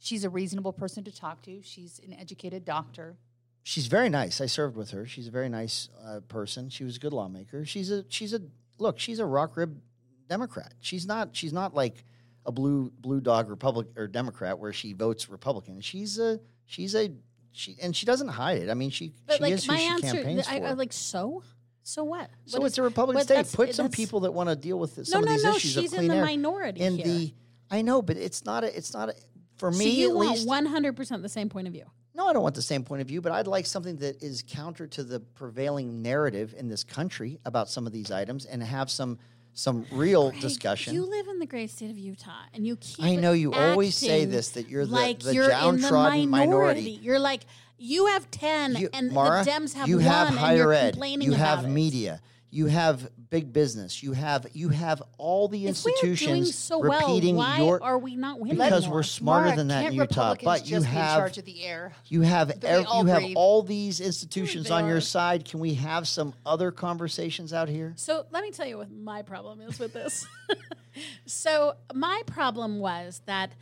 she's 0.00 0.24
a 0.24 0.30
reasonable 0.30 0.72
person 0.72 1.04
to 1.04 1.12
talk 1.12 1.42
to. 1.42 1.62
She's 1.62 2.00
an 2.04 2.12
educated 2.12 2.64
doctor. 2.64 3.16
She's 3.62 3.86
very 3.86 4.08
nice. 4.08 4.40
I 4.40 4.46
served 4.46 4.76
with 4.76 4.90
her. 4.90 5.06
She's 5.06 5.28
a 5.28 5.30
very 5.30 5.48
nice 5.48 5.88
uh, 6.04 6.20
person. 6.28 6.68
She 6.70 6.84
was 6.84 6.96
a 6.96 7.00
good 7.00 7.12
lawmaker. 7.12 7.64
She's 7.64 7.90
a 7.90 8.04
she's 8.08 8.32
a 8.34 8.40
look. 8.78 8.98
She's 8.98 9.18
a 9.18 9.26
rock 9.26 9.56
rib 9.56 9.80
Democrat. 10.28 10.74
She's 10.80 11.06
not 11.06 11.30
she's 11.32 11.52
not 11.52 11.74
like 11.74 12.04
a 12.46 12.52
blue 12.52 12.90
blue 13.00 13.20
dog 13.20 13.48
Republic 13.50 13.88
or 13.96 14.06
Democrat 14.06 14.58
where 14.58 14.72
she 14.72 14.92
votes 14.92 15.28
Republican. 15.28 15.80
She's 15.80 16.18
a 16.18 16.40
she's 16.66 16.94
a 16.94 17.10
she 17.52 17.76
and 17.82 17.94
she 17.94 18.06
doesn't 18.06 18.28
hide 18.28 18.58
it. 18.62 18.70
I 18.70 18.74
mean, 18.74 18.90
she 18.90 19.12
But 19.26 19.36
she 19.36 19.42
like 19.42 19.52
is 19.54 19.64
who 19.64 19.76
she 19.76 19.84
answer, 19.84 20.06
campaigns 20.16 20.46
I, 20.48 20.60
for. 20.60 20.66
I 20.66 20.72
like 20.72 20.92
so. 20.92 21.42
So 21.82 22.04
what? 22.04 22.30
so 22.44 22.58
What 22.60 22.66
it's 22.66 22.74
is- 22.74 22.78
a 22.78 22.82
Republican 22.82 23.22
state. 23.24 23.52
Put 23.52 23.74
some 23.74 23.90
people 23.90 24.20
that 24.20 24.32
want 24.32 24.48
to 24.50 24.56
deal 24.56 24.78
with 24.78 24.94
this, 24.96 25.08
No, 25.10 25.14
some 25.16 25.24
no, 25.24 25.30
of 25.32 25.36
these 25.36 25.44
no. 25.44 25.50
issues 25.56 25.76
of 25.76 25.82
She's 25.82 25.92
in 25.94 26.08
the 26.08 26.14
air. 26.14 26.24
minority 26.24 26.80
in 26.80 26.96
here. 26.96 27.04
the 27.06 27.34
I 27.70 27.82
know, 27.82 28.02
but 28.02 28.16
it's 28.16 28.44
not 28.44 28.64
a 28.64 28.76
it's 28.76 28.92
not 28.94 29.08
a 29.08 29.14
for 29.56 29.72
so 29.72 29.78
me 29.78 29.90
you 29.90 30.10
at 30.10 30.16
want 30.16 30.46
one 30.46 30.66
hundred 30.66 30.94
percent 30.96 31.22
the 31.22 31.28
same 31.28 31.48
point 31.48 31.66
of 31.66 31.72
view. 31.72 31.86
No, 32.14 32.26
I 32.26 32.32
don't 32.32 32.42
want 32.42 32.54
the 32.56 32.62
same 32.62 32.82
point 32.82 33.02
of 33.02 33.08
view, 33.08 33.20
but 33.20 33.32
I'd 33.32 33.46
like 33.46 33.66
something 33.66 33.96
that 33.98 34.22
is 34.22 34.42
counter 34.46 34.86
to 34.88 35.04
the 35.04 35.20
prevailing 35.20 36.02
narrative 36.02 36.54
in 36.58 36.68
this 36.68 36.82
country 36.84 37.38
about 37.44 37.68
some 37.70 37.86
of 37.86 37.92
these 37.92 38.10
items 38.10 38.44
and 38.46 38.62
have 38.62 38.90
some 38.90 39.18
some 39.52 39.84
real 39.90 40.30
Greg, 40.30 40.40
discussion. 40.42 40.94
You 40.94 41.04
live 41.04 41.26
in 41.26 41.40
the 41.40 41.46
great 41.46 41.70
state 41.70 41.90
of 41.90 41.98
Utah, 41.98 42.30
and 42.54 42.64
you 42.66 42.76
keep. 42.76 43.04
I 43.04 43.16
know 43.16 43.32
you 43.32 43.52
always 43.52 43.96
say 43.96 44.24
this, 44.24 44.50
that 44.50 44.68
you're 44.68 44.86
the- 44.86 44.92
like 44.92 45.18
the 45.20 45.34
you're 45.34 45.44
in 45.44 45.48
the 45.50 45.54
downtrodden 45.56 46.30
minority. 46.30 46.80
minority. 46.82 46.90
You're 47.02 47.18
like 47.18 47.42
you 47.76 48.06
have 48.06 48.30
ten, 48.30 48.76
You- 48.76 48.90
and 48.92 49.10
Maura, 49.10 49.42
the 49.44 49.50
Dems 49.50 49.74
have 49.74 49.88
you 49.88 49.96
one, 49.96 50.04
have 50.04 50.28
and 50.28 50.38
higher 50.38 50.56
you're 50.56 50.72
ed, 50.72 50.92
complaining 50.92 51.26
you 51.26 51.32
have 51.34 51.60
about 51.60 51.70
it. 51.70 51.72
media, 51.72 52.20
you 52.50 52.66
have 52.66 53.08
big 53.30 53.52
business, 53.52 54.02
you 54.02 54.12
have 54.12 54.46
you 54.52 54.70
have 54.70 55.02
all 55.18 55.48
the 55.48 55.66
institutions 55.66 56.54
so 56.56 56.78
well, 56.78 57.00
repeating 57.00 57.36
why 57.36 57.58
your 57.58 57.82
are 57.82 57.98
we 57.98 58.16
not 58.16 58.40
winning 58.40 58.58
because 58.58 58.86
more? 58.86 58.96
we're 58.96 59.02
smarter 59.04 59.44
Maura, 59.46 59.56
than 59.56 59.68
that 59.68 59.86
in 59.86 59.92
Utah. 59.92 60.34
But 60.42 60.66
you 60.66 60.76
just 60.76 60.86
be 60.86 60.90
in 60.90 61.02
have 61.02 61.18
charge 61.18 61.38
of 61.38 61.44
the 61.44 61.62
air. 61.64 61.92
You 62.08 62.22
have 62.22 62.48
we 62.48 62.68
ev- 62.68 62.86
all 62.86 63.02
you 63.02 63.08
have 63.08 63.22
breathe. 63.22 63.36
all 63.36 63.62
these 63.62 64.00
institutions 64.00 64.68
They 64.68 64.74
on 64.74 64.88
your 64.88 65.00
side. 65.00 65.44
Can 65.44 65.60
we 65.60 65.74
have 65.74 66.08
some 66.08 66.34
other 66.44 66.72
conversations 66.72 67.52
out 67.52 67.68
here? 67.68 67.92
So 67.96 68.26
let 68.30 68.42
me 68.42 68.50
tell 68.50 68.66
you 68.66 68.78
what 68.78 68.90
my 68.90 69.22
problem 69.22 69.60
is 69.60 69.78
with 69.78 69.92
this. 69.92 70.26
so 71.26 71.74
my 71.94 72.22
problem 72.26 72.80
was 72.80 73.22
that, 73.26 73.52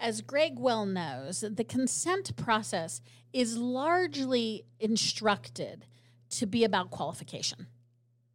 as 0.00 0.22
Greg 0.22 0.58
well 0.58 0.86
knows, 0.86 1.44
the 1.46 1.64
consent 1.64 2.34
process 2.36 3.02
is 3.32 3.58
largely 3.58 4.64
instructed 4.80 5.84
to 6.30 6.46
be 6.46 6.64
about 6.64 6.90
qualification, 6.90 7.66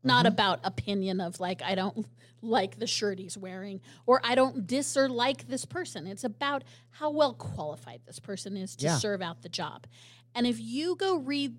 not 0.03 0.25
about 0.25 0.59
opinion 0.63 1.21
of 1.21 1.39
like 1.39 1.61
I 1.63 1.75
don't 1.75 2.05
like 2.41 2.77
the 2.77 2.87
shirt 2.87 3.19
he's 3.19 3.37
wearing 3.37 3.79
or 4.05 4.19
I 4.23 4.35
don't 4.35 4.67
dis 4.67 4.97
or 4.97 5.07
like 5.07 5.47
this 5.47 5.63
person. 5.65 6.07
It's 6.07 6.23
about 6.25 6.63
how 6.89 7.09
well 7.09 7.33
qualified 7.33 8.01
this 8.05 8.19
person 8.19 8.57
is 8.57 8.75
to 8.77 8.85
Yeah. 8.85 8.97
serve 8.97 9.21
out 9.21 9.41
the 9.41 9.49
job. 9.49 9.87
And 10.35 10.45
if 10.45 10.59
you 10.59 10.95
go 10.95 11.17
read 11.17 11.57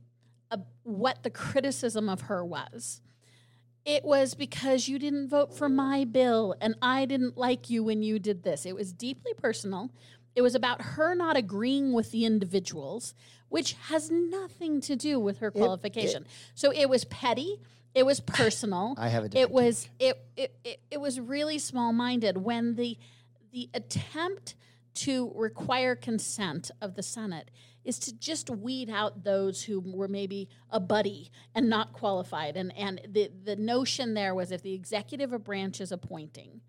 uh, 0.51 0.59
what 0.83 1.23
the 1.23 1.31
criticism 1.31 2.09
of 2.09 2.23
her 2.23 2.45
was, 2.45 3.01
it 3.87 4.05
was 4.05 4.35
because 4.35 4.89
you 4.89 4.99
didn't 4.99 5.29
vote 5.29 5.55
for 5.57 5.69
my 5.69 6.05
bill 6.05 6.55
and 6.61 6.75
I 6.83 7.05
didn't 7.07 7.37
like 7.37 7.71
you 7.71 7.83
when 7.85 8.03
you 8.03 8.19
did 8.19 8.43
this. 8.43 8.65
It 8.67 8.75
was 8.75 8.93
deeply 8.93 9.33
personal. 9.37 9.91
It 10.35 10.43
was 10.43 10.55
about 10.55 10.83
her 10.83 11.15
not 11.15 11.37
agreeing 11.37 11.93
with 11.93 12.11
the 12.11 12.25
individuals, 12.25 13.15
which 13.49 13.75
has 13.89 14.11
nothing 14.11 14.81
to 14.83 14.97
do 14.97 15.19
with 15.21 15.39
her 15.39 15.51
qualification. 15.51 16.27
so 16.55 16.73
it 16.73 16.89
was 16.89 17.05
petty. 17.05 17.61
It 17.95 18.05
was 18.05 18.19
personal. 18.19 18.95
I 18.99 19.09
have 19.09 19.25
a 19.25 19.39
It 19.39 19.51
was 19.51 19.89
it, 20.01 20.21
it 20.37 20.57
it 20.65 20.81
it 20.91 21.01
was 21.01 21.21
really 21.21 21.59
small 21.59 21.93
minded 21.93 22.39
when 22.39 22.75
the 22.75 22.99
the 23.53 23.71
attempt 23.73 24.57
to 24.95 25.33
require 25.35 25.95
consent 25.95 26.71
of 26.81 26.95
the 26.95 27.03
Senate 27.03 27.51
is 27.85 27.99
to 27.99 28.19
just 28.19 28.49
weed 28.51 28.89
out 28.89 29.25
those 29.25 29.63
who 29.63 29.81
were 29.81 30.09
maybe 30.09 30.49
a 30.71 30.81
buddy 30.81 31.31
and 31.55 31.69
not 31.69 31.93
qualified. 31.93 32.57
And 32.57 32.77
and 32.77 33.01
the, 33.09 33.31
the 33.45 33.57
notion 33.57 34.15
there 34.15 34.35
was 34.35 34.51
if 34.51 34.63
the 34.63 34.75
executive 34.75 35.31
branch 35.45 35.81
is 35.81 35.93
appointing, 35.93 36.63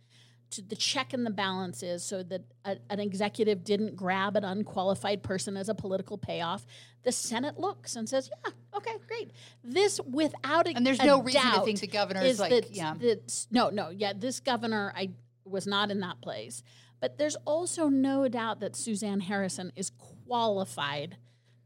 to 0.56 0.62
the 0.62 0.76
check 0.76 1.14
and 1.14 1.26
the 1.26 1.30
balances 1.32 2.04
so 2.04 2.24
that 2.24 2.44
a, 2.66 2.78
an 2.90 3.00
executive 3.00 3.64
didn't 3.64 3.96
grab 3.96 4.36
an 4.36 4.44
unqualified 4.44 5.24
person 5.24 5.56
as 5.58 5.70
a 5.70 5.76
political 5.76 6.18
payoff. 6.18 6.66
The 7.04 7.12
Senate 7.12 7.60
looks 7.60 7.96
and 7.96 8.08
says, 8.10 8.30
"Yeah, 8.46 8.52
okay, 8.78 8.96
great." 9.08 9.32
This 9.64 10.00
without 10.02 10.68
a, 10.68 10.76
And 10.76 10.86
there's 10.86 11.00
a 11.00 11.06
no 11.06 11.22
reason 11.22 11.42
to 11.42 11.62
think 11.62 11.80
the 11.80 11.88
governor 11.88 12.22
is 12.22 12.34
is 12.34 12.40
like, 12.40 12.50
that, 12.52 12.72
yeah. 12.72 12.94
that- 13.00 13.46
no, 13.52 13.70
no, 13.70 13.90
yeah, 13.90 14.14
this 14.16 14.40
governor 14.40 14.92
I 14.96 15.12
was 15.46 15.68
not 15.68 15.92
in 15.92 16.00
that 16.00 16.22
place, 16.22 16.64
but 17.00 17.18
there's 17.18 17.36
also 17.46 17.88
no 17.90 18.28
doubt 18.28 18.60
that 18.62 18.76
Suzanne 18.76 19.20
Harrison 19.22 19.72
is 19.76 19.92
qualified 20.36 21.18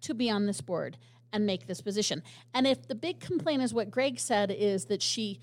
to 0.02 0.14
be 0.14 0.30
on 0.30 0.46
this 0.46 0.62
board. 0.62 0.98
and 1.32 1.46
make 1.46 1.68
this 1.68 1.80
position. 1.80 2.24
And 2.56 2.66
if 2.66 2.88
the 2.88 2.96
big 2.96 3.20
complaint 3.20 3.62
is 3.62 3.72
what 3.72 3.92
Greg 3.92 4.20
said 4.20 4.50
is 4.50 4.86
that 4.86 5.00
she 5.04 5.40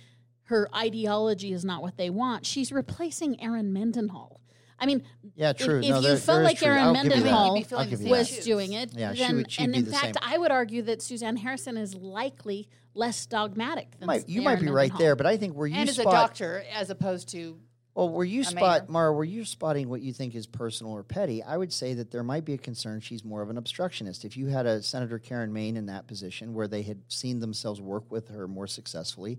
her 0.47 0.69
ideology 0.75 1.53
is 1.53 1.65
not 1.65 1.83
what 1.83 1.97
they 1.97 2.11
want, 2.11 2.47
she's 2.47 2.73
replacing 2.73 3.41
Aaron 3.41 3.73
Mendenhall. 3.73 4.41
I 4.79 4.85
mean, 4.87 5.05
Yeah, 5.37 5.51
if- 5.51 5.57
true. 5.59 5.81
If, 5.81 5.89
No, 5.89 6.01
you 6.01 6.17
felt 6.17 6.43
like 6.43 6.59
true. 6.59 6.69
Aaron 6.69 6.83
I'll 6.83 6.95
give 6.95 7.05
you 7.05 7.09
that. 7.11 7.17
Mendenhall 7.17 7.57
You'd 7.57 7.63
be 7.63 7.69
filling 7.69 7.85
I'll 7.85 7.91
give 7.91 7.99
the 8.01 8.05
you 8.05 8.09
same 8.11 8.19
was 8.19 8.29
that. 8.29 8.35
shoes. 8.37 8.45
doing 8.45 8.73
it, 8.75 8.93
Yeah, 8.95 9.13
she 9.15 9.19
then, 9.21 9.37
would- 9.37 9.51
she'd 9.51 9.63
and 9.65 9.75
in 9.75 9.85
the 9.87 9.91
fact, 9.91 10.05
same. 10.05 10.15
I 10.23 10.37
would 10.39 10.51
argue 10.51 10.83
that 10.83 11.01
Suzanne 11.03 11.37
Harrison 11.39 11.77
is 11.79 11.95
likely 11.95 12.69
less 12.95 13.25
dogmatic 13.27 13.99
than 13.99 14.07
Might- 14.07 14.29
you 14.29 14.43
might 14.43 14.61
be 14.61 14.69
right 14.69 14.93
there, 14.99 15.17
but 15.17 15.27
I 15.27 15.37
think 15.39 15.55
where 15.57 15.67
you 15.67 15.77
and 15.77 15.89
as 15.89 15.99
a 15.99 16.05
doctor, 16.05 16.63
as 16.73 16.91
opposed 16.91 17.29
to 17.31 17.59
Well, 17.95 18.11
where 18.11 18.27
you 18.27 18.43
a 18.43 18.45
spot, 18.45 18.83
mayor. 18.83 18.93
Mara, 18.93 19.13
where 19.15 19.25
you're 19.25 19.47
spotting 19.47 19.89
what 19.89 20.03
you 20.03 20.13
think 20.13 20.35
is 20.35 20.47
personal 20.47 20.93
or 20.93 21.03
petty, 21.03 21.43
I 21.43 21.57
would 21.57 21.73
say 21.73 21.95
that 21.95 22.11
there 22.11 22.23
might 22.23 22.45
be 22.45 22.53
a 22.53 22.59
concern 22.59 23.01
she's 23.01 23.25
more 23.25 23.41
of 23.41 23.49
an 23.49 23.57
obstructionist. 23.57 24.27
If 24.27 24.37
you 24.37 24.49
had 24.49 24.67
a 24.67 24.83
Senator 24.83 25.19
Karen 25.19 25.51
Maine 25.55 25.79
in 25.79 25.87
that 25.87 26.07
position 26.07 26.53
where 26.53 26.69
they 26.69 26.83
had 26.83 27.01
seen 27.09 27.41
themselves 27.41 27.81
work 27.81 28.11
with 28.13 28.29
her 28.29 28.47
more 28.47 28.67
successfully, 28.67 29.39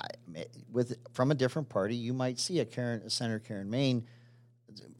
I, 0.00 0.44
with 0.70 0.96
from 1.12 1.30
a 1.30 1.34
different 1.34 1.68
party, 1.68 1.94
you 1.96 2.12
might 2.12 2.38
see 2.38 2.60
a 2.60 2.64
Karen, 2.64 3.02
a 3.04 3.10
Senator 3.10 3.38
Karen 3.38 3.70
Mayne, 3.70 4.06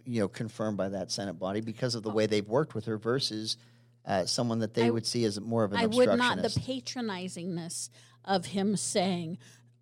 you 0.04 0.20
know, 0.20 0.28
confirmed 0.28 0.76
by 0.76 0.88
that 0.88 1.10
Senate 1.10 1.34
body 1.34 1.60
because 1.60 1.94
of 1.94 2.02
the 2.02 2.10
way 2.10 2.26
they've 2.26 2.48
worked 2.48 2.74
with 2.74 2.86
her 2.86 2.96
versus 2.96 3.56
uh, 4.06 4.24
someone 4.24 4.58
that 4.60 4.74
they 4.74 4.86
I- 4.86 4.90
would 4.90 5.06
see 5.06 5.24
as 5.24 5.40
more 5.40 5.64
of 5.64 5.72
an 5.72 5.78
I 5.78 5.86
would 5.86 6.16
not 6.16 6.42
the 6.42 6.48
patronizingness 6.48 7.90
of 8.24 8.46
him 8.46 8.76
saying, 8.76 9.38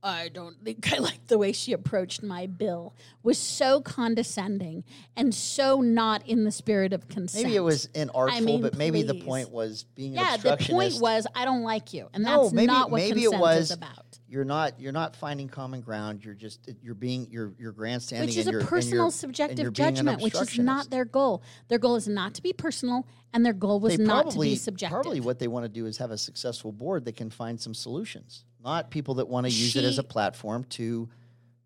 I 0.06 0.28
don't 0.28 0.56
think 0.64 0.92
I 0.92 0.98
like 0.98 1.26
the 1.26 1.36
way 1.38 1.52
she 1.52 1.72
approached 1.72 2.22
my 2.22 2.46
bill 2.46 2.94
was 3.22 3.38
so 3.38 3.80
condescending 3.80 4.84
and 5.16 5.34
so 5.34 5.80
not 5.80 6.26
in 6.28 6.44
the 6.44 6.52
spirit 6.52 6.92
of 6.92 7.08
consent. 7.08 7.44
Maybe 7.44 7.56
it 7.56 7.60
was 7.60 7.88
inartful, 7.88 8.40
mean, 8.42 8.62
but 8.62 8.76
maybe 8.76 9.02
the 9.02 9.14
point 9.14 9.50
was 9.50 9.84
being 9.94 10.16
an 10.16 10.24
Yeah, 10.24 10.36
the 10.36 10.56
point 10.56 10.94
was 11.00 11.26
I 11.34 11.44
don't 11.44 11.62
like 11.62 11.92
you, 11.92 12.08
and 12.14 12.22
No, 12.24 12.42
that's 12.44 12.54
maybe- 12.54 12.66
not 12.68 12.90
what 12.90 12.98
maybe 12.98 13.22
it 13.22 13.30
consent 13.30 13.40
was- 13.42 13.60
is 13.64 13.70
about. 13.72 14.18
you're 14.28 14.44
not 14.44 14.78
you're 14.80 14.92
not 14.92 15.16
finding 15.16 15.48
common 15.48 15.80
ground. 15.80 16.24
You're 16.24 16.34
just 16.34 16.60
you're 16.82 16.94
being 16.94 17.26
you're 17.30 17.52
you're 17.58 17.72
grandstanding, 17.72 18.28
Which 18.28 18.36
is 18.36 18.46
and 18.46 18.62
a 18.62 18.64
personal, 18.64 19.10
subjective 19.10 19.66
an 19.66 19.74
judgment, 19.74 20.22
which 20.22 20.34
is 20.34 20.58
not 20.58 20.88
their 20.90 21.04
goal. 21.04 21.42
Their 21.68 21.78
goal 21.78 21.96
is 21.96 22.06
not 22.06 22.34
to 22.34 22.42
be 22.42 22.52
personal, 22.52 23.06
and 23.32 23.44
their 23.44 23.52
goal 23.52 23.80
was 23.80 23.96
They 23.96 24.04
not 24.04 24.24
probably 24.26 24.48
to 24.48 24.52
be 24.52 24.56
subjective. 24.56 25.02
probably 25.02 25.20
what 25.20 25.38
they 25.40 25.48
want 25.48 25.64
to 25.64 25.68
do 25.68 25.86
is 25.86 25.98
have 25.98 26.10
a 26.12 26.18
successful 26.18 26.70
board 26.70 27.04
that 27.06 27.16
can 27.16 27.30
find 27.30 27.60
some 27.60 27.74
solutions, 27.74 28.44
not 28.66 28.90
people 28.90 29.14
that 29.14 29.28
want 29.28 29.46
to 29.46 29.52
use 29.52 29.76
it 29.76 29.84
as 29.84 29.98
a 29.98 30.02
platform 30.02 30.64
to 30.64 31.08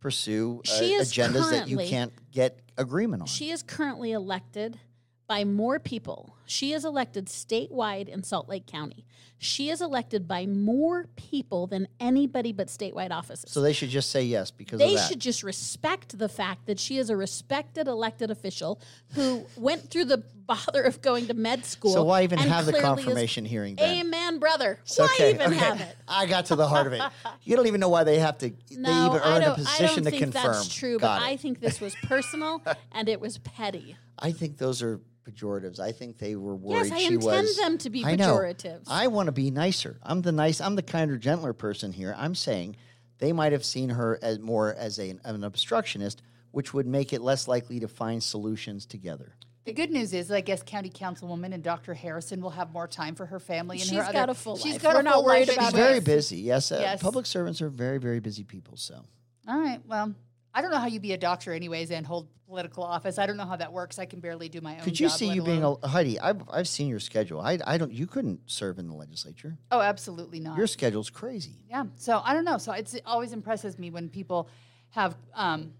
pursue 0.01 0.63
uh, 0.67 0.71
She 0.71 0.99
agendas 0.99 1.51
that 1.51 1.69
you 1.69 1.79
can't 1.79 2.13
get 2.31 2.61
agreement 2.77 3.23
on. 3.23 3.27
She 3.27 3.51
is 3.51 3.63
currently 3.63 4.13
elected 4.13 4.79
by 5.27 5.45
more 5.45 5.79
people. 5.79 6.35
She 6.45 6.73
is 6.73 6.85
elected 6.85 7.27
statewide 7.27 8.09
in 8.09 8.23
Salt 8.25 8.49
Lake 8.49 8.67
County. 8.67 9.07
She 9.39 9.71
is 9.71 9.81
elected 9.81 10.27
by 10.27 10.45
more 10.45 11.07
people 11.17 11.67
than 11.67 11.87
anybody 12.01 12.53
but 12.53 12.67
statewide 12.67 13.11
offices. 13.13 13.51
so 13.53 13.63
they 13.63 13.73
should 13.73 13.89
just 13.89 14.11
say 14.11 14.23
yes 14.25 14.51
because 14.51 14.79
they 14.79 14.95
of 14.95 15.01
that. 15.01 15.09
should 15.09 15.21
just 15.21 15.43
respect 15.43 16.19
the 16.19 16.29
fact 16.29 16.67
that 16.67 16.79
she 16.79 16.99
is 16.99 17.09
a 17.09 17.17
respected 17.17 17.87
elected 17.87 18.31
official 18.31 18.81
who 19.15 19.47
went 19.57 19.89
through 19.91 20.07
the 20.07 20.19
bother 20.51 20.83
of 20.83 21.01
going 21.01 21.27
to 21.29 21.35
med 21.35 21.65
school. 21.65 21.93
so 21.93 22.03
why 22.05 22.23
even 22.23 22.39
have 22.39 22.67
the 22.67 22.73
clearly 22.73 22.89
is- 22.89 23.05
confirmation 23.05 23.45
hearing 23.45 23.77
then? 23.77 24.07
Amen, 24.07 24.39
brother. 24.39 24.79
Why 24.97 25.05
okay, 25.15 25.35
even 25.35 25.47
okay. 25.49 25.57
have 25.57 25.81
it? 25.81 25.97
I 26.09 26.27
got 26.27 26.47
to 26.47 26.57
the 26.57 26.67
heart 26.67 26.87
of 26.87 26.93
it. 26.93 27.03
You 27.43 27.57
don't 27.57 27.67
even 27.67 27.81
know 27.81 27.89
why 27.89 28.05
they 28.05 28.19
have 28.19 28.39
to. 28.39 28.51
No, 28.51 28.57
they 28.91 29.07
even 29.07 29.19
are 29.19 29.25
I 29.25 29.37
in 29.39 29.43
a 29.45 29.55
position 29.55 29.85
I 29.85 29.89
don't 29.89 30.05
to 30.05 30.11
think 30.11 30.23
confirm. 30.23 30.53
that's 30.53 30.75
true, 30.75 30.99
Got 30.99 31.21
but 31.21 31.23
it. 31.27 31.33
I 31.33 31.37
think 31.37 31.61
this 31.61 31.81
was 31.81 31.95
personal 32.03 32.63
and 32.93 33.09
it 33.09 33.21
was 33.21 33.39
petty. 33.39 33.97
I 34.19 34.33
think 34.33 34.59
those 34.59 34.83
are 34.83 35.01
pejoratives. 35.25 35.81
I 35.81 35.93
think 35.93 36.19
they 36.19 36.37
were 36.37 36.55
worried 36.57 36.87
Yes, 36.87 36.93
I 36.93 36.99
she 36.99 37.15
intend 37.15 37.23
was. 37.25 37.57
them 37.57 37.79
to 37.79 37.91
be 37.91 38.05
I 38.05 38.17
pejoratives. 38.17 38.85
I 38.89 39.07
want 39.09 39.27
to 39.27 39.33
be 39.33 39.51
nicer. 39.51 39.99
I'm 40.03 40.23
the 40.23 40.33
nice. 40.33 40.61
I'm 40.61 40.77
the 40.77 40.83
kinder, 40.83 41.17
gentler 41.17 41.53
person 41.53 41.93
here. 41.93 42.15
I'm 42.17 42.35
saying 42.35 42.77
they 43.19 43.33
might 43.33 43.53
have 43.53 43.65
seen 43.65 43.91
her 43.91 44.19
as 44.23 44.39
more 44.39 44.75
as 44.75 44.99
a, 44.99 45.17
an 45.25 45.45
obstructionist, 45.45 46.23
which 46.51 46.73
would 46.75 46.87
make 46.87 47.13
it 47.13 47.21
less 47.21 47.49
likely 47.49 47.81
to 47.81 47.89
find 47.89 48.23
solutions 48.23 48.87
together. 48.87 49.35
The 49.64 49.73
good 49.75 49.90
news 49.90 50.14
is, 50.14 50.31
I 50.31 50.40
guess, 50.40 50.62
County 50.64 50.88
Councilwoman 50.90 51.53
and 51.53 51.62
Dr. 51.62 51.92
Harrison 51.94 52.40
will 52.40 52.51
have 52.51 52.73
more 52.73 52.88
time 52.88 53.14
for 53.14 53.27
her 53.27 53.38
family 53.38 53.77
and 53.77 53.83
She's 53.87 53.92
her 53.92 53.99
other. 54.03 54.07
She's 54.07 54.12
got 54.14 54.31
a 54.31 54.35
full 54.35 54.57
She's 54.57 54.73
life. 54.75 54.83
got 54.83 54.94
We're 54.94 55.01
a 55.01 55.03
not 55.03 55.14
full 55.14 55.25
worried 55.27 55.49
life 55.49 55.57
about 55.57 55.70
She's 55.70 55.75
anyways. 55.75 55.88
very 56.05 56.16
busy. 56.16 56.37
Yes, 56.38 56.73
uh, 56.73 56.79
Yes. 56.81 57.03
public 57.03 57.27
servants 57.27 57.61
are 57.61 57.68
very, 57.68 57.99
very 57.99 58.20
busy 58.20 58.42
people. 58.42 58.77
So 58.79 59.05
All 59.46 59.59
right. 59.61 59.81
Well, 59.87 60.14
I 60.55 60.62
don't 60.62 60.70
know 60.70 60.79
how 60.79 60.87
you 60.87 60.99
be 60.99 61.12
a 61.12 61.18
doctor, 61.18 61.53
anyways, 61.53 61.90
and 61.90 62.07
hold 62.07 62.29
political 62.46 62.83
office. 62.83 63.18
I 63.18 63.27
don't 63.27 63.37
know 63.37 63.44
how 63.46 63.55
that 63.57 63.73
works. 63.73 63.99
I 63.99 64.07
can 64.07 64.18
barely 64.20 64.49
do 64.49 64.61
my 64.62 64.77
own. 64.77 64.81
could 64.83 64.99
you 64.99 65.09
job, 65.09 65.18
see 65.18 65.27
let 65.27 65.37
you 65.37 65.42
being 65.42 65.62
alone- 65.62 65.79
a 65.83 65.88
Heidi? 65.88 66.18
I've 66.18 66.42
I've 66.51 66.66
seen 66.66 66.88
your 66.88 66.99
schedule. 66.99 67.40
I 67.40 67.59
I 67.64 67.77
don't. 67.79 67.92
You 67.92 68.07
couldn't 68.09 68.40
serve 68.46 68.79
in 68.79 68.88
the 68.88 68.94
legislature. 68.94 69.57
Oh, 69.70 69.81
absolutely 69.81 70.40
not. 70.40 70.57
Your 70.57 70.66
schedule's 70.66 71.11
crazy. 71.11 71.55
Yeah. 71.68 71.85
So 71.96 72.20
I 72.25 72.33
don't 72.35 72.44
know. 72.44 72.59
So 72.59 72.73
it's, 72.73 72.94
it 72.94 73.03
always 73.07 73.33
impresses 73.33 73.79
me 73.79 73.90
when 73.90 74.09
people 74.09 74.49
have 74.90 75.16
um, 75.35 75.75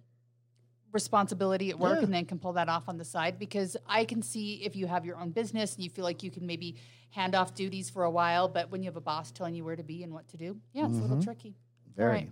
responsibility 0.93 1.71
at 1.71 1.79
work 1.79 1.99
Yeah. 1.99 2.05
and 2.05 2.15
then 2.15 2.25
can 2.25 2.39
pull 2.39 2.55
that 2.55 2.69
off 2.69 2.89
on 2.89 2.99
the 2.99 3.05
side 3.05 3.39
because 3.39 3.77
I 3.87 4.05
can 4.05 4.23
see 4.23 4.55
if 4.65 4.75
you 4.77 4.87
have 4.87 5.05
your 5.05 5.17
own 5.17 5.31
business 5.31 5.75
and 5.75 5.85
you 5.85 5.91
feel 5.91 6.05
like 6.05 6.23
you 6.23 6.31
can 6.31 6.47
maybe 6.47 6.77
hand 7.11 7.35
off 7.35 7.55
duties 7.55 7.91
for 7.91 8.05
a 8.05 8.11
while, 8.11 8.49
but 8.49 8.71
when 8.71 8.83
you 8.83 8.87
have 8.89 8.97
a 8.97 9.01
boss 9.01 9.31
telling 9.31 9.55
you 9.55 9.65
where 9.65 9.77
to 9.77 9.83
be 9.83 10.03
and 10.03 10.13
what 10.13 10.29
to 10.29 10.37
do, 10.37 10.57
yeah, 10.73 10.87
it's 10.87 10.99
a 10.99 11.01
little 11.01 11.23
tricky. 11.23 11.51
Mm-hmm. 11.51 11.97
Very. 11.97 12.09
All 12.09 12.15
right. 12.15 12.29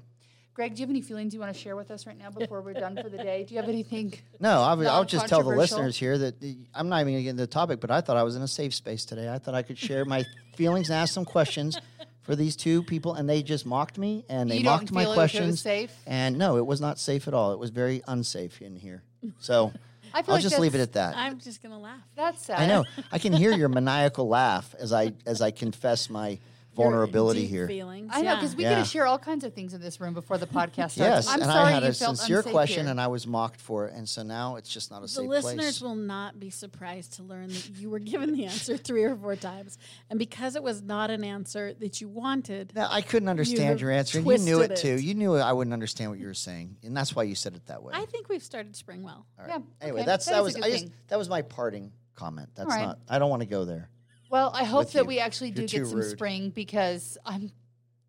Greg, 0.55 0.75
do 0.75 0.81
you 0.81 0.87
have 0.87 0.91
any 0.91 1.03
feelings 1.03 1.33
you 1.33 1.39
want 1.39 1.55
to 1.55 1.61
share 1.61 1.77
with 1.77 1.89
us 1.93 2.05
right 2.05 2.19
now 2.19 2.31
before 2.31 2.61
we're 2.63 2.73
done 2.73 2.99
for 3.01 3.09
the 3.09 3.17
day? 3.17 3.45
Do 3.45 3.55
you 3.55 3.61
have 3.61 3.69
anything? 3.69 4.13
No, 4.41 4.61
I 4.61 4.75
would, 4.75 4.87
I'll 4.89 5.05
just 5.05 5.29
tell 5.29 5.43
the 5.45 5.51
listeners 5.51 5.97
here 5.97 6.19
that 6.19 6.41
the, 6.41 6.57
I'm 6.75 6.89
not 6.89 7.01
even 7.01 7.13
going 7.15 7.19
to 7.19 7.23
get 7.25 7.31
into 7.31 7.43
the 7.43 7.47
topic, 7.49 7.81
but 7.81 7.91
I 7.93 8.01
thought 8.01 8.17
I 8.17 8.25
was 8.25 8.35
in 8.35 8.43
a 8.43 8.49
safe 8.49 8.75
space 8.75 9.05
today. 9.05 9.29
I 9.29 9.39
thought 9.39 9.55
I 9.55 9.63
could 9.63 9.79
share 9.79 10.05
my 10.05 10.25
feelings 10.57 10.91
and 10.91 10.97
ask 10.97 11.13
some 11.15 11.25
questions 11.25 11.79
for 12.29 12.37
these 12.37 12.57
two 12.57 12.83
people, 12.83 13.15
and 13.15 13.27
they 13.27 13.43
just 13.43 13.65
mocked 13.65 13.97
me 13.97 14.23
and 14.29 14.51
they 14.51 14.59
You 14.59 14.65
don't 14.65 14.83
mocked 14.83 14.93
my 14.93 15.05
feel 15.05 15.13
it 15.13 15.17
was 15.17 15.17
questions. 15.17 15.61
safe? 15.63 15.91
And 16.07 16.37
no, 16.37 16.59
it 16.59 16.67
was 16.67 16.79
not 16.79 16.99
safe 16.99 17.27
at 17.27 17.33
all. 17.33 17.55
It 17.55 17.59
was 17.59 17.71
very 17.71 18.03
unsafe 18.07 18.61
in 18.61 18.77
here. 18.77 19.03
So 19.39 19.73
I 20.13 20.21
feel 20.21 20.33
I'll 20.33 20.37
like 20.37 20.43
just 20.43 20.59
leave 20.59 20.75
it 20.75 20.83
at 20.83 20.93
that. 20.93 21.17
I'm 21.17 21.39
just 21.39 21.63
going 21.63 21.73
to 21.73 21.79
laugh. 21.79 22.03
That's 22.17 22.45
sad. 22.45 22.61
I 22.61 22.67
know. 22.67 22.85
I 23.11 23.19
can 23.19 23.33
hear 23.33 23.53
your 23.53 23.69
maniacal 23.71 24.29
laugh 24.29 24.75
as 24.79 24.93
I 24.93 25.15
as 25.25 25.41
I 25.41 25.53
confess 25.53 26.11
my 26.11 26.39
vulnerability 26.83 27.41
Deep 27.43 27.51
here. 27.51 27.67
Feelings. 27.67 28.11
I 28.15 28.23
know 28.23 28.35
because 28.37 28.57
we 28.57 28.63
Yeah. 28.63 28.77
get 28.77 28.85
to 28.85 28.89
share 28.89 29.07
all 29.07 29.19
kinds 29.19 29.45
of 29.45 29.53
things 29.53 29.75
in 29.75 29.81
this 29.81 30.01
room 30.01 30.15
before 30.15 30.39
the 30.39 30.47
podcast 30.59 30.93
starts. 30.93 30.97
Yes, 30.99 31.29
I'm 31.29 31.35
and 31.43 31.45
sorry 31.51 31.65
I 31.65 31.71
had 31.73 31.83
you 31.83 31.89
a 31.91 31.93
felt 31.93 32.17
sincere 32.19 32.43
question, 32.43 32.85
here. 32.85 32.91
and 32.91 33.01
I 33.01 33.09
was 33.09 33.27
mocked 33.27 33.61
for 33.61 33.87
it, 33.87 33.95
and 33.95 34.09
so 34.09 34.23
now 34.23 34.57
it's 34.57 34.69
just 34.73 34.91
not 34.91 34.99
a 34.99 35.03
The 35.03 35.09
safe 35.09 35.29
listeners 35.29 35.81
will 35.83 35.95
not 35.95 36.39
be 36.41 36.51
surprised 36.51 37.15
to 37.15 37.23
learn 37.23 37.49
that 37.49 37.71
you 37.77 37.91
were 37.91 37.99
given 37.99 38.33
the 38.33 38.47
answer 38.47 38.77
three 38.77 39.05
or 39.05 39.15
four 39.17 39.37
times. 39.37 39.77
And 40.09 40.19
because 40.19 40.57
it 40.57 40.63
was 40.63 40.83
not 40.83 41.11
an 41.11 41.25
answer 41.25 41.75
that 41.75 42.01
you 42.01 42.09
wanted, 42.09 42.73
Now, 42.75 42.89
I 42.91 43.03
couldn't 43.03 43.29
understand 43.29 43.63
have 43.69 43.81
your 43.81 43.91
answer, 43.91 44.19
and 44.19 44.27
you 44.27 44.39
knew 44.39 44.61
it, 44.61 44.69
twisted 44.69 44.99
too. 44.99 45.05
You 45.05 45.15
knew 45.15 45.35
I 45.37 45.53
wouldn't 45.53 45.75
understand 45.75 46.11
what 46.11 46.19
you 46.19 46.27
were 46.27 46.35
saying, 46.35 46.77
and 46.83 46.97
that's 46.97 47.15
why 47.15 47.25
you 47.25 47.35
said 47.35 47.55
it 47.57 47.67
that 47.67 47.83
way. 47.83 47.93
I 47.95 48.05
think 48.07 48.29
we've 48.29 48.43
started 48.43 48.77
spring 48.77 49.03
well. 49.03 49.27
All 49.39 49.45
right. 49.45 49.49
Yeah, 49.59 49.59
Anyway, 49.81 50.01
okay. 50.01 50.07
that's 50.07 50.27
That 50.27 50.43
that, 50.43 50.47
is 50.47 50.55
a 50.57 50.59
was 50.59 50.67
I 50.67 50.71
just 50.71 50.87
that 51.09 51.19
was 51.19 51.29
my 51.29 51.43
parting 51.43 51.93
comment. 52.15 52.51
That's 52.55 52.69
right. 52.69 52.87
not. 52.87 52.99
I 53.09 53.19
don't 53.19 53.31
want 53.31 53.43
to 53.43 53.49
go 53.49 53.65
there. 53.65 53.91
Well, 54.31 54.51
I 54.55 54.65
hope 54.65 54.91
that 54.93 55.03
you. 55.03 55.09
we 55.09 55.19
actually 55.21 55.51
do 55.51 55.63
You're 55.63 55.69
get 55.69 55.87
some 55.87 55.99
rude. 56.01 56.11
spring 56.11 56.51
because 56.51 57.17
I'm 57.25 57.51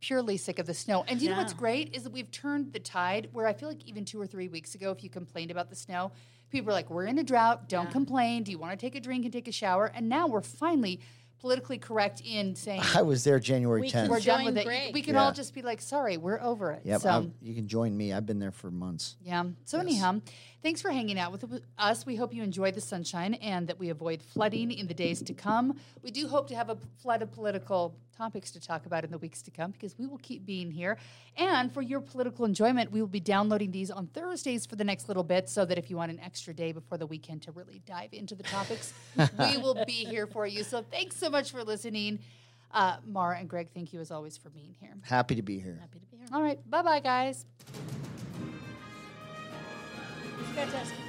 purely 0.02 0.38
sick 0.38 0.60
of 0.60 0.66
the 0.66 0.74
snow. 0.74 1.04
And 1.08 1.22
you 1.22 1.30
know 1.30 1.38
what's 1.38 1.54
great 1.54 1.96
is 1.96 2.04
that 2.04 2.12
we've 2.12 2.32
turned 2.32 2.72
the 2.74 2.80
tide 2.80 3.30
where 3.34 3.48
I 3.48 3.54
feel 3.54 3.70
like 3.70 3.86
even 3.86 4.06
two 4.06 4.20
or 4.20 4.28
three 4.28 4.48
weeks 4.48 4.76
ago, 4.76 4.92
if 4.92 5.04
you 5.04 5.10
complained 5.10 5.52
about 5.52 5.70
the 5.70 5.76
snow, 5.76 6.12
people 6.50 6.68
were 6.68 6.74
like, 6.74 6.90
"We're 6.90 7.06
in 7.06 7.20
a 7.20 7.24
drought. 7.24 7.68
Don't 7.70 7.86
Yeah. 7.88 7.92
complain. 7.92 8.44
Do 8.44 8.52
you 8.52 8.58
want 8.58 8.78
to 8.78 8.86
take 8.86 8.96
a 8.96 9.00
drink 9.02 9.26
and 9.26 9.34
take 9.34 9.48
a 9.48 9.52
shower?" 9.52 9.86
And 9.94 10.08
now 10.10 10.28
we're 10.28 10.42
finally 10.42 11.00
politically 11.40 11.78
correct 11.78 12.22
in 12.26 12.56
saying 12.56 12.82
I 12.94 13.02
was 13.02 13.24
there 13.24 13.40
January 13.40 13.82
We 13.82 13.88
10th. 13.90 13.92
can 13.92 14.10
we're 14.10 14.20
done 14.20 14.46
with 14.46 14.58
it. 14.58 14.66
Greg. 14.66 14.94
We 14.94 15.02
can 15.02 15.16
Yeah. 15.16 15.24
all 15.26 15.32
just 15.32 15.54
be 15.54 15.62
like, 15.62 15.82
"Sorry, 15.82 16.18
we're 16.18 16.40
over 16.42 16.72
it." 16.72 16.82
Yep, 16.86 17.02
so, 17.02 17.10
I'm- 17.10 17.34
you 17.42 17.56
can 17.56 17.68
join 17.68 17.96
me. 17.96 18.14
I've 18.14 18.26
been 18.26 18.40
there 18.40 18.52
for 18.52 18.70
months. 18.72 19.16
yeah. 19.24 19.44
So 19.66 19.80
anyhow, 19.80 20.22
thanks 20.62 20.82
for 20.82 20.92
hanging 20.92 21.18
out 21.18 21.32
with 21.32 21.46
us. 21.78 22.06
We 22.06 22.16
hope 22.18 22.34
you 22.34 22.44
enjoy 22.44 22.72
the 22.72 22.82
sunshine 22.82 23.36
and 23.36 23.68
that 23.68 23.80
we 23.80 23.90
avoid 23.90 24.22
flooding 24.22 24.72
in 24.72 24.88
the 24.88 24.94
days 24.94 25.22
to 25.24 25.34
come. 25.34 25.78
We 26.04 26.12
do 26.12 26.28
hope 26.28 26.48
to 26.50 26.56
have 26.56 26.70
a 26.70 26.76
flood 27.02 27.22
of 27.22 27.32
political 27.32 27.96
topics 28.20 28.52
to 28.52 28.60
talk 28.60 28.86
about 28.86 29.06
in 29.06 29.12
the 29.12 29.18
weeks 29.18 29.42
to 29.42 29.52
come 29.52 29.72
because 29.72 29.98
we 29.98 30.06
will 30.06 30.18
keep 30.18 30.46
being 30.46 30.70
here. 30.70 30.98
And 31.38 31.72
for 31.72 31.82
your 31.82 32.02
political 32.02 32.44
enjoyment, 32.44 32.92
we 32.92 33.00
will 33.00 33.08
be 33.08 33.22
downloading 33.22 33.72
these 33.72 33.90
on 33.90 34.08
Thursdays 34.08 34.66
for 34.66 34.76
the 34.76 34.84
next 34.84 35.08
little 35.08 35.24
bit 35.24 35.48
so 35.48 35.64
that 35.66 35.78
if 35.78 35.90
you 35.90 35.96
want 35.96 36.12
an 36.12 36.20
extra 36.20 36.54
day 36.54 36.74
before 36.74 36.98
the 36.98 37.08
weekend 37.08 37.42
to 37.44 37.52
really 37.54 37.82
dive 37.86 38.10
into 38.12 38.36
the 38.36 38.44
topics, 38.44 38.94
we 39.40 39.58
will 39.58 39.86
be 39.86 40.06
here 40.06 40.28
for 40.28 40.46
you. 40.46 40.64
So 40.64 40.84
thanks 40.92 41.16
so 41.16 41.30
much 41.30 41.52
for 41.52 41.64
listening. 41.64 42.20
Uh, 42.72 42.98
Maura 43.06 43.40
and 43.40 43.50
Greg, 43.50 43.70
thank 43.74 43.94
you 43.94 44.02
as 44.02 44.12
always 44.12 44.38
for 44.38 44.50
being 44.50 44.76
here. 44.80 44.96
Happy 45.04 45.36
to 45.36 45.42
be 45.42 45.60
here. 45.60 45.78
Happy 45.80 46.00
to 46.00 46.06
be 46.06 46.18
here. 46.18 46.28
All 46.34 46.44
right. 46.44 46.60
Bye 46.70 46.82
bye, 46.82 47.00
guys. 47.00 47.46
Fantastic. 50.54 51.09